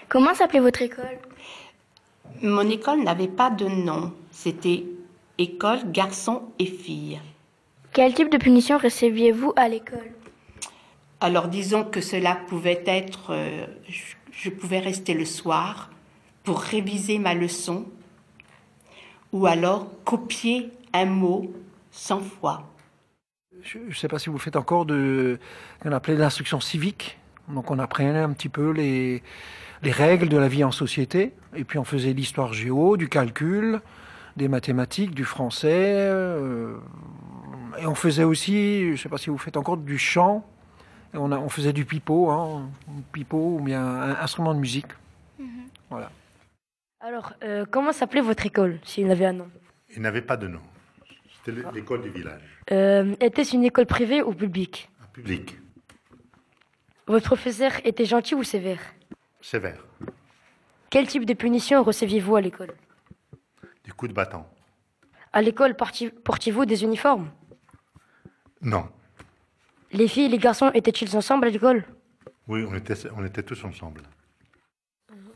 Comment 0.09 0.35
s'appelait 0.35 0.61
votre 0.61 0.83
école? 0.83 1.19
Mon 2.43 2.69
école 2.69 3.03
n'avait 3.03 3.29
pas 3.29 3.51
de 3.51 3.67
nom. 3.67 4.13
C'était 4.31 4.85
école 5.39 5.91
garçons 5.91 6.43
et 6.59 6.67
filles. 6.67 7.21
Quel 7.93 8.15
type 8.15 8.31
de 8.31 8.39
punition 8.39 8.79
receviez-vous 8.79 9.53
à 9.57 9.69
l'école? 9.69 10.13
Alors 11.21 11.49
disons 11.49 11.85
que 11.85 12.01
cela 12.01 12.35
pouvait 12.35 12.83
être, 12.87 13.31
euh, 13.31 13.67
je, 13.89 14.15
je 14.33 14.51
pouvais 14.51 14.81
rester 14.81 15.15
le 15.15 15.25
soir 15.25 15.91
pour 16.43 16.61
réviser 16.61 17.19
ma 17.19 17.35
leçon 17.35 17.87
ou 19.33 19.47
alors 19.47 19.89
copier 20.05 20.71
un 20.93 21.07
mot 21.07 21.53
100 21.91 22.21
fois. 22.21 22.74
Je 23.65 23.79
ne 23.79 23.95
sais 23.95 24.09
pas 24.09 24.19
si 24.19 24.29
vous 24.29 24.39
faites 24.39 24.57
encore 24.57 24.85
de 24.85 25.39
qu'on 25.81 25.91
appelait 25.91 26.17
l'instruction 26.17 26.61
civique. 26.61 27.19
Donc 27.49 27.71
on 27.71 27.79
apprenait 27.79 28.19
un 28.19 28.33
petit 28.33 28.51
peu 28.51 28.71
les, 28.71 29.23
les 29.83 29.91
règles 29.91 30.29
de 30.29 30.37
la 30.37 30.49
vie 30.49 30.65
en 30.65 30.71
société. 30.71 31.33
Et 31.57 31.65
puis 31.65 31.79
on 31.79 31.85
faisait 31.85 32.13
l'histoire 32.13 32.53
géo, 32.53 32.97
du 32.99 33.09
calcul, 33.09 33.81
des 34.37 34.49
mathématiques, 34.49 35.15
du 35.15 35.25
français. 35.25 35.71
euh, 35.73 36.77
et 37.79 37.87
on 37.87 37.95
faisait 37.95 38.25
aussi, 38.25 38.87
je 38.87 38.93
ne 38.93 38.97
sais 38.97 39.09
pas 39.09 39.19
si 39.19 39.31
vous 39.31 39.39
faites 39.39 39.57
encore 39.57 39.79
du 39.79 39.99
chant. 39.99 40.47
Et 41.15 41.17
on, 41.17 41.33
a, 41.33 41.39
on 41.39 41.49
faisait 41.49 41.73
du 41.73 41.85
pipeau, 41.87 42.31
hein, 42.31 42.69
pipeau 43.13 43.57
ou 43.59 43.61
bien 43.63 43.83
un 43.83 44.11
instrument 44.21 44.53
de 44.53 44.61
musique. 44.61 44.89
Voilà. 45.89 46.11
Alors, 47.01 47.33
euh, 47.43 47.65
comment 47.71 47.93
s'appelait 47.93 48.21
votre 48.21 48.45
école, 48.47 48.79
s'il 48.85 49.11
avait 49.11 49.27
un 49.27 49.33
nom? 49.33 49.49
Il 49.95 50.03
n'avait 50.03 50.23
pas 50.23 50.37
de 50.37 50.49
nom. 50.49 50.61
C'était 51.45 51.63
l'école 51.73 52.03
du 52.03 52.11
village, 52.11 52.43
Euh, 52.73 53.15
Était-ce 53.21 53.55
une 53.55 53.65
école 53.65 53.87
privée 53.87 54.23
ou 54.23 54.33
publique? 54.33 54.89
Public, 55.13 55.59
Votre 57.07 57.27
professeur 57.27 57.73
était 57.85 58.07
gentil 58.07 58.35
ou 58.35 58.43
sévère? 58.43 58.81
Sévère, 59.43 59.85
Quel 60.91 61.07
type 61.07 61.27
de 61.27 61.35
punition 61.35 61.83
receviez-vous 61.83 62.37
à 62.37 62.41
l'école? 62.41 62.73
Du 63.85 63.93
coup 63.93 64.09
de 64.09 64.15
bâton. 64.15 64.45
À 65.33 65.43
l'école, 65.43 65.77
portiez-vous 65.77 66.65
des 66.65 66.83
uniformes? 66.85 67.31
Non. 68.63 68.89
Les 69.93 70.09
filles 70.09 70.27
et 70.27 70.29
les 70.29 70.39
garçons 70.39 70.71
étaient-ils 70.73 71.15
ensemble 71.17 71.47
à 71.49 71.51
l'école? 71.51 71.85
Oui, 72.49 72.65
on 72.67 72.75
était, 72.75 72.95
on 73.17 73.25
était 73.25 73.43
tous 73.43 73.63
ensemble. 73.65 74.03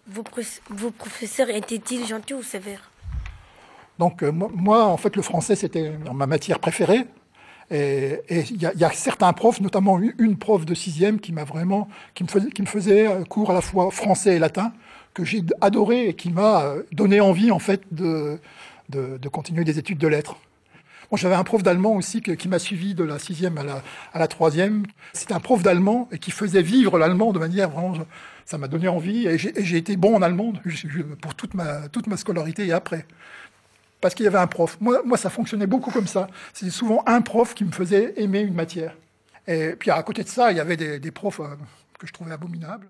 Vos 0.06 0.90
professeurs 0.92 1.50
étaient-ils 1.50 2.06
gentils 2.06 2.34
ou 2.34 2.42
sévères? 2.42 2.90
Donc 3.98 4.22
euh, 4.22 4.30
moi, 4.32 4.87
en 4.87 4.96
fait, 4.96 5.16
le 5.16 5.22
français, 5.22 5.56
c'était 5.56 5.92
ma 6.14 6.26
matière 6.26 6.58
préférée. 6.61 7.04
Et 7.70 8.20
il 8.50 8.62
y, 8.62 8.84
a- 8.84 8.90
certains 8.92 9.32
profs, 9.34 9.61
notamment 9.61 9.98
une- 9.98 10.38
prof 10.38 10.64
de 10.64 10.74
sixième 10.74 11.20
qui 11.20 11.32
m'a 11.32 11.44
vraiment, 11.44 11.88
qui 12.14 12.24
me 12.24 12.66
faisait, 12.66 13.06
euh, 13.06 13.24
cours 13.24 13.50
à 13.50 13.54
la 13.54 13.61
fois 13.61 13.90
français 13.90 14.37
et 14.37 14.38
latin, 14.38 14.72
que 15.12 15.22
j'ai 15.24 15.42
adoré 15.61 16.08
et 16.08 16.14
qui 16.14 16.30
m'a 16.30 16.62
euh, 16.62 16.82
donné 16.92 17.20
envie, 17.20 17.50
en 17.50 17.58
fait, 17.58 17.82
de, 17.92 18.38
continuer 19.30 19.64
des 19.64 19.78
études 19.78 19.98
de 19.98 20.08
lettres. 20.08 20.37
Bon, 21.11 21.16
j'avais 21.18 21.34
un 21.34 21.44
prof 21.44 21.62
d'allemand 21.62 21.92
aussi 21.94 22.22
qui 22.22 22.48
m'a 22.48 22.58
suivi 22.58 22.94
de 22.94 23.04
la 23.04 23.18
sixième 23.18 23.58
à 23.58 24.18
la, 24.18 24.28
troisième. 24.28 24.84
C'était 25.12 25.34
un 25.34 25.40
prof 25.40 25.62
d'allemand 25.62 26.08
et 26.12 26.18
qui 26.18 26.30
faisait 26.30 26.62
vivre 26.62 26.98
l'allemand 26.98 27.32
de 27.32 27.38
manière 27.38 27.70
vraiment, 27.70 27.94
ça 28.46 28.56
m'a 28.56 28.68
donné 28.68 28.88
envie 28.88 29.26
et 29.26 29.38
j'ai 29.38 29.76
été 29.76 29.96
bon 29.96 30.16
en 30.16 30.22
allemand 30.22 30.52
pour 31.20 31.34
toute 31.34 31.54
ma 31.54 32.16
scolarité 32.16 32.66
et 32.66 32.72
après 32.72 33.06
parce 34.00 34.14
qu'il 34.14 34.24
y 34.24 34.28
avait 34.28 34.38
un 34.38 34.46
prof. 34.46 34.76
Moi, 34.80 35.02
moi, 35.04 35.16
ça 35.16 35.30
fonctionnait 35.30 35.66
beaucoup 35.66 35.90
comme 35.90 36.06
ça. 36.06 36.28
C'était 36.52 36.70
souvent 36.70 37.02
un 37.06 37.20
prof 37.20 37.54
qui 37.54 37.64
me 37.64 37.72
faisait 37.72 38.14
aimer 38.16 38.40
une 38.40 38.54
matière. 38.54 38.94
Et 39.46 39.74
puis 39.78 39.90
à 39.90 40.02
côté 40.02 40.22
de 40.22 40.28
ça, 40.28 40.50
il 40.52 40.58
y 40.58 40.61
avait 40.61 40.76
des, 40.76 40.98
des 40.98 41.11
profs 41.11 41.40
euh, 41.40 41.56
que 41.98 42.06
je 42.06 42.12
trouvais 42.12 42.32
abominables. 42.32 42.88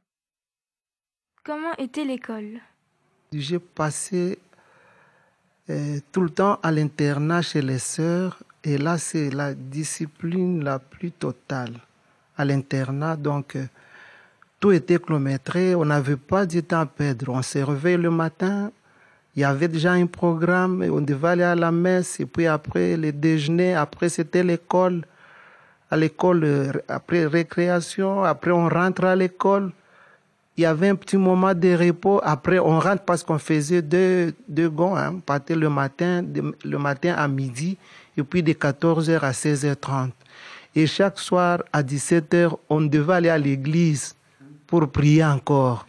Comment 1.44 1.75
était 1.79 2.05
l'école? 2.05 2.61
J'ai 3.33 3.59
passé 3.59 4.38
euh, 5.71 6.01
tout 6.12 6.23
le 6.23 6.31
temps 6.31 6.59
à 6.62 6.71
l'internat 6.71 7.42
chez 7.42 7.62
les 7.62 7.79
sœurs 7.79 8.42
et 8.64 8.79
là 8.79 8.99
c'est 8.99 9.31
la 9.31 9.55
discipline 9.55 10.64
la 10.64 10.79
plus 10.79 11.12
totale 11.12 11.75
à 12.37 12.44
l'internat 12.44 13.16
donc 13.16 13.55
euh, 13.55 13.66
tout 14.61 14.73
était 14.73 14.99
kilométré, 14.99 15.75
on 15.77 15.85
n'avait 15.85 16.16
pas 16.16 16.44
du 16.44 16.62
temps 16.62 16.81
à 16.81 16.87
perdre. 16.87 17.29
On 17.29 17.42
se 17.42 17.59
réveillait 17.59 17.97
le 17.97 18.11
matin, 18.11 18.73
il 19.38 19.42
y 19.42 19.44
avait 19.44 19.68
déjà 19.68 19.92
un 19.92 20.07
programme, 20.07 20.85
on 20.92 21.01
devait 21.01 21.29
aller 21.29 21.44
à 21.44 21.55
la 21.55 21.70
messe 21.70 22.18
et 22.18 22.27
puis 22.27 22.48
après 22.48 22.96
le 22.96 23.12
déjeuner, 23.12 23.72
après 23.72 24.09
c'était 24.09 24.42
l'école, 24.42 25.05
à 25.92 25.96
l'école 25.96 26.42
euh, 26.42 26.72
après 26.88 27.24
récréation, 27.24 28.24
après 28.24 28.51
on 28.51 28.68
rentre 28.68 29.05
à 29.05 29.14
l'école 29.14 29.70
il 30.57 30.62
y 30.62 30.66
avait 30.66 30.88
un 30.88 30.96
petit 30.96 31.16
moment 31.16 31.55
de 31.55 31.72
repos. 31.72 32.20
Après, 32.24 32.59
on 32.59 32.81
rentre 32.81 33.05
parce 33.05 33.22
qu'on 33.22 33.38
faisait 33.38 33.81
deux, 33.81 34.35
deux 34.48 34.68
gonds. 34.68 34.96
Hein. 34.96 35.12
On 35.14 35.20
partait 35.20 35.55
le 35.55 35.70
matin, 35.70 36.24
le 36.64 36.79
matin 36.79 37.14
à 37.16 37.29
midi, 37.29 37.79
et 38.16 38.24
puis 38.24 38.42
de 38.42 38.53
14h 38.55 39.20
à 39.20 39.31
16h30. 39.31 40.11
Et 40.74 40.88
chaque 40.88 41.20
soir, 41.20 41.62
à 41.72 41.85
17h, 41.85 42.57
on 42.68 42.81
devait 42.81 43.14
aller 43.14 43.29
à 43.29 43.38
l'église 43.38 44.16
pour 44.66 44.90
prier 44.90 45.24
encore. 45.24 45.87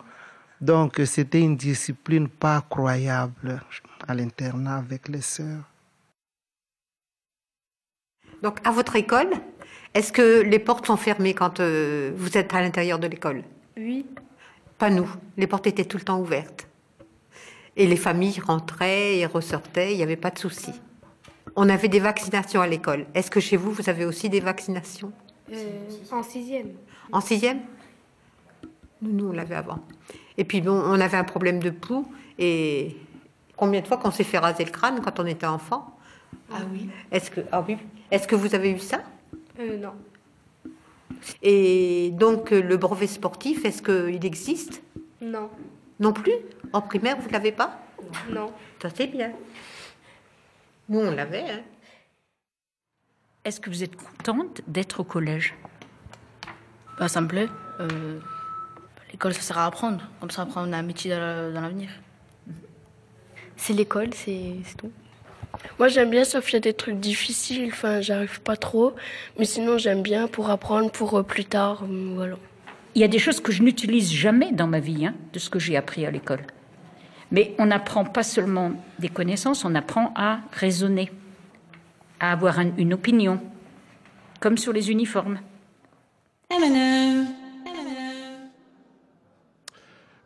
Donc, 0.61 1.01
c'était 1.05 1.41
une 1.41 1.55
discipline 1.55 2.27
pas 2.27 2.61
croyable 2.69 3.61
à 4.07 4.13
l'internat 4.13 4.77
avec 4.77 5.07
les 5.07 5.21
sœurs. 5.21 5.63
Donc, 8.41 8.59
à 8.65 8.71
votre 8.71 8.95
école, 8.95 9.29
est-ce 9.93 10.11
que 10.11 10.41
les 10.41 10.59
portes 10.59 10.85
sont 10.85 10.97
fermées 10.97 11.33
quand 11.33 11.59
euh, 11.59 12.11
vous 12.15 12.37
êtes 12.37 12.53
à 12.53 12.61
l'intérieur 12.61 12.99
de 12.99 13.07
l'école? 13.07 13.43
Oui. 13.77 14.05
Pas 14.77 14.89
nous. 14.89 15.09
Les 15.37 15.47
portes 15.47 15.67
étaient 15.67 15.85
tout 15.85 15.97
le 15.97 16.03
temps 16.03 16.19
ouvertes. 16.19 16.67
Et 17.75 17.87
les 17.87 17.97
familles 17.97 18.39
rentraient 18.39 19.17
et 19.17 19.25
ressortaient, 19.25 19.93
il 19.93 19.97
n'y 19.97 20.03
avait 20.03 20.15
pas 20.15 20.31
de 20.31 20.39
souci. 20.39 20.73
On 21.55 21.69
avait 21.69 21.87
des 21.87 21.99
vaccinations 21.99 22.61
à 22.61 22.67
l'école. 22.67 23.05
Est-ce 23.13 23.31
que 23.31 23.39
chez 23.39 23.57
vous, 23.57 23.71
vous 23.71 23.89
avez 23.89 24.05
aussi 24.05 24.29
des 24.29 24.39
vaccinations? 24.39 25.11
En 26.11 26.23
sixième. 26.23 26.73
En 27.11 27.21
sixième? 27.21 27.61
Nous, 29.01 29.11
nous, 29.11 29.29
on 29.29 29.31
l'avait 29.31 29.55
avant. 29.55 29.79
Et 30.37 30.43
puis, 30.43 30.61
bon, 30.61 30.71
on 30.73 30.99
avait 30.99 31.17
un 31.17 31.23
problème 31.23 31.59
de 31.59 31.69
pouls. 31.69 32.11
Et 32.37 32.97
combien 33.55 33.81
de 33.81 33.87
fois 33.87 33.97
qu'on 33.97 34.11
s'est 34.11 34.23
fait 34.23 34.37
raser 34.37 34.65
le 34.65 34.71
crâne 34.71 35.01
quand 35.01 35.19
on 35.19 35.25
était 35.25 35.45
enfant? 35.45 35.97
Ah 36.51 36.61
oui. 36.71 36.89
Est-ce 37.11 37.31
que, 37.31 37.41
ah 37.51 37.63
oui. 37.67 37.77
Est-ce 38.11 38.27
que 38.27 38.35
vous 38.35 38.55
avez 38.55 38.71
eu 38.71 38.79
ça? 38.79 39.01
Euh, 39.59 39.77
non. 39.77 39.93
Et 41.41 42.11
donc, 42.11 42.51
le 42.51 42.77
brevet 42.77 43.07
sportif, 43.07 43.65
est-ce 43.65 43.81
qu'il 43.81 44.25
existe? 44.25 44.81
Non. 45.21 45.49
Non 45.99 46.13
plus? 46.13 46.33
En 46.71 46.81
primaire, 46.81 47.17
vous 47.19 47.27
ne 47.27 47.33
l'avez 47.33 47.51
pas? 47.51 47.79
Non. 48.29 48.51
Ça, 48.81 48.89
c'est 48.93 49.07
bien. 49.07 49.31
Nous, 50.87 50.99
on 50.99 51.11
l'avait. 51.11 51.49
Hein. 51.49 51.61
Est-ce 53.43 53.59
que 53.59 53.69
vous 53.69 53.83
êtes 53.83 53.95
contente 53.95 54.61
d'être 54.67 55.01
au 55.01 55.03
collège? 55.03 55.55
Bah, 56.97 57.07
ça 57.07 57.21
me 57.21 57.27
plaît. 57.27 57.47
Euh, 57.79 58.19
L'école, 59.19 59.33
ça 59.33 59.41
sert 59.41 59.57
à 59.57 59.65
apprendre. 59.65 59.99
Comme 60.21 60.31
ça, 60.31 60.43
après, 60.43 60.61
on 60.63 60.71
a 60.71 60.77
un 60.77 60.81
métier 60.81 61.11
dans 61.11 61.19
la- 61.19 61.51
dans 61.51 61.59
l'avenir. 61.59 61.89
C'est 63.57 63.73
l'école, 63.73 64.13
c'est 64.13 64.55
tout. 64.77 64.89
Moi 65.77 65.89
j'aime 65.89 66.09
bien 66.09 66.23
sauf 66.23 66.45
qu'il 66.45 66.53
y 66.53 66.57
a 66.57 66.61
des 66.61 66.73
trucs 66.73 67.01
difficiles, 67.01 67.67
enfin 67.73 67.99
j'arrive 67.99 68.39
pas 68.39 68.55
trop, 68.55 68.95
mais 69.37 69.43
sinon 69.43 69.77
j'aime 69.77 70.03
bien 70.03 70.27
pour 70.29 70.49
apprendre 70.49 70.89
pour 70.89 71.17
euh, 71.17 71.23
plus 71.23 71.43
tard, 71.43 71.83
euh, 71.83 72.11
voilà. 72.15 72.37
Il 72.95 73.01
y 73.01 73.03
a 73.03 73.09
des 73.09 73.19
choses 73.19 73.41
que 73.41 73.51
je 73.51 73.61
n'utilise 73.61 74.09
jamais 74.13 74.53
dans 74.53 74.67
ma 74.67 74.79
vie, 74.79 75.05
hein, 75.07 75.13
de 75.33 75.39
ce 75.39 75.49
que 75.49 75.59
j'ai 75.59 75.75
appris 75.75 76.05
à 76.05 76.11
l'école. 76.11 76.43
Mais 77.31 77.55
on 77.57 77.65
n'apprend 77.65 78.05
pas 78.05 78.23
seulement 78.23 78.71
des 78.99 79.09
connaissances, 79.09 79.65
on 79.65 79.75
apprend 79.75 80.13
à 80.15 80.39
raisonner, 80.53 81.11
à 82.21 82.31
avoir 82.31 82.57
un- 82.59 82.71
une 82.77 82.93
opinion, 82.93 83.41
comme 84.39 84.57
sur 84.57 84.71
les 84.71 84.91
uniformes. 84.91 85.39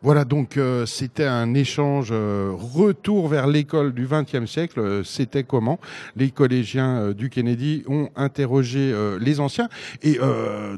Voilà, 0.04 0.26
donc 0.26 0.58
euh, 0.58 0.84
c'était 0.84 1.24
un 1.24 1.54
échange 1.54 2.10
euh, 2.12 2.52
retour 2.52 3.26
vers 3.26 3.46
l'école 3.46 3.94
du 3.94 4.06
XXe 4.06 4.44
siècle. 4.44 4.78
Euh, 4.78 5.02
C'était 5.02 5.44
comment? 5.44 5.80
Les 6.14 6.30
collégiens 6.30 7.12
du 7.12 7.30
Kennedy 7.30 7.84
ont 7.88 8.10
interrogé 8.14 8.94
les 9.18 9.40
anciens 9.40 9.70
et 10.02 10.18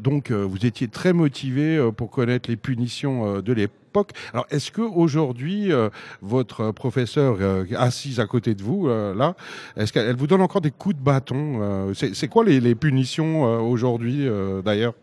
donc 0.00 0.30
vous 0.30 0.64
étiez 0.64 0.86
très 0.86 1.12
motivés 1.12 1.76
euh, 1.76 1.90
pour 1.90 2.10
connaître 2.10 2.48
les 2.48 2.56
punitions 2.56 3.40
de 3.40 3.52
l'époque. 3.52 4.12
Alors, 4.32 4.46
est-ce 4.50 4.70
que 4.70 4.82
aujourd'hui 4.82 5.72
votre 6.22 6.70
professeur 6.70 7.38
assise 7.76 8.20
à 8.20 8.26
côté 8.26 8.54
de 8.54 8.62
vous 8.62 8.86
là, 8.88 9.34
est-ce 9.76 9.92
qu'elle 9.92 10.06
elle 10.06 10.16
vous 10.16 10.28
donne 10.28 10.42
encore 10.42 10.60
des 10.60 10.70
coups 10.70 10.94
de 10.94 11.00
bâton 11.00 11.92
C'est 11.94 12.28
quoi 12.28 12.44
les, 12.44 12.74
punitions 12.76 13.42
aujourd'hui 13.42 14.28
d'ailleurs? 14.64 14.94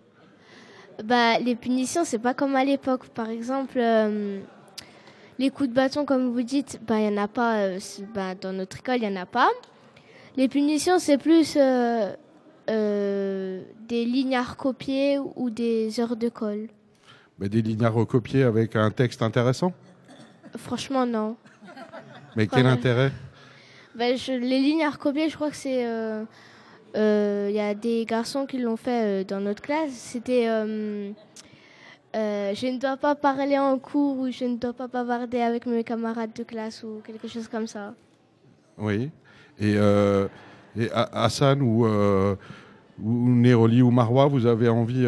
Bah, 1.03 1.39
les 1.39 1.55
punitions, 1.55 2.03
c'est 2.05 2.19
pas 2.19 2.33
comme 2.33 2.55
à 2.55 2.63
l'époque. 2.63 3.07
Par 3.09 3.29
exemple, 3.29 3.77
euh, 3.77 4.39
les 5.39 5.49
coups 5.49 5.69
de 5.69 5.73
bâton, 5.73 6.05
comme 6.05 6.29
vous 6.31 6.43
dites, 6.43 6.79
bah, 6.85 6.99
il 6.99 7.05
y 7.05 7.07
en 7.07 7.17
a 7.21 7.27
pas. 7.27 7.55
euh, 7.57 7.79
bah, 8.13 8.35
dans 8.35 8.53
notre 8.53 8.77
école, 8.79 8.97
il 8.97 9.03
y 9.03 9.07
en 9.07 9.15
a 9.21 9.25
pas. 9.25 9.49
Les 10.37 10.47
punitions, 10.47 10.99
c'est 10.99 11.17
plus 11.17 11.57
euh, 11.59 12.11
des 12.67 14.05
lignes 14.05 14.35
à 14.35 14.43
recopier 14.43 15.19
ou 15.35 15.49
des 15.49 15.99
heures 15.99 16.15
de 16.15 16.29
colle. 16.29 16.67
Ben, 17.39 17.49
Des 17.49 17.61
lignes 17.61 17.83
à 17.85 17.89
recopier 17.89 18.43
avec 18.43 18.75
un 18.75 18.91
texte 18.91 19.21
intéressant? 19.21 19.73
Franchement, 20.57 21.05
non. 21.05 21.35
Mais 22.35 22.47
quel 22.47 22.65
intérêt? 22.67 23.11
Bah, 23.95 24.15
je- 24.15 24.31
les 24.33 24.59
lignes 24.59 24.83
à 24.83 24.89
recopier, 24.91 25.29
je 25.29 25.35
crois 25.35 25.49
que 25.49 25.55
c'est. 25.55 25.83
Euh, 26.95 26.99
euh, 26.99 27.47
Il 27.49 27.55
y 27.55 27.59
a 27.59 27.73
des 27.73 28.05
garçons 28.05 28.45
qui 28.45 28.59
l'ont 28.59 28.77
fait 28.77 29.21
euh, 29.21 29.23
dans 29.23 29.39
notre 29.39 29.61
classe. 29.61 29.91
C'était. 29.91 30.47
euh, 30.47 31.11
je 32.15 32.67
ne 32.67 32.77
dois 32.79 32.97
pas 32.97 33.15
parler 33.15 33.57
en 33.57 33.77
cours 33.79 34.19
ou 34.19 34.29
je 34.31 34.45
ne 34.45 34.57
dois 34.57 34.73
pas 34.73 34.87
bavarder 34.87 35.41
avec 35.41 35.65
mes 35.65 35.83
camarades 35.83 36.33
de 36.35 36.43
classe 36.43 36.83
ou 36.83 37.01
quelque 37.03 37.27
chose 37.27 37.47
comme 37.47 37.67
ça. 37.67 37.93
Oui. 38.77 39.09
Et, 39.59 39.73
et 39.73 40.91
Ha- 40.91 41.09
Hassan 41.25 41.61
ou, 41.61 41.85
ou 41.85 43.29
Neroli 43.35 43.81
ou 43.81 43.89
Marwa, 43.91 44.27
vous 44.27 44.45
avez 44.45 44.69
envie 44.69 45.05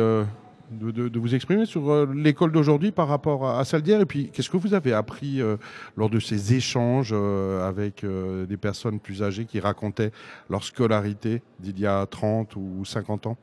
de, 0.76 0.92
de- 0.92 1.08
de 1.10 1.20
vous 1.20 1.34
exprimer 1.36 1.66
sur 1.66 1.90
euh, 1.92 2.08
l'école 2.14 2.52
d'aujourd'hui 2.52 2.92
par 2.92 3.08
rapport 3.08 3.48
à, 3.48 3.60
à 3.60 3.66
celle 3.66 3.82
d'hier 3.82 4.02
Et 4.02 4.06
puis, 4.06 4.30
qu'est-ce 4.32 4.50
que 4.50 4.58
vous 4.58 4.74
avez 4.74 4.94
appris 4.94 5.42
euh, 5.42 5.58
lors 5.98 6.10
de 6.10 6.20
ces 6.20 6.54
échanges 6.54 7.12
euh, 7.14 7.68
avec 7.68 8.04
euh, 8.04 8.46
des 8.46 8.58
personnes 8.58 9.00
plus 9.00 9.24
âgées 9.24 9.46
qui 9.46 9.60
racontaient 9.60 10.12
leur 10.50 10.64
scolarité 10.64 11.42
d'il 11.60 11.80
y 11.80 11.88
a 11.88 12.06
30 12.06 12.56
ou 12.56 12.84
50 12.86 13.28
ans? 13.28 13.38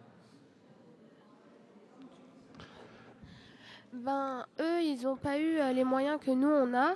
Ben, 3.93 4.45
eux, 4.61 4.83
ils 4.83 5.03
n'ont 5.05 5.17
pas 5.17 5.39
eu 5.39 5.59
les 5.75 5.85
moyens 5.85 6.19
que 6.25 6.31
nous, 6.31 6.49
on 6.49 6.75
a. 6.75 6.95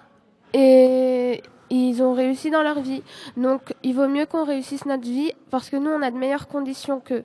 Et 0.54 1.42
ils 1.70 2.02
ont 2.02 2.14
réussi 2.14 2.50
dans 2.50 2.62
leur 2.62 2.80
vie. 2.80 3.02
Donc 3.36 3.74
il 3.82 3.94
vaut 3.94 4.08
mieux 4.08 4.26
qu'on 4.26 4.44
réussisse 4.44 4.86
notre 4.86 5.02
vie 5.04 5.32
parce 5.50 5.68
que 5.68 5.76
nous, 5.76 5.90
on 5.90 6.00
a 6.02 6.10
de 6.10 6.16
meilleures 6.16 6.48
conditions 6.48 7.00
qu'eux. 7.00 7.24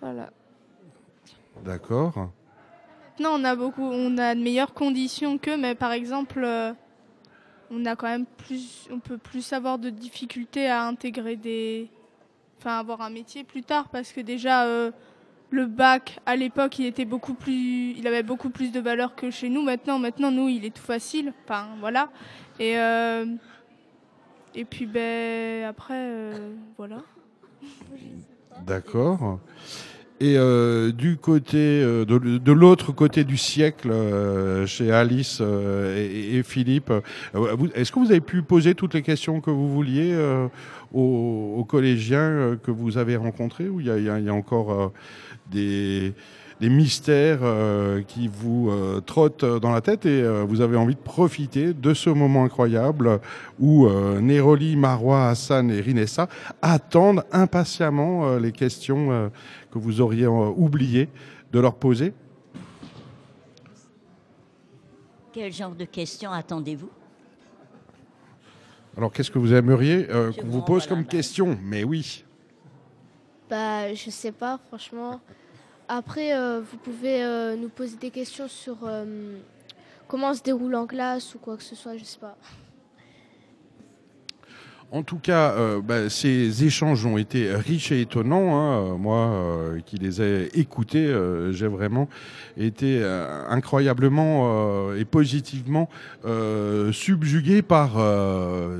Voilà. 0.00 0.30
D'accord. 1.64 2.30
Maintenant, 3.18 3.40
on 3.40 3.44
a 3.44 3.56
beaucoup, 3.56 3.82
on 3.82 4.16
a 4.16 4.36
de 4.36 4.40
meilleures 4.40 4.74
conditions 4.74 5.38
qu'eux, 5.38 5.56
mais 5.56 5.74
par 5.74 5.90
exemple, 5.90 6.40
euh, 6.44 6.72
on 7.68 7.84
a 7.84 7.96
quand 7.96 8.06
même 8.06 8.26
plus, 8.26 8.86
on 8.92 9.00
peut 9.00 9.18
plus 9.18 9.52
avoir 9.52 9.76
de 9.80 9.90
difficultés 9.90 10.68
à 10.68 10.84
intégrer 10.84 11.34
des, 11.34 11.90
enfin, 12.58 12.78
avoir 12.78 13.00
un 13.00 13.10
métier 13.10 13.42
plus 13.42 13.64
tard, 13.64 13.88
parce 13.88 14.12
que 14.12 14.20
déjà, 14.20 14.66
euh, 14.66 14.92
le 15.50 15.66
bac 15.66 16.20
à 16.26 16.36
l'époque, 16.36 16.78
il 16.78 16.86
était 16.86 17.04
beaucoup 17.04 17.34
plus, 17.34 17.90
il 17.96 18.06
avait 18.06 18.22
beaucoup 18.22 18.50
plus 18.50 18.70
de 18.70 18.78
valeur 18.78 19.16
que 19.16 19.32
chez 19.32 19.48
nous. 19.48 19.62
Maintenant, 19.62 19.98
maintenant, 19.98 20.30
nous, 20.30 20.48
il 20.48 20.64
est 20.64 20.76
tout 20.76 20.82
facile. 20.82 21.32
Enfin, 21.42 21.66
voilà. 21.80 22.10
Et 22.60 22.78
euh, 22.78 23.26
et 24.54 24.64
puis, 24.64 24.86
ben 24.86 25.64
après, 25.64 26.34
voilà. 26.76 27.02
D'accord. 28.64 29.40
Et 30.20 30.36
euh, 30.36 30.90
du 30.90 31.16
côté 31.16 31.56
euh, 31.80 32.04
de, 32.04 32.52
l'autre 32.52 32.90
côté 32.90 33.22
du 33.22 33.36
siècle, 33.36 33.90
euh, 33.92 34.66
chez 34.66 34.90
Alice 34.90 35.38
euh, 35.40 35.96
et, 35.96 36.38
et 36.38 36.42
Philippe, 36.42 36.90
euh, 36.90 37.56
est-ce 37.76 37.92
que 37.92 38.00
vous 38.00 38.10
avez 38.10 38.20
pu 38.20 38.42
poser 38.42 38.74
toutes 38.74 38.94
les 38.94 39.02
questions 39.02 39.40
que 39.40 39.50
vous 39.52 39.68
vouliez 39.72 40.10
euh, 40.12 40.48
aux, 40.92 41.54
aux 41.58 41.64
collégiens 41.64 42.58
que 42.64 42.72
vous 42.72 42.98
avez 42.98 43.14
rencontrés 43.14 43.68
ou 43.68 43.78
il 43.78 43.86
y 43.86 43.90
a, 43.90 43.98
y 43.98 44.08
a- 44.08 44.18
y 44.18 44.28
a 44.28 44.34
encore 44.34 44.92
des, 45.52 46.14
des 46.60 46.68
mystères 46.68 47.40
qui 48.08 48.28
vous 48.28 48.70
trottent 49.06 49.44
dans 49.44 49.70
la 49.70 49.80
tête 49.82 50.04
et 50.06 50.22
vous 50.46 50.60
avez 50.62 50.76
envie 50.76 50.94
de 50.94 51.00
profiter 51.00 51.72
de 51.74 51.94
ce 51.94 52.10
moment 52.10 52.44
incroyable 52.44 53.20
où 53.60 53.86
Neroli, 54.20 54.76
Marois, 54.76 55.28
Hassan 55.28 55.70
et 55.70 55.80
Rinessa 55.80 56.28
attendent 56.62 57.22
impatiemment 57.32 58.36
les 58.38 58.52
questions 58.52 59.30
que 59.70 59.78
vous 59.78 60.00
auriez 60.00 60.24
euh, 60.24 60.52
oublié 60.56 61.08
de 61.52 61.60
leur 61.60 61.74
poser 61.74 62.12
Quel 65.32 65.52
genre 65.52 65.74
de 65.74 65.84
questions 65.84 66.30
attendez-vous? 66.32 66.90
Alors 68.96 69.12
qu'est-ce 69.12 69.30
que 69.30 69.38
vous 69.38 69.54
aimeriez 69.54 70.10
euh, 70.10 70.32
qu'on 70.32 70.48
vous 70.48 70.62
pose 70.62 70.86
comme 70.86 71.04
question? 71.04 71.56
Mais 71.62 71.84
oui. 71.84 72.24
Bah, 73.48 73.94
je 73.94 74.10
sais 74.10 74.32
pas, 74.32 74.58
franchement. 74.68 75.20
Après, 75.88 76.36
euh, 76.36 76.60
vous 76.60 76.76
pouvez 76.76 77.24
euh, 77.24 77.56
nous 77.56 77.70
poser 77.70 77.96
des 77.96 78.10
questions 78.10 78.46
sur 78.46 78.76
euh, 78.84 79.38
comment 80.06 80.34
se 80.34 80.42
déroule 80.42 80.74
en 80.74 80.86
classe 80.86 81.34
ou 81.34 81.38
quoi 81.38 81.56
que 81.56 81.62
ce 81.62 81.74
soit, 81.74 81.96
je 81.96 82.04
sais 82.04 82.18
pas. 82.18 82.36
En 84.90 85.02
tout 85.02 85.18
cas, 85.18 85.50
euh, 85.52 85.82
bah, 85.82 86.08
ces 86.08 86.64
échanges 86.64 87.04
ont 87.04 87.18
été 87.18 87.54
riches 87.54 87.92
et 87.92 88.00
étonnants. 88.00 88.56
hein. 88.58 88.80
Euh, 88.94 88.96
Moi, 88.96 89.16
euh, 89.18 89.80
qui 89.84 89.96
les 89.96 90.22
ai 90.22 90.48
écoutés, 90.58 91.14
j'ai 91.50 91.66
vraiment 91.66 92.08
été 92.56 93.04
incroyablement 93.48 94.94
et 94.94 95.04
positivement 95.04 95.88
subjugué 96.92 97.60
par 97.62 97.90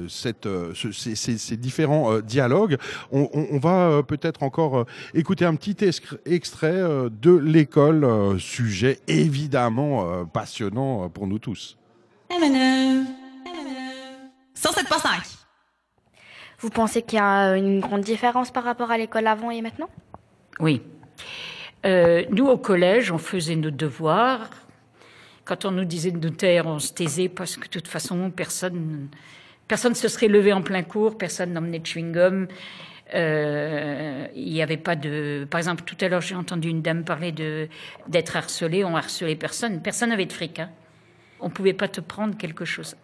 ces, 0.09 1.57
différents 1.57 2.19
dialogues. 2.21 2.79
On, 3.13 3.29
on- 3.35 3.59
va 3.59 4.03
peut-être 4.03 4.43
encore 4.45 4.87
écouter 5.15 5.45
un 5.45 5.57
petit 5.57 5.77
extrait 6.27 6.81
de 7.21 7.37
l'école, 7.37 8.39
sujet 8.41 9.01
évidemment 9.09 10.25
passionnant 10.27 11.09
pour 11.11 11.27
nous 11.27 11.39
tous. 11.39 11.77
MNE. 12.31 13.05
107.5. 14.57 15.28
Vous 16.61 16.71
pensez 16.71 17.03
qu'il 17.03 17.19
y 17.19 17.23
a 17.23 17.57
une 17.57 17.81
grande 17.81 18.01
différence 18.01 18.51
par 18.51 18.65
rapport 18.65 18.91
à 18.91 18.99
l'école 18.99 19.27
avant 19.27 19.51
et 19.51 19.63
maintenant? 19.63 19.89
Oui. 20.59 20.83
Euh, 21.87 22.25
nous, 22.31 22.47
au 22.47 22.59
collège, 22.59 23.13
on 23.13 23.19
faisait 23.19 23.57
nos 23.57 23.71
devoirs. 23.71 24.51
Quand 25.45 25.65
on 25.65 25.71
nous 25.71 25.85
disait 25.85 26.11
de 26.11 26.19
nous 26.19 26.35
taire, 26.35 26.67
on 26.67 26.79
se 26.79 26.93
taisait 26.93 27.29
parce 27.29 27.57
que 27.57 27.65
de 27.65 27.71
toute 27.71 27.89
façon, 27.89 28.31
personne 28.31 29.09
personne 29.69 29.95
se 29.95 30.09
serait 30.09 30.29
levé 30.29 30.53
en 30.53 30.63
plein 30.63 30.83
cours, 30.83 31.17
personne 31.17 31.53
n'emmenait 31.53 31.79
de 31.79 31.87
chewing-gum. 31.87 32.49
Euh, 33.15 34.27
Il 34.35 34.53
n'y 34.53 34.63
avait 34.63 34.77
pas 34.77 34.97
de. 34.97 35.47
Par 35.49 35.59
exemple, 35.59 35.85
tout 35.85 35.97
à 36.01 36.09
l'heure, 36.09 36.21
j'ai 36.21 36.35
entendu 36.35 36.69
une 36.69 36.83
dame 36.83 37.05
parler 37.05 37.33
de 37.33 37.69
d'être 38.09 38.37
harcelée. 38.37 38.85
On 38.85 38.97
harcelait 38.97 39.37
personne. 39.37 39.81
Personne 39.81 40.11
n'avait 40.11 40.27
de 40.27 40.33
fric. 40.33 40.59
Hein. 40.59 40.71
On 41.41 41.51
pouvait 41.51 41.73
pas 41.73 41.89
te 41.89 42.01
prendre 42.01 42.37
quelque 42.37 42.65
chose. 42.65 42.97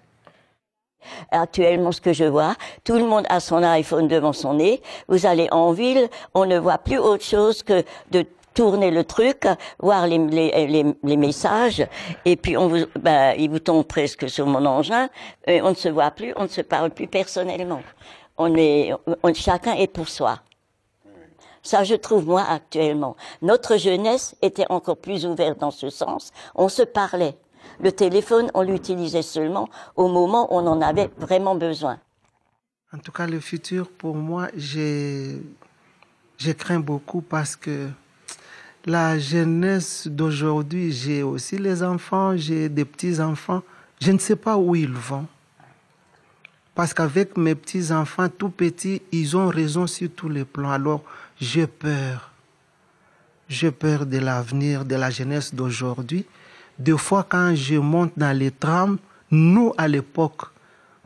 Actuellement, 1.30 1.92
ce 1.92 2.00
que 2.00 2.12
je 2.12 2.24
vois, 2.24 2.55
tout 2.84 2.94
le 2.94 3.05
monde 3.05 3.26
a 3.28 3.40
son 3.40 3.62
iPhone 3.62 4.09
devant 4.09 4.32
son 4.32 4.55
nez. 4.55 4.82
Vous 5.09 5.26
allez 5.26 5.48
en 5.50 5.72
ville, 5.72 6.09
on 6.34 6.46
ne 6.46 6.59
voit 6.59 6.78
plus 6.78 6.98
autre 6.98 7.24
chose 7.24 7.62
que 7.62 7.84
de 8.11 8.24
tourner 8.55 8.92
le 8.92 9.02
truc, 9.02 9.46
voir 9.80 10.07
les, 10.07 10.18
les, 10.18 10.66
les, 10.68 10.84
les 11.02 11.16
messages, 11.16 11.84
et 12.24 12.36
puis 12.36 12.57
on 12.57 12.68
vous, 12.68 12.84
ben, 13.00 13.34
il 13.36 13.50
vous 13.50 13.59
tombe 13.59 13.84
presque 13.84 14.30
sur 14.30 14.46
mon 14.46 14.64
engin, 14.64 15.09
et 15.46 15.61
on 15.61 15.70
ne 15.70 15.74
se 15.74 15.88
voit 15.88 16.12
plus, 16.12 16.32
on 16.36 16.44
ne 16.44 16.48
se 16.48 16.61
parle 16.61 16.90
plus 16.90 17.09
personnellement. 17.09 17.82
On 18.38 18.55
est, 18.55 18.92
on- 19.22 19.34
chacun 19.34 19.74
est 19.74 19.88
pour 19.88 20.09
soi. 20.09 20.38
Ça, 21.64 21.82
je 21.82 21.94
trouve, 21.94 22.26
moi, 22.26 22.44
actuellement. 22.48 23.16
Notre 23.40 23.76
jeunesse 23.78 24.36
était 24.42 24.66
encore 24.68 24.98
plus 24.98 25.24
ouverte 25.24 25.59
dans 25.59 25.70
ce 25.70 25.88
sens. 25.88 26.30
On 26.55 26.68
se 26.68 26.82
parlait. 26.82 27.36
Le 27.81 27.93
téléphone, 27.93 28.51
on 28.55 28.62
l'utilisait 28.62 29.22
seulement 29.22 29.68
au 29.97 30.09
moment 30.09 30.53
où 30.53 30.59
on 30.59 30.66
en 30.66 30.81
avait 30.81 31.11
vraiment 31.18 31.55
besoin. 31.55 31.99
En 32.93 32.99
tout 32.99 33.12
cas, 33.12 33.27
le 33.27 33.41
futur, 33.41 33.89
pour 33.89 34.14
moi, 34.14 34.49
j'ai, 34.57 35.43
je 36.39 36.53
crains 36.53 36.81
beaucoup 36.81 37.20
parce 37.20 37.57
que 37.57 37.89
la 38.87 39.18
jeunesse 39.18 40.07
d'aujourd'hui, 40.07 40.93
j'ai 40.93 41.22
aussi 41.22 41.59
les 41.59 41.83
enfants, 41.83 42.37
j'ai 42.37 42.68
des 42.68 42.85
petits-enfants. 42.85 43.62
Je 44.01 44.12
ne 44.12 44.18
sais 44.18 44.37
pas 44.37 44.57
où 44.57 44.77
ils 44.77 44.93
vont. 44.93 45.27
Parce 46.75 46.93
qu'avec 46.93 47.37
mes 47.37 47.55
petits-enfants 47.55 48.29
tout 48.29 48.51
petits, 48.51 49.01
ils 49.11 49.37
ont 49.37 49.49
raison 49.49 49.87
sur 49.87 50.11
tous 50.14 50.29
les 50.29 50.45
plans. 50.45 50.70
Alors, 50.70 51.03
j'ai 51.41 51.66
peur. 51.66 52.31
J'ai 53.49 53.70
peur 53.70 54.07
de 54.07 54.18
l'avenir 54.18 54.85
de 54.85 54.95
la 54.97 55.11
jeunesse 55.11 55.55
d'aujourd'hui. 55.55 56.27
Des 56.79 56.99
fois, 56.99 57.25
quand 57.29 57.55
je 57.55 57.77
monte 57.77 58.12
dans 58.16 58.37
les 58.37 58.51
trams, 58.51 58.99
nous, 59.31 59.72
à 59.79 59.89
l'époque, 59.89 60.43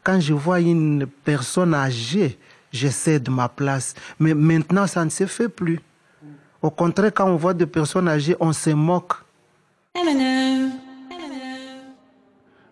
quand 0.02 0.20
je 0.20 0.32
vois 0.32 0.60
une 0.60 1.06
personne 1.06 1.74
âgée, 1.74 2.38
je 2.72 2.88
cède 2.88 3.28
ma 3.30 3.48
place. 3.48 3.94
Mais 4.18 4.34
maintenant, 4.34 4.86
ça 4.86 5.04
ne 5.04 5.10
se 5.10 5.26
fait 5.26 5.48
plus. 5.48 5.80
Au 6.60 6.70
contraire, 6.70 7.12
quand 7.14 7.26
on 7.26 7.36
voit 7.36 7.54
des 7.54 7.66
personnes 7.66 8.08
âgées, 8.08 8.36
on 8.40 8.52
se 8.52 8.70
moque. 8.70 9.12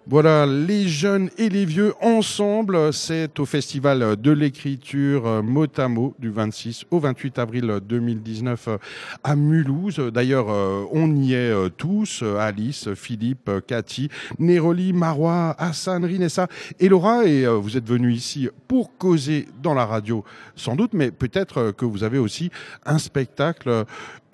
Voilà, 0.09 0.47
les 0.47 0.87
jeunes 0.87 1.31
et 1.37 1.49
les 1.49 1.65
vieux 1.65 1.93
ensemble, 2.01 2.93
c'est 2.93 3.41
au 3.41 3.45
Festival 3.45 4.15
de 4.15 4.31
l'écriture 4.31 5.27
euh, 5.27 5.43
mot 5.43 5.67
à 5.77 5.89
mot 5.89 6.15
du 6.21 6.31
26 6.31 6.85
au 6.93 7.01
28 7.01 7.41
avril 7.41 7.81
2019 7.83 8.69
euh, 8.69 8.79
à 9.25 9.35
Mulhouse. 9.35 9.99
D'ailleurs, 10.15 10.47
euh, 10.49 10.85
on 10.93 11.13
y 11.17 11.35
est 11.35 11.53
tous, 11.77 12.23
Alice, 12.23 12.95
Philippe, 12.95 13.51
Cathy, 13.67 14.09
Néroli, 14.39 14.93
Marois, 14.93 15.57
Hassan, 15.59 16.05
Rinessa 16.05 16.47
et 16.79 16.89
Laura. 16.89 17.25
Et 17.25 17.45
vous 17.49 17.77
êtes 17.77 17.89
venus 17.89 18.17
ici 18.17 18.49
pour 18.69 18.97
causer 18.97 19.49
dans 19.61 19.75
la 19.75 19.87
radio, 19.87 20.25
sans 20.55 20.77
doute, 20.77 20.93
mais 20.95 21.11
peut-être 21.11 21.73
que 21.73 21.85
vous 21.85 22.05
avez 22.05 22.19
aussi 22.19 22.53
un 22.85 22.99
spectacle, 22.99 23.85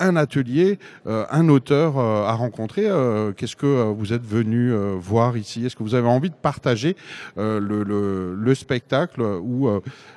un 0.03 0.15
atelier, 0.15 0.77
euh, 1.07 1.25
un 1.31 1.49
auteur 1.49 1.97
euh, 1.97 2.25
à 2.25 2.33
rencontrer. 2.33 2.83
Euh, 2.85 3.31
Qu'est-ce 3.31 3.55
que 3.55 3.91
vous 3.91 4.13
êtes 4.13 4.25
venu 4.25 4.71
voir 4.97 5.37
ici? 5.37 5.65
Est-ce 5.65 5.75
que 5.75 5.83
vous 5.83 5.95
avez 5.95 6.07
envie 6.07 6.29
de 6.29 6.35
partager 6.35 6.95
le, 7.37 7.59
le- 7.59 8.35
le 8.35 8.55
spectacle 8.55 9.21
ou 9.21 9.69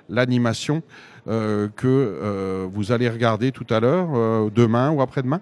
l'animation 0.08 0.82
que 1.26 2.66
vous 2.72 2.92
allez 2.92 3.08
regarder 3.08 3.52
tout 3.52 3.66
à 3.70 3.80
l'heure, 3.80 4.50
demain 4.50 4.90
ou 4.90 5.00
après-demain? 5.02 5.40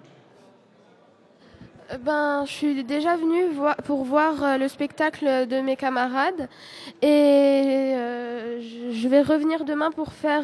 Ben, 2.03 2.43
je 2.47 2.51
suis 2.51 2.83
déjà 2.83 3.15
venue 3.15 3.45
pour 3.85 4.03
voir 4.05 4.57
le 4.57 4.67
spectacle 4.67 5.47
de 5.47 5.61
mes 5.61 5.75
camarades 5.75 6.49
et 7.01 7.93
je- 8.91 9.07
vais 9.07 9.21
revenir 9.21 9.65
demain 9.65 9.91
pour 9.91 10.11
faire 10.13 10.43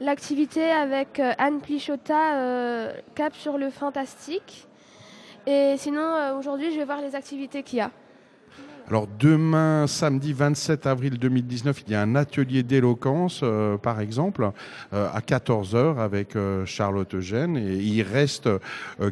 l'activité 0.00 0.70
avec 0.70 1.20
euh, 1.20 1.32
Anne 1.38 1.60
Plichota, 1.60 2.34
euh, 2.34 2.92
Cap 3.14 3.34
sur 3.34 3.58
le 3.58 3.70
fantastique. 3.70 4.66
Et 5.46 5.74
sinon, 5.76 6.00
euh, 6.00 6.38
aujourd'hui, 6.38 6.72
je 6.72 6.78
vais 6.78 6.84
voir 6.84 7.00
les 7.00 7.14
activités 7.14 7.62
qu'il 7.62 7.78
y 7.78 7.82
a. 7.82 7.90
Alors 8.88 9.06
demain, 9.06 9.86
samedi 9.86 10.32
27 10.32 10.84
avril 10.86 11.16
2019, 11.16 11.84
il 11.86 11.92
y 11.92 11.94
a 11.94 12.02
un 12.02 12.16
atelier 12.16 12.64
d'éloquence, 12.64 13.44
par 13.82 14.00
exemple, 14.00 14.50
à 14.90 15.20
14h 15.20 15.96
avec 16.00 16.36
Charlotte 16.64 17.14
Eugène. 17.14 17.56
Et 17.56 17.76
il 17.76 18.02
reste 18.02 18.48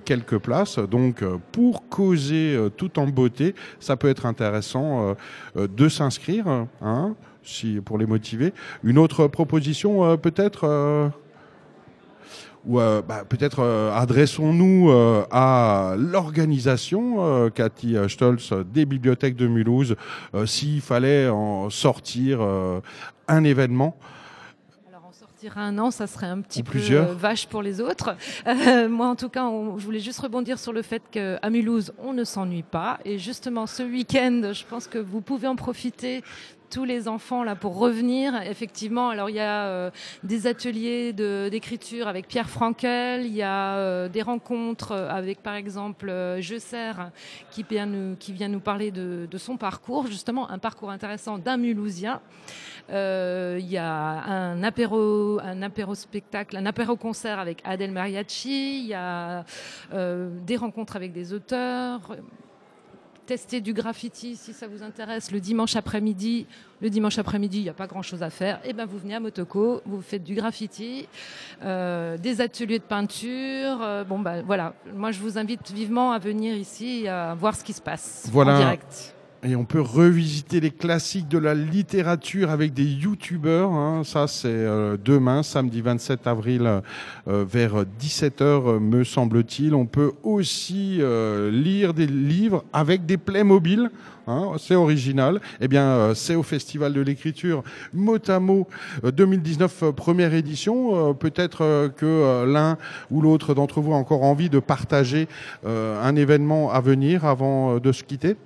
quelques 0.05 0.39
places. 0.39 0.81
Donc 0.81 1.23
pour 1.53 1.89
causer 1.89 2.59
tout 2.77 2.99
en 2.99 3.07
beauté, 3.07 3.55
ça 3.79 3.97
peut 3.97 4.09
être 4.09 4.27
intéressant 4.27 5.15
de 5.55 5.89
s'inscrire, 5.89 6.49
hein, 6.83 7.15
si, 7.43 7.81
pour 7.81 7.99
les 7.99 8.07
motiver. 8.07 8.53
Une 8.85 8.99
autre 8.99 9.27
proposition 9.27 10.05
euh, 10.05 10.17
peut-être 10.17 10.65
euh, 10.65 11.09
ou 12.67 12.81
euh, 12.81 13.01
bah, 13.01 13.25
peut-être 13.29 13.61
euh, 13.61 13.93
adressons-nous 13.95 14.91
euh, 14.91 15.25
à 15.31 15.95
l'organisation, 15.97 17.51
Cathy 17.51 17.97
Stolz, 18.09 18.53
des 18.73 18.85
bibliothèques 18.85 19.37
de 19.37 19.47
Mulhouse, 19.47 19.97
s'il 20.45 20.81
fallait 20.81 21.29
en 21.29 21.71
sortir 21.71 22.41
un 23.29 23.45
événement. 23.45 23.97
Sortir 25.13 25.59
un 25.59 25.79
an, 25.79 25.91
ça 25.93 26.07
serait 26.09 26.27
un 26.27 26.41
petit 26.41 26.63
peu 26.65 26.73
plusieurs. 26.73 27.13
vache 27.15 27.47
pour 27.47 27.63
les 27.63 27.81
autres. 27.81 28.17
Euh, 28.47 28.89
moi, 28.89 29.07
en 29.09 29.15
tout 29.15 29.29
cas, 29.29 29.45
on- 29.45 29.79
je 29.79 29.85
voulais 29.85 30.01
juste 30.01 30.19
rebondir 30.21 30.59
sur 30.59 30.73
le 30.73 30.83
fait 30.83 31.01
qu'à 31.13 31.39
Mulhouse, 31.49 31.93
on 32.03 32.13
ne 32.13 32.25
s'ennuie 32.25 32.65
pas. 32.65 32.99
Et 33.05 33.19
justement, 33.19 33.67
ce 33.69 33.85
week-end, 33.85 34.51
je 34.53 34.65
pense 34.69 34.89
que 34.89 34.99
vous 34.99 35.21
pouvez 35.21 35.47
en 35.47 35.55
profiter 35.57 36.23
tous 36.71 36.85
les 36.85 37.09
enfants 37.09 37.43
là 37.45 37.55
pour 37.55 37.79
revenir. 37.79 38.41
Effectivement, 38.43 39.11
alors 39.11 39.31
il 39.31 39.37
y 39.37 39.41
a 39.41 39.67
euh, 39.67 39.91
des 40.23 40.47
ateliers 40.47 41.13
d'écriture 41.13 42.09
avec 42.09 42.29
Pierre 42.29 42.49
Frankel, 42.49 43.27
il 43.27 43.35
y 43.35 43.43
a 43.43 43.77
euh, 43.77 44.09
des 44.09 44.23
rencontres 44.23 44.93
avec 44.93 45.43
par 45.43 45.55
exemple 45.55 46.09
euh, 46.11 46.41
qui 47.51 48.33
vient 48.33 48.49
nous, 48.49 48.61
parler 48.61 48.91
de, 48.91 49.39
son 49.39 49.57
parcours, 49.57 50.07
justement 50.07 50.51
un 50.51 50.59
parcours 50.59 50.91
intéressant 50.91 51.39
d'un 51.39 51.57
Mulhousien. 51.57 52.21
Euh, 52.91 53.59
Il 53.61 53.69
y 53.69 53.77
a 53.77 53.91
un 53.91 54.63
apéro, 54.63 55.39
un 55.43 55.63
apéro 55.63 55.95
spectacle, 55.95 56.57
un 56.57 56.67
apéro 56.67 56.97
concert 56.97 57.39
avec 57.39 57.61
Adèle 57.65 57.93
Mariachi. 57.93 58.81
Il 58.81 58.87
y 58.87 58.95
a 58.95 59.45
euh, 59.93 60.31
des 60.47 60.57
rencontres 60.57 60.97
avec 60.97 61.13
des 61.13 61.33
auteurs. 61.33 62.17
Tester 63.29 63.61
du 63.61 63.75
graffiti 63.75 64.37
si 64.37 64.55
ça 64.55 64.67
vous 64.67 64.83
intéresse 64.83 65.31
le 65.31 65.39
dimanche 65.39 65.77
après-midi. 65.77 66.47
Le 66.81 66.89
dimanche 66.89 67.19
après-midi, 67.19 67.59
il 67.59 67.63
n'y 67.65 67.69
a 67.69 67.75
pas 67.75 67.87
grand-chose 67.87 68.23
à 68.23 68.31
faire. 68.31 68.59
Et 68.65 68.73
ben 68.73 68.87
vous 68.87 68.97
venez 68.97 69.15
à 69.17 69.21
Motoko, 69.21 69.83
vous 69.85 70.01
faites 70.01 70.25
du 70.25 70.35
graffiti, 70.35 71.07
euh, 71.63 72.17
des 72.17 72.41
ateliers 72.41 72.79
de 72.79 72.85
peinture. 72.85 73.83
euh, 73.83 74.03
bon 74.03 74.19
ben 74.19 74.43
voilà, 74.47 74.73
moi 74.95 75.11
je 75.13 75.21
vous 75.21 75.37
invite 75.37 75.71
vivement 75.71 76.13
à 76.13 76.19
venir 76.19 76.57
ici 76.57 77.07
à 77.07 77.35
voir 77.35 77.55
ce 77.55 77.63
qui 77.65 77.75
se 77.75 77.83
passe 77.83 78.25
en 78.29 78.31
Voilà. 78.31 78.57
direct. 78.57 79.15
Et 79.45 79.55
on 79.55 79.65
peut 79.65 79.81
revisiter 79.81 80.59
les 80.59 80.73
classiques 80.73 81.29
de 81.29 81.39
la 81.39 81.55
littérature 81.55 82.51
avec 82.51 82.75
des 82.75 82.85
youtubeurs. 82.85 83.71
hein. 83.71 84.03
Ça, 84.05 84.27
c'est 84.27 84.49
euh, 84.49 84.97
demain, 85.03 85.45
samedi 85.45 85.81
27 85.81 86.27
avril, 86.27 86.83
euh, 87.29 87.45
vers 87.49 87.85
17h, 88.01 88.43
euh, 88.43 88.81
me 88.81 89.05
semble-t-il. 89.05 89.77
On 89.77 89.87
peut 89.87 90.11
aussi 90.25 90.97
euh, 91.01 91.53
lire 91.53 91.95
des 91.95 92.09
livres 92.09 92.65
avec 92.73 93.07
des 93.07 93.17
Playmobil. 93.17 93.91
Hein, 94.27 94.55
c'est 94.59 94.75
original. 94.75 95.41
Eh 95.61 95.69
bien, 95.69 96.15
c'est 96.17 96.35
au 96.35 96.43
Festival 96.43 96.93
de 96.93 97.01
l'écriture 97.01 97.63
mot 97.95 98.19
à 98.27 98.41
mot 98.41 98.67
euh, 99.05 99.13
2019, 99.13 99.83
euh, 99.85 99.93
première 99.93 100.35
édition. 100.35 101.15
Peut-être 101.15 101.93
que 101.97 102.45
l'un 102.45 102.77
ou 103.13 103.21
l'autre 103.21 103.55
d'entre 103.55 103.81
vous 103.81 103.93
a 103.93 103.97
encore 103.97 104.25
envie 104.25 104.51
de 104.51 104.59
partager 104.59 105.29
un 105.65 106.17
événement 106.17 106.73
à 106.73 106.81
venir 106.81 107.25
avant 107.25 107.79
de 107.79 107.93
se 107.93 108.03
quitter. 108.03 108.37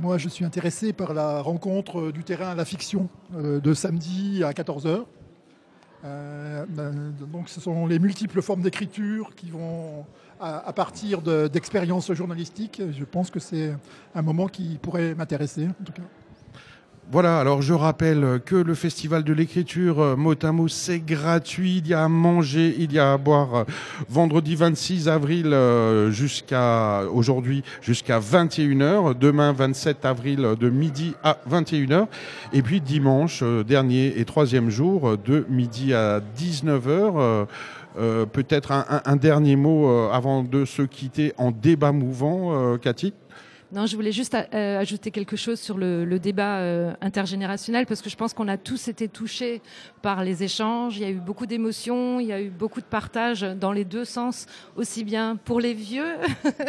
Moi, 0.00 0.16
je 0.18 0.28
suis 0.28 0.44
intéressé 0.44 0.92
par 0.92 1.12
la 1.14 1.40
rencontre 1.40 2.00
euh, 2.00 2.12
du 2.12 2.22
terrain 2.22 2.50
à 2.50 2.54
la 2.54 2.64
fiction 2.64 3.08
euh, 3.34 3.60
de 3.60 3.74
samedi 3.74 4.44
à 4.44 4.52
14h. 4.52 5.04
Euh, 6.04 6.64
donc, 7.32 7.48
ce 7.48 7.60
sont 7.60 7.86
les 7.86 7.98
multiples 7.98 8.40
formes 8.40 8.62
d'écriture 8.62 9.34
qui 9.34 9.50
vont, 9.50 10.04
à, 10.40 10.72
partir 10.72 11.20
de- 11.22 11.48
d'expériences 11.48 12.12
journalistiques, 12.12 12.80
je 12.96 13.04
pense 13.04 13.30
que 13.30 13.40
c'est 13.40 13.74
un 14.14 14.22
moment 14.22 14.46
qui 14.46 14.78
pourrait 14.80 15.14
m'intéresser, 15.16 15.66
en 15.66 15.84
tout 15.84 15.92
cas. 15.92 16.02
Voilà, 17.10 17.38
alors 17.38 17.62
je 17.62 17.72
rappelle 17.72 18.38
que 18.44 18.54
le 18.54 18.74
Festival 18.74 19.24
de 19.24 19.32
l'écriture 19.32 19.98
euh, 19.98 20.14
mot 20.16 20.34
à 20.42 20.52
mot, 20.52 20.68
c'est 20.68 20.98
gratuit. 20.98 21.78
Il 21.78 21.88
y 21.88 21.94
a 21.94 22.04
à 22.04 22.08
manger, 22.08 22.74
il 22.78 22.92
y 22.92 22.98
a 22.98 23.14
à 23.14 23.16
boire 23.16 23.54
euh, 23.54 23.64
vendredi 24.10 24.54
26 24.54 25.08
avril 25.08 25.46
euh, 25.54 26.10
jusqu'à 26.10 27.04
aujourd'hui 27.10 27.62
jusqu'à 27.80 28.20
21h. 28.20 29.16
Demain 29.18 29.52
27 29.54 30.04
avril 30.04 30.46
de 30.60 30.68
midi 30.68 31.14
à 31.24 31.38
21h. 31.50 32.08
Et 32.52 32.60
puis 32.60 32.82
dimanche 32.82 33.42
dernier 33.66 34.20
et 34.20 34.26
troisième 34.26 34.68
jour 34.68 35.16
de 35.16 35.46
midi 35.48 35.94
à 35.94 36.20
19h. 36.20 37.46
euh, 37.98 38.26
Peut-être 38.26 38.70
un, 38.70 38.84
un- 39.06 39.16
dernier 39.16 39.56
mot 39.56 39.88
avant 40.12 40.44
de 40.44 40.64
se 40.66 40.82
quitter 40.82 41.32
en 41.38 41.50
débat 41.50 41.90
mouvant, 41.90 42.76
Cathy? 42.78 43.12
Non, 43.70 43.84
je 43.84 43.96
voulais 43.96 44.12
juste 44.12 44.34
euh, 44.34 44.78
ajouter 44.78 45.10
quelque 45.10 45.36
chose 45.36 45.60
sur 45.60 45.76
le, 45.76 46.06
le 46.06 46.18
débat 46.18 46.56
euh, 46.56 46.94
intergénérationnel 47.02 47.84
parce 47.84 48.00
que 48.00 48.08
je 48.08 48.16
pense 48.16 48.32
qu'on 48.32 48.48
a 48.48 48.56
tous 48.56 48.88
été 48.88 49.08
touchés 49.08 49.60
par 50.00 50.24
les 50.24 50.42
échanges. 50.42 50.96
Il 50.96 51.02
y 51.02 51.04
a 51.04 51.10
eu 51.10 51.20
beaucoup 51.20 51.44
d'émotions, 51.44 52.18
il 52.18 52.28
y 52.28 52.32
a 52.32 52.40
eu 52.40 52.48
beaucoup 52.48 52.80
de 52.80 52.86
partage 52.86 53.42
dans 53.42 53.72
les 53.72 53.84
deux 53.84 54.06
sens, 54.06 54.46
aussi 54.74 55.04
bien 55.04 55.36
pour 55.36 55.60
les 55.60 55.74
vieux 55.74 56.14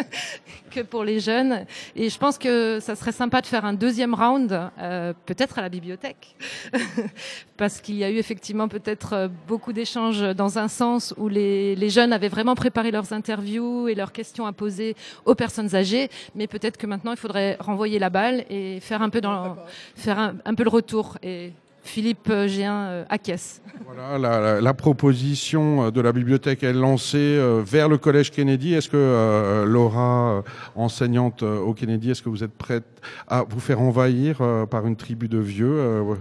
que 0.72 0.82
pour 0.82 1.06
les 1.06 1.22
jeunes. 1.22 1.66
Et 1.96 2.10
je 2.10 2.18
pense 2.18 2.38
que 2.38 2.80
ça 2.82 2.98
serait 2.98 3.14
sympa 3.14 3.40
de 3.40 3.46
faire 3.46 3.64
un 3.64 3.74
deuxième 3.74 4.14
round, 4.14 4.52
euh, 4.78 5.14
peut-être 5.26 5.58
à 5.58 5.62
la 5.62 5.70
bibliothèque, 5.70 6.36
parce 7.56 7.80
qu'il 7.80 7.96
y 7.96 8.04
a 8.04 8.10
eu 8.12 8.18
effectivement 8.18 8.68
peut-être 8.68 9.14
euh, 9.14 9.28
beaucoup 9.48 9.72
d'échanges 9.72 10.36
dans 10.36 10.60
un 10.60 10.68
sens 10.68 11.14
où 11.16 11.30
les, 11.30 11.78
les 11.78 11.90
jeunes 11.90 12.12
avaient 12.12 12.28
vraiment 12.28 12.56
préparé 12.56 12.92
leurs 12.92 13.14
interviews 13.14 13.88
et 13.88 13.96
leurs 13.96 14.12
questions 14.12 14.46
à 14.46 14.52
poser 14.52 14.98
aux 15.24 15.36
personnes 15.36 15.76
âgées, 15.76 16.10
mais 16.36 16.48
peut-être 16.48 16.76
que 16.76 16.89
maintenant 16.90 17.12
il 17.14 17.18
faudrait 17.18 17.56
renvoyer 17.60 18.00
la 18.00 18.10
balle 18.10 18.44
et 18.50 18.80
faire 18.82 19.02
un 19.02 19.10
peu 19.10 19.22
dans, 19.22 19.56
faire 19.96 20.20
un, 20.20 20.34
un 20.44 20.54
peu 20.56 20.64
le 20.64 20.70
retour. 20.70 21.18
Et 21.24 21.54
Philippe 21.82 22.30
euh, 22.30 22.48
Géin 22.48 22.76
euh, 22.88 23.06
acquiesce. 23.10 23.62
Voilà, 23.86 24.18
la, 24.20 24.40
la- 24.42 24.62
la 24.62 24.74
proposition 24.74 25.86
euh, 25.86 25.92
de 25.92 26.02
la 26.02 26.12
bibliothèque 26.12 26.62
est 26.64 26.74
lancée 26.74 27.18
euh, 27.18 27.62
vers 27.66 27.88
le 27.88 27.98
collège 27.98 28.32
Kennedy. 28.32 28.74
Est-ce 28.74 28.90
que 28.90 28.98
euh, 28.98 29.66
Laura, 29.66 30.44
enseignante 30.76 31.42
euh, 31.42 31.58
au 31.60 31.74
Kennedy, 31.74 32.12
est-ce 32.12 32.22
que 32.22 32.30
vous 32.30 32.44
êtes 32.44 32.54
prête 32.54 32.84
à 33.28 33.44
vous 33.48 33.62
faire 33.62 33.80
envahir 33.80 34.38
euh, 34.42 34.66
par 34.66 34.86
une 34.86 34.98
tribu 34.98 35.30
de 35.30 35.38
vieux 35.40 35.72
euh, 35.72 36.02
ouais. 36.02 36.18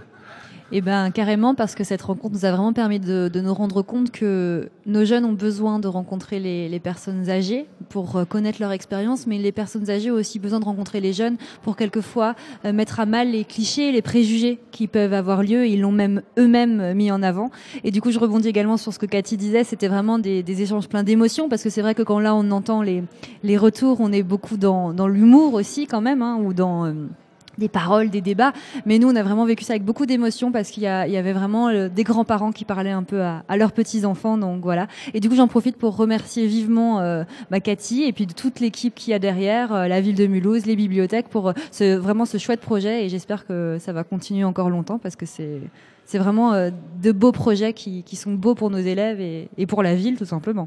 Eh 0.70 0.82
ben 0.82 1.10
carrément 1.10 1.54
parce 1.54 1.74
que 1.74 1.82
cette 1.82 2.02
rencontre 2.02 2.34
nous 2.34 2.44
a 2.44 2.50
vraiment 2.50 2.74
permis 2.74 3.00
de, 3.00 3.30
de 3.32 3.40
nous 3.40 3.54
rendre 3.54 3.80
compte 3.80 4.10
que 4.10 4.68
nos 4.84 5.06
jeunes 5.06 5.24
ont 5.24 5.32
besoin 5.32 5.78
de 5.78 5.88
rencontrer 5.88 6.40
les, 6.40 6.68
les 6.68 6.78
personnes 6.78 7.30
âgées 7.30 7.64
pour 7.88 8.16
euh, 8.16 8.26
connaître 8.26 8.60
leur 8.60 8.72
expérience, 8.72 9.26
mais 9.26 9.38
les 9.38 9.50
personnes 9.50 9.88
âgées 9.88 10.10
ont 10.10 10.16
aussi 10.16 10.38
besoin 10.38 10.60
de 10.60 10.66
rencontrer 10.66 11.00
les 11.00 11.14
jeunes 11.14 11.38
pour 11.62 11.74
quelquefois 11.74 12.34
euh, 12.66 12.74
mettre 12.74 13.00
à 13.00 13.06
mal 13.06 13.30
les 13.30 13.44
clichés, 13.44 13.92
les 13.92 14.02
préjugés 14.02 14.58
qui 14.70 14.88
peuvent 14.88 15.14
avoir 15.14 15.42
lieu. 15.42 15.66
Ils 15.66 15.80
l'ont 15.80 15.90
même 15.90 16.20
eux-mêmes 16.38 16.80
euh, 16.80 16.94
mis 16.94 17.10
en 17.10 17.22
avant. 17.22 17.50
Et 17.82 17.90
du 17.90 18.02
coup, 18.02 18.10
je 18.10 18.18
rebondis 18.18 18.48
également 18.48 18.76
sur 18.76 18.92
ce 18.92 18.98
que 18.98 19.06
Cathy 19.06 19.38
disait. 19.38 19.64
C'était 19.64 19.88
vraiment 19.88 20.18
des, 20.18 20.42
des 20.42 20.60
échanges 20.60 20.86
pleins 20.86 21.02
d'émotions 21.02 21.48
parce 21.48 21.62
que 21.62 21.70
c'est 21.70 21.82
vrai 21.82 21.94
que 21.94 22.02
quand 22.02 22.20
là 22.20 22.34
on 22.34 22.50
entend 22.50 22.82
les, 22.82 23.04
les 23.42 23.56
retours, 23.56 24.00
on 24.00 24.12
est 24.12 24.22
beaucoup 24.22 24.58
dans, 24.58 24.92
dans 24.92 25.08
l'humour 25.08 25.54
aussi 25.54 25.86
quand 25.86 26.02
même, 26.02 26.20
hein, 26.20 26.38
ou 26.44 26.52
dans 26.52 26.92
des 27.58 27.68
paroles, 27.68 28.10
des 28.10 28.20
débats. 28.20 28.52
Mais 28.86 28.98
nous, 28.98 29.08
on 29.08 29.16
a 29.16 29.22
vraiment 29.22 29.44
vécu 29.44 29.64
ça 29.64 29.74
avec 29.74 29.84
beaucoup 29.84 30.06
d'émotion 30.06 30.52
parce 30.52 30.70
qu'il 30.70 30.84
y, 30.84 30.86
y 30.86 31.16
avait 31.16 31.32
vraiment 31.32 31.68
euh, 31.68 31.88
des 31.88 32.04
grands-parents 32.04 32.52
qui 32.52 32.64
parlaient 32.64 32.90
un 32.90 33.02
peu 33.02 33.22
à, 33.22 33.44
à 33.48 33.56
leurs 33.56 33.72
petits-enfants. 33.72 34.38
Donc 34.38 34.62
voilà. 34.62 34.86
Et 35.14 35.20
du 35.20 35.28
coup, 35.28 35.36
j'en 35.36 35.48
profite 35.48 35.76
pour 35.76 35.96
remercier 35.96 36.46
vivement 36.46 37.00
euh, 37.00 37.24
bah, 37.50 37.60
Cathy 37.60 38.04
et 38.04 38.12
puis 38.12 38.26
toute 38.26 38.60
l'équipe 38.60 38.94
qu'il 38.94 39.10
y 39.10 39.14
a 39.14 39.18
derrière, 39.18 39.72
euh, 39.72 39.88
la 39.88 40.00
ville 40.00 40.14
de 40.14 40.26
Mulhouse, 40.26 40.66
les 40.66 40.76
bibliothèques, 40.76 41.28
pour 41.28 41.48
euh, 41.48 41.52
ce, 41.70 41.96
vraiment 41.96 42.24
ce 42.24 42.38
chouette 42.38 42.60
projet. 42.60 43.04
Et 43.04 43.08
j'espère 43.08 43.46
que 43.46 43.76
ça 43.80 43.92
va 43.92 44.04
continuer 44.04 44.44
encore 44.44 44.70
longtemps 44.70 44.98
parce 44.98 45.16
que 45.16 45.26
c'est 45.26 45.60
c'est 46.04 46.18
vraiment 46.18 46.54
euh, 46.54 46.70
de 47.02 47.12
beaux 47.12 47.32
projets 47.32 47.74
qui, 47.74 48.02
qui 48.02 48.16
sont 48.16 48.32
beaux 48.32 48.54
pour 48.54 48.70
nos 48.70 48.78
élèves 48.78 49.20
et, 49.20 49.50
et 49.58 49.66
pour 49.66 49.82
la 49.82 49.94
ville, 49.94 50.16
tout 50.16 50.24
simplement. 50.24 50.66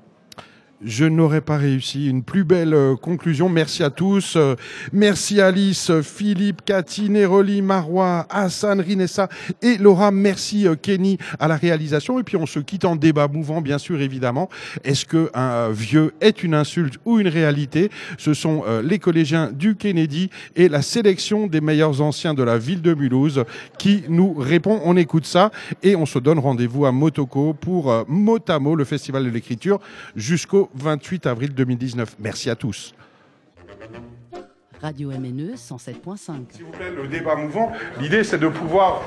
Je 0.84 1.06
n'aurais 1.06 1.42
pas 1.42 1.58
réussi 1.58 2.10
une 2.10 2.24
plus 2.24 2.44
belle 2.44 2.74
euh, 2.74 2.96
conclusion. 2.96 3.50
Merci 3.50 3.84
à 3.84 3.92
tous. 3.92 4.36
Euh, 4.36 4.56
merci 4.92 5.40
Alice, 5.40 5.92
Philippe, 6.02 6.64
Cathy, 6.66 7.08
Neroli, 7.08 7.62
Marois, 7.62 8.26
Hassan, 8.32 8.82
Rinessa 8.82 9.30
et 9.62 9.78
Laura. 9.78 10.10
Merci 10.10 10.68
euh, 10.68 10.74
Kenny 10.74 11.20
à 11.40 11.48
la 11.48 11.56
réalisation. 11.56 12.20
Et 12.20 12.24
puis 12.24 12.36
on 12.36 12.48
se 12.48 12.58
quitte 12.58 12.86
en 12.86 12.96
débat 12.96 13.28
mouvant, 13.28 13.62
bien 13.62 13.78
sûr, 13.78 14.02
évidemment. 14.02 14.50
Est-ce 14.84 15.06
que 15.06 15.30
un 15.36 15.70
vieux 15.70 16.16
est 16.20 16.42
une 16.42 16.56
insulte 16.56 16.96
ou 17.06 17.20
une 17.20 17.28
réalité? 17.28 17.92
Ce 18.18 18.34
sont 18.34 18.64
les 18.84 18.98
collégiens 18.98 19.52
du 19.52 19.76
Kennedy 19.76 20.32
et 20.56 20.68
la 20.68 20.82
sélection 20.82 21.46
des 21.46 21.62
meilleurs 21.62 22.02
anciens 22.02 22.34
de 22.34 22.42
la 22.42 22.58
ville 22.58 22.82
de 22.82 22.96
Mulhouse 22.96 23.44
qui 23.78 24.04
nous 24.10 24.34
répond. 24.34 24.82
On 24.84 24.98
écoute 24.98 25.28
ça 25.28 25.52
et 25.84 25.96
on 25.96 26.08
se 26.08 26.18
donne 26.18 26.40
rendez-vous 26.40 26.88
à 26.88 26.92
Motoko 26.92 27.54
pour 27.54 28.06
Motamo, 28.08 28.76
le 28.76 28.86
festival 28.86 29.24
de 29.24 29.30
l'écriture, 29.30 29.80
jusqu'au 30.16 30.71
28 30.74 31.28
avril 31.28 31.54
2019. 31.54 32.16
Merci 32.20 32.50
à 32.50 32.56
tous. 32.56 32.94
Radio 34.82 35.12
MNE 35.12 35.54
107.5. 35.56 36.18
S'il 36.50 36.66
vous 36.66 36.72
plaît, 36.72 36.90
le 36.90 37.08
débat 37.08 37.36
mouvant, 37.36 37.72
l'idée 38.00 38.24
c'est 38.24 38.40
de 38.40 38.48
pouvoir 38.48 39.04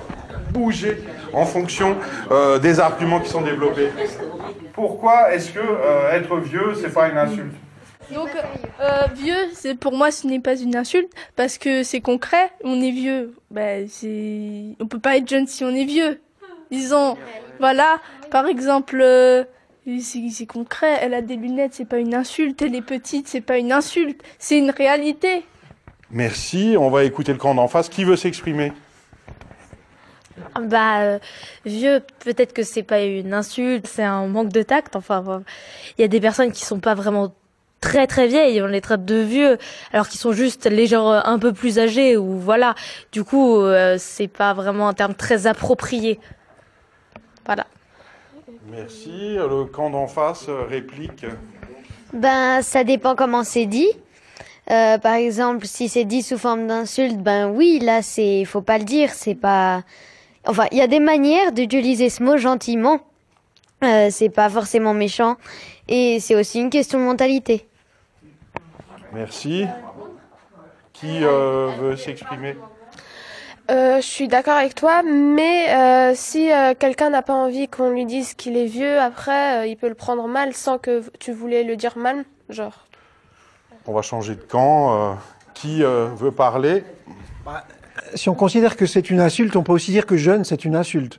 bouger 0.53 0.99
en 1.33 1.45
fonction 1.45 1.97
euh, 2.31 2.61
des 2.61 2.79
arguments 2.79 3.19
qui 3.21 3.29
sont 3.29 3.43
développés. 3.43 3.91
Pourquoi 4.73 5.35
est-ce 5.35 5.51
que 5.51 5.59
euh, 5.59 6.13
être 6.13 6.37
vieux, 6.39 6.75
c'est 6.81 6.93
pas 6.93 7.09
une 7.09 7.19
insulte? 7.19 7.55
Donc, 8.13 8.29
euh, 8.81 9.07
vieux, 9.15 9.49
c'est 9.53 9.75
pour 9.75 9.97
moi, 9.97 10.11
ce 10.11 10.27
n'est 10.27 10.41
pas 10.41 10.57
une 10.57 10.77
insulte 10.77 11.11
parce 11.37 11.59
que 11.59 11.83
c'est 11.83 12.01
concret. 12.01 12.51
On 12.63 12.81
est 12.83 12.91
vieux. 12.91 13.35
Ben, 13.51 13.87
c'est, 13.89 14.77
on 14.81 14.87
peut 14.87 14.99
pas 14.99 15.17
être 15.17 15.29
jeune 15.29 15.47
si 15.47 15.65
on 15.65 15.71
est 15.71 15.85
vieux. 15.85 16.21
Disons, 16.71 17.17
voilà, 17.61 18.01
par 18.31 18.47
exemple, 18.47 19.01
euh, 19.01 19.45
c'est 20.01 20.47
concret. 20.47 20.99
Elle 21.01 21.15
a 21.15 21.23
des 21.23 21.37
lunettes, 21.37 21.75
c'est 21.75 21.85
pas 21.85 21.99
une 21.99 22.15
insulte. 22.15 22.63
Elle 22.63 22.75
est 22.75 22.83
petite, 22.83 23.29
c'est 23.29 23.41
pas 23.41 23.59
une 23.59 23.73
insulte. 23.73 24.23
C'est 24.39 24.59
une 24.59 24.71
réalité. 24.71 25.45
Merci, 26.11 26.77
on 26.79 26.91
va 26.91 27.05
écouter 27.05 27.33
le 27.33 27.39
camp 27.39 27.55
d'en 27.55 27.69
face. 27.69 27.89
Qui 27.89 28.05
veut 28.05 28.17
s'exprimer? 28.17 28.73
Bah, 30.61 31.01
euh, 31.01 31.19
vieux, 31.65 32.01
peut-être 32.21 32.53
que 32.53 32.63
c'est 32.63 32.83
pas 32.83 33.03
une 33.03 33.35
insulte, 33.35 33.87
c'est 33.87 34.03
un 34.03 34.27
manque 34.27 34.53
de 34.53 34.63
tact. 34.63 34.97
Enfin, 34.97 35.43
il 35.99 36.03
y 36.03 36.05
a 36.05 36.09
des 36.09 36.21
personnes 36.21 36.53
qui 36.53 36.65
sont 36.65 36.81
pas 36.81 36.95
vraiment 36.95 37.33
très 37.81 38.07
très 38.07 38.29
vieilles, 38.29 38.63
on 38.63 38.67
les 38.67 38.81
traite 38.81 39.05
de 39.05 39.17
vieux, 39.17 39.59
alors 39.93 40.09
qu'ils 40.09 40.19
sont 40.19 40.33
juste 40.33 40.67
les 40.67 40.87
gens 40.87 41.13
euh, 41.13 41.21
un 41.25 41.39
peu 41.39 41.53
plus 41.53 41.79
âgés 41.79 42.17
ou 42.17 42.39
voilà. 42.39 42.75
Du 43.13 43.25
coup, 43.25 43.59
euh, 43.59 43.97
c'est 43.99 44.29
pas 44.29 44.55
vraiment 44.55 44.89
un 44.89 44.95
terme 44.95 45.15
très 45.15 45.47
approprié. 45.47 46.19
Voilà. 47.45 47.67
Merci, 48.71 49.37
le 49.37 49.65
camp 49.65 49.91
d'en 49.91 50.07
face 50.07 50.49
euh, 50.49 50.65
réplique. 50.65 51.27
Ben, 52.13 52.63
ça 52.63 52.85
dépend 52.85 53.15
comment 53.15 53.45
c'est 53.45 53.67
dit. 53.67 53.91
Euh, 54.71 54.97
par 54.99 55.15
exemple, 55.15 55.67
si 55.67 55.89
c'est 55.89 56.05
dit 56.05 56.23
sous 56.23 56.39
forme 56.39 56.67
d'insulte, 56.67 57.19
ben 57.19 57.51
oui, 57.51 57.79
là, 57.81 58.01
c'est, 58.01 58.45
faut 58.45 58.63
pas 58.63 58.79
le 58.79 58.85
dire, 58.85 59.11
c'est 59.11 59.35
pas. 59.35 59.83
Enfin, 60.47 60.67
il 60.73 60.79
y 60.79 60.81
a 60.83 60.87
des 60.87 61.01
manières 61.01 61.53
d'utiliser 61.53 62.09
ce 62.09 62.23
mot 62.23 62.37
gentiment. 62.37 63.01
Euh, 63.83 64.09
c'est 64.11 64.31
pas 64.31 64.49
forcément 64.49 64.95
méchant, 64.95 65.37
et 65.89 66.19
c'est 66.21 66.35
aussi 66.35 66.61
une 66.61 66.71
question 66.71 66.99
de 66.99 67.05
mentalité. 67.05 67.67
Merci. 69.13 69.67
Qui 70.95 71.23
euh, 71.23 71.71
veut 71.79 71.97
s'exprimer? 71.97 72.57
Euh, 73.71 73.97
je 73.97 74.07
suis 74.07 74.29
d'accord 74.29 74.59
avec 74.59 74.75
toi, 74.75 75.03
mais 75.03 75.71
euh, 75.71 76.13
si 76.15 76.53
euh, 76.53 76.75
quelqu'un 76.79 77.11
n'a 77.11 77.23
pas 77.23 77.33
envie 77.33 77.67
qu'on 77.67 77.91
lui 77.91 78.05
dise 78.05 78.35
qu'il 78.35 78.57
est 78.59 78.67
vieux, 78.67 79.01
après, 79.01 79.61
euh, 79.61 79.67
il 79.67 79.77
peut 79.77 79.89
le 79.89 79.95
prendre 79.95 80.29
mal 80.29 80.53
sans 80.53 80.77
que 80.79 81.03
tu 81.19 81.33
voulais 81.33 81.63
le 81.65 81.77
dire 81.77 81.97
mal, 81.97 82.25
genre. 82.51 82.87
On 83.87 83.93
va 83.95 84.03
changer 84.03 84.35
de 84.35 84.43
camp. 84.43 85.13
euh, 85.13 85.15
qui 85.55 85.83
euh, 85.83 86.09
veut 86.17 86.33
parler? 86.33 86.85
Si 88.15 88.29
on 88.29 88.35
considère 88.35 88.77
que 88.77 88.87
c'est 88.87 89.09
une 89.09 89.21
insulte, 89.21 89.57
on 89.57 89.63
peut 89.63 89.73
aussi 89.73 89.93
dire 89.93 90.05
que 90.05 90.17
jeune, 90.17 90.45
c'est 90.45 90.65
une 90.65 90.77
insulte. 90.77 91.19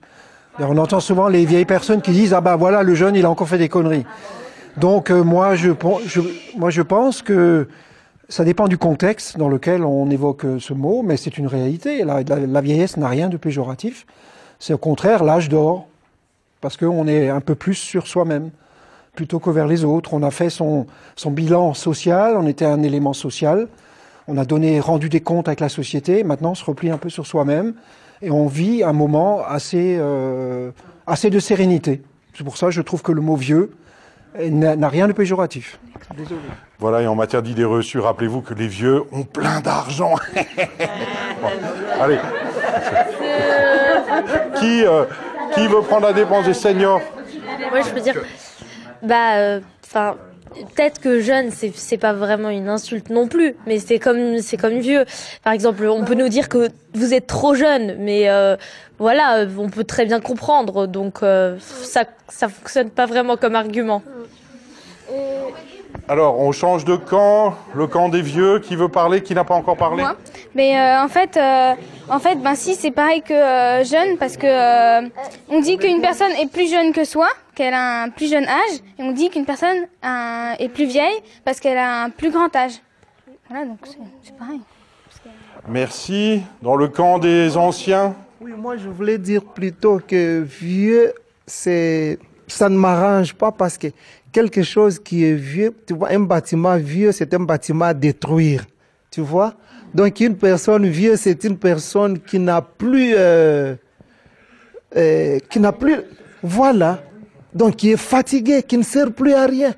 Et 0.59 0.63
On 0.63 0.77
entend 0.77 0.99
souvent 0.99 1.27
les 1.27 1.45
vieilles 1.45 1.65
personnes 1.65 2.01
qui 2.01 2.11
disent 2.11 2.33
ah 2.33 2.41
bah 2.41 2.55
voilà 2.55 2.83
le 2.83 2.95
jeune 2.95 3.15
il 3.15 3.25
a 3.25 3.29
encore 3.29 3.47
fait 3.47 3.57
des 3.57 3.69
conneries. 3.69 4.05
Donc 4.77 5.09
euh, 5.09 5.23
moi 5.23 5.55
je 5.55 5.71
moi 6.57 6.69
je 6.69 6.81
pense 6.81 7.21
que 7.21 7.67
ça 8.27 8.43
dépend 8.43 8.67
du 8.67 8.77
contexte 8.77 9.37
dans 9.37 9.49
lequel 9.49 9.83
on 9.83 10.09
évoque 10.09 10.45
euh, 10.45 10.59
ce 10.59 10.73
mot, 10.73 11.03
mais 11.03 11.17
c'est 11.17 11.37
une 11.37 11.47
réalité. 11.47 12.03
La, 12.03 12.61
vieillesse 12.61 12.97
n'a 12.97 13.07
rien 13.07 13.29
de 13.29 13.37
péjoratif. 13.37 14.05
C'est 14.59 14.73
au 14.73 14.77
contraire 14.77 15.23
l'âge 15.23 15.49
d'or 15.49 15.87
parce 16.61 16.77
qu'on 16.77 17.07
est 17.07 17.29
un 17.29 17.41
peu 17.41 17.53
plus 17.53 17.75
sur 17.75 18.07
soi-même 18.07 18.49
plutôt 19.13 19.39
que 19.39 19.49
vers 19.49 19.67
les 19.67 19.83
autres. 19.83 20.13
On 20.13 20.23
a 20.23 20.31
fait 20.31 20.49
son, 20.49 20.87
son 21.15 21.31
bilan 21.31 21.73
social, 21.73 22.35
on 22.37 22.47
était 22.47 22.65
un 22.65 22.81
élément 22.81 23.13
social, 23.13 23.67
on 24.27 24.37
a 24.37 24.45
donné, 24.45 24.79
rendu 24.79 25.09
des 25.09 25.21
comptes 25.21 25.47
avec 25.47 25.59
la 25.59 25.69
société, 25.69 26.23
maintenant 26.23 26.51
on 26.51 26.55
se 26.55 26.65
replie 26.65 26.89
un 26.89 26.97
peu 26.97 27.09
sur 27.09 27.27
soi-même 27.27 27.75
et 28.21 28.31
on 28.31 28.47
vit 28.47 28.83
un 28.83 28.93
moment 28.93 29.45
assez, 29.45 29.97
euh, 29.99 30.71
assez 31.05 31.29
de 31.29 31.39
sérénité. 31.39 32.01
C'est 32.33 32.43
pour 32.43 32.57
ça 32.57 32.67
que 32.67 32.73
je 32.73 32.81
trouve 32.81 33.03
que 33.03 33.11
le 33.11 33.21
mot 33.21 33.35
vieux 33.35 33.71
n'a 34.39 34.89
rien 34.89 35.07
de 35.07 35.13
péjoratif. 35.13 35.79
Désolé. 36.15 36.39
Voilà, 36.79 37.01
et 37.01 37.07
en 37.07 37.15
matière 37.15 37.41
d'idées 37.41 37.63
reçues, 37.65 37.99
rappelez-vous 37.99 38.41
que 38.41 38.53
les 38.53 38.67
vieux 38.67 39.03
ont 39.11 39.23
plein 39.23 39.61
d'argent. 39.61 40.15
Bon, 41.41 41.49
allez. 42.01 42.17
Qui, 44.57 44.85
euh, 44.85 45.03
qui 45.53 45.67
veut 45.67 45.81
prendre 45.81 46.07
la 46.07 46.13
dépense 46.13 46.45
des 46.45 46.53
seniors? 46.53 47.01
Ouais, 47.73 47.83
je 47.83 47.89
peux 47.89 47.99
dire. 47.99 48.15
Bah, 49.03 49.35
euh, 49.35 49.59
enfin. 49.85 50.15
Peut-être 50.75 51.01
que 51.01 51.19
jeune, 51.19 51.51
c'est 51.51 51.71
c'est 51.75 51.97
pas 51.97 52.13
vraiment 52.13 52.49
une 52.49 52.69
insulte 52.69 53.09
non 53.09 53.27
plus, 53.27 53.55
mais 53.67 53.79
c'est 53.79 53.99
comme 53.99 54.39
c'est 54.39 54.57
comme 54.57 54.79
vieux. 54.79 55.05
Par 55.43 55.53
exemple, 55.53 55.85
on 55.85 56.03
peut 56.03 56.15
nous 56.15 56.29
dire 56.29 56.47
que 56.47 56.69
vous 56.93 57.13
êtes 57.13 57.27
trop 57.27 57.55
jeune, 57.55 57.95
mais 57.99 58.29
euh, 58.29 58.55
voilà, 58.97 59.45
on 59.57 59.69
peut 59.69 59.83
très 59.83 60.05
bien 60.05 60.21
comprendre. 60.21 60.87
Donc 60.87 61.23
euh, 61.23 61.57
ça 61.59 62.05
ça 62.29 62.47
fonctionne 62.47 62.89
pas 62.89 63.05
vraiment 63.05 63.35
comme 63.35 63.55
argument. 63.55 64.01
Alors, 66.07 66.39
on 66.39 66.51
change 66.51 66.85
de 66.85 66.95
camp. 66.95 67.55
Le 67.73 67.87
camp 67.87 68.09
des 68.09 68.21
vieux. 68.21 68.59
Qui 68.59 68.75
veut 68.75 68.89
parler 68.89 69.21
Qui 69.21 69.33
n'a 69.33 69.43
pas 69.43 69.55
encore 69.55 69.77
parlé 69.77 70.03
Moi 70.03 70.15
Mais 70.53 70.77
euh, 70.77 71.01
en 71.03 71.07
fait, 71.07 71.37
euh, 71.37 71.73
en 72.09 72.19
fait, 72.19 72.35
ben 72.35 72.55
si 72.55 72.75
c'est 72.75 72.91
pareil 72.91 73.21
que 73.21 73.33
euh, 73.33 73.83
jeune 73.83 74.17
parce 74.17 74.37
que 74.37 74.45
euh, 74.47 75.07
on 75.49 75.59
dit 75.61 75.77
qu'une 75.77 76.01
personne 76.01 76.31
est 76.33 76.51
plus 76.51 76.69
jeune 76.69 76.91
que 76.93 77.03
soi, 77.05 77.27
qu'elle 77.55 77.73
a 77.73 78.03
un 78.03 78.09
plus 78.09 78.29
jeune 78.29 78.45
âge, 78.45 78.79
et 78.99 79.03
on 79.03 79.11
dit 79.11 79.29
qu'une 79.29 79.45
personne 79.45 79.77
euh, 80.05 80.51
est 80.59 80.69
plus 80.69 80.85
vieille 80.85 81.17
parce 81.43 81.59
qu'elle 81.59 81.77
a 81.77 82.03
un 82.03 82.09
plus 82.09 82.31
grand 82.31 82.53
âge. 82.55 82.73
Voilà, 83.49 83.65
donc 83.65 83.77
c'est- 83.85 83.97
c'est 84.23 84.37
pareil. 84.37 84.59
Merci. 85.67 86.43
Dans 86.61 86.75
le 86.75 86.87
camp 86.87 87.17
des 87.17 87.57
anciens 87.57 88.15
Oui, 88.41 88.51
moi 88.55 88.77
je 88.77 88.87
voulais 88.89 89.17
dire 89.17 89.43
plutôt 89.43 89.99
que 90.05 90.41
vieux, 90.41 91.13
c'est 91.47 92.19
ça 92.47 92.69
ne 92.69 92.77
m'arrange 92.77 93.33
pas 93.33 93.51
parce 93.51 93.77
que 93.77 93.87
quelque 94.35 94.63
chose 94.63 94.99
qui 94.99 95.23
est 95.23 95.33
vieux, 95.33 95.73
tu 95.87 95.93
vois, 95.93 96.09
un 96.11 96.19
bâtiment 96.19 96.75
vieux, 96.75 97.13
c'est 97.13 97.33
un 97.33 97.39
bâtiment 97.39 97.85
à 97.85 97.93
détruire, 97.93 98.65
tu 99.09 99.21
vois. 99.21 99.53
Donc 99.93 100.19
une 100.19 100.35
personne 100.35 100.85
vieux, 100.87 101.15
c'est 101.15 101.41
une 101.45 101.57
personne 101.57 102.19
qui 102.19 102.37
n'a 102.37 102.61
plus, 102.61 103.13
euh, 103.15 103.75
euh, 104.97 105.39
qui 105.49 105.57
n'a 105.61 105.71
plus, 105.71 106.01
voilà. 106.43 107.01
Donc 107.53 107.77
qui 107.77 107.91
est 107.91 107.97
fatigué, 107.97 108.61
qui 108.61 108.77
ne 108.77 108.83
sert 108.83 109.09
plus 109.13 109.31
à 109.33 109.45
rien. 109.45 109.73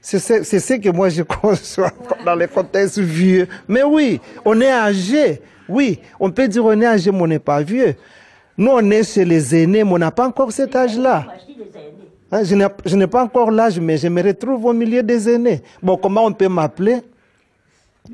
C'est 0.00 0.20
ce, 0.20 0.42
c'est 0.42 0.58
ce 0.58 0.74
que 0.74 0.88
moi 0.88 1.10
je 1.10 1.22
conçois 1.42 1.92
dans 2.24 2.34
les 2.34 2.48
contextes 2.48 2.98
vieux. 2.98 3.46
Mais 3.68 3.82
oui, 3.82 4.22
on 4.46 4.58
est 4.58 4.70
âgé. 4.70 5.42
Oui, 5.68 6.00
on 6.18 6.30
peut 6.30 6.48
dire 6.48 6.64
on 6.64 6.80
est 6.80 6.86
âgé, 6.86 7.12
mais 7.12 7.20
on 7.20 7.26
n'est 7.26 7.38
pas 7.38 7.60
vieux. 7.60 7.94
Nous, 8.56 8.70
on 8.70 8.90
est 8.90 9.02
chez 9.02 9.26
les 9.26 9.54
aînés, 9.54 9.84
mais 9.84 9.92
on 9.92 9.98
n'a 9.98 10.10
pas 10.10 10.26
encore 10.26 10.50
cet 10.50 10.74
âge-là. 10.74 11.26
Hein, 12.32 12.42
je 12.44 12.96
n'ai- 12.96 13.06
pas 13.06 13.22
encore 13.24 13.50
l'âge, 13.50 13.78
mais 13.78 13.96
je 13.98 14.08
me 14.08 14.22
retrouve 14.22 14.64
au 14.64 14.72
milieu 14.72 15.02
des 15.02 15.28
aînés. 15.28 15.62
Bon, 15.82 15.96
comment 15.96 16.24
on 16.24 16.32
peut 16.32 16.48
m'appeler 16.48 17.00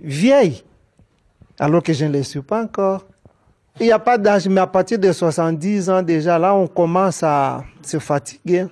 Vieille, 0.03 0.63
alors 1.59 1.83
que 1.83 1.93
je 1.93 2.05
ne 2.05 2.13
le 2.13 2.23
suis 2.23 2.41
pas 2.43 2.63
encore. 2.63 3.05
Il 3.81 3.87
n'y 3.87 3.93
a 3.93 3.99
pas 3.99 4.19
d'âge, 4.19 4.47
mais 4.49 4.61
à 4.61 4.67
partir 4.67 4.99
de 4.99 5.11
70 5.13 5.89
ans 5.89 6.03
déjà, 6.03 6.39
là, 6.39 6.55
on 6.55 6.67
commence 6.67 7.23
à 7.23 7.65
se 7.83 7.99
fatiguer. 7.99 8.67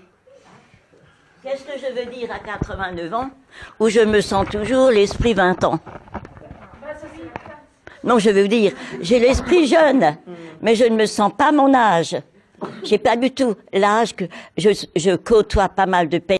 Qu'est-ce 1.42 1.62
que 1.62 1.72
je 1.78 1.98
veux 1.98 2.10
dire 2.10 2.28
à 2.32 2.38
89 2.38 3.12
ans 3.14 3.30
où 3.78 3.88
je 3.88 4.00
me 4.00 4.20
sens 4.20 4.46
toujours 4.46 4.90
l'esprit 4.90 5.32
20 5.32 5.64
ans? 5.64 5.78
Non, 8.04 8.18
je 8.18 8.30
veux 8.30 8.48
dire, 8.48 8.72
j'ai 9.00 9.18
l'esprit 9.18 9.66
jeune, 9.66 10.16
mais 10.62 10.74
je 10.74 10.84
ne 10.84 10.96
me 10.96 11.06
sens 11.06 11.32
pas 11.36 11.50
mon 11.52 11.72
âge. 11.74 12.16
J'ai 12.84 12.98
pas 12.98 13.16
du 13.16 13.30
tout 13.30 13.54
l'âge 13.72 14.14
que 14.14 14.24
je, 14.56 14.70
je 14.96 15.16
côtoie 15.16 15.68
pas 15.68 15.86
mal 15.86 16.08
de 16.08 16.18
pays. 16.18 16.28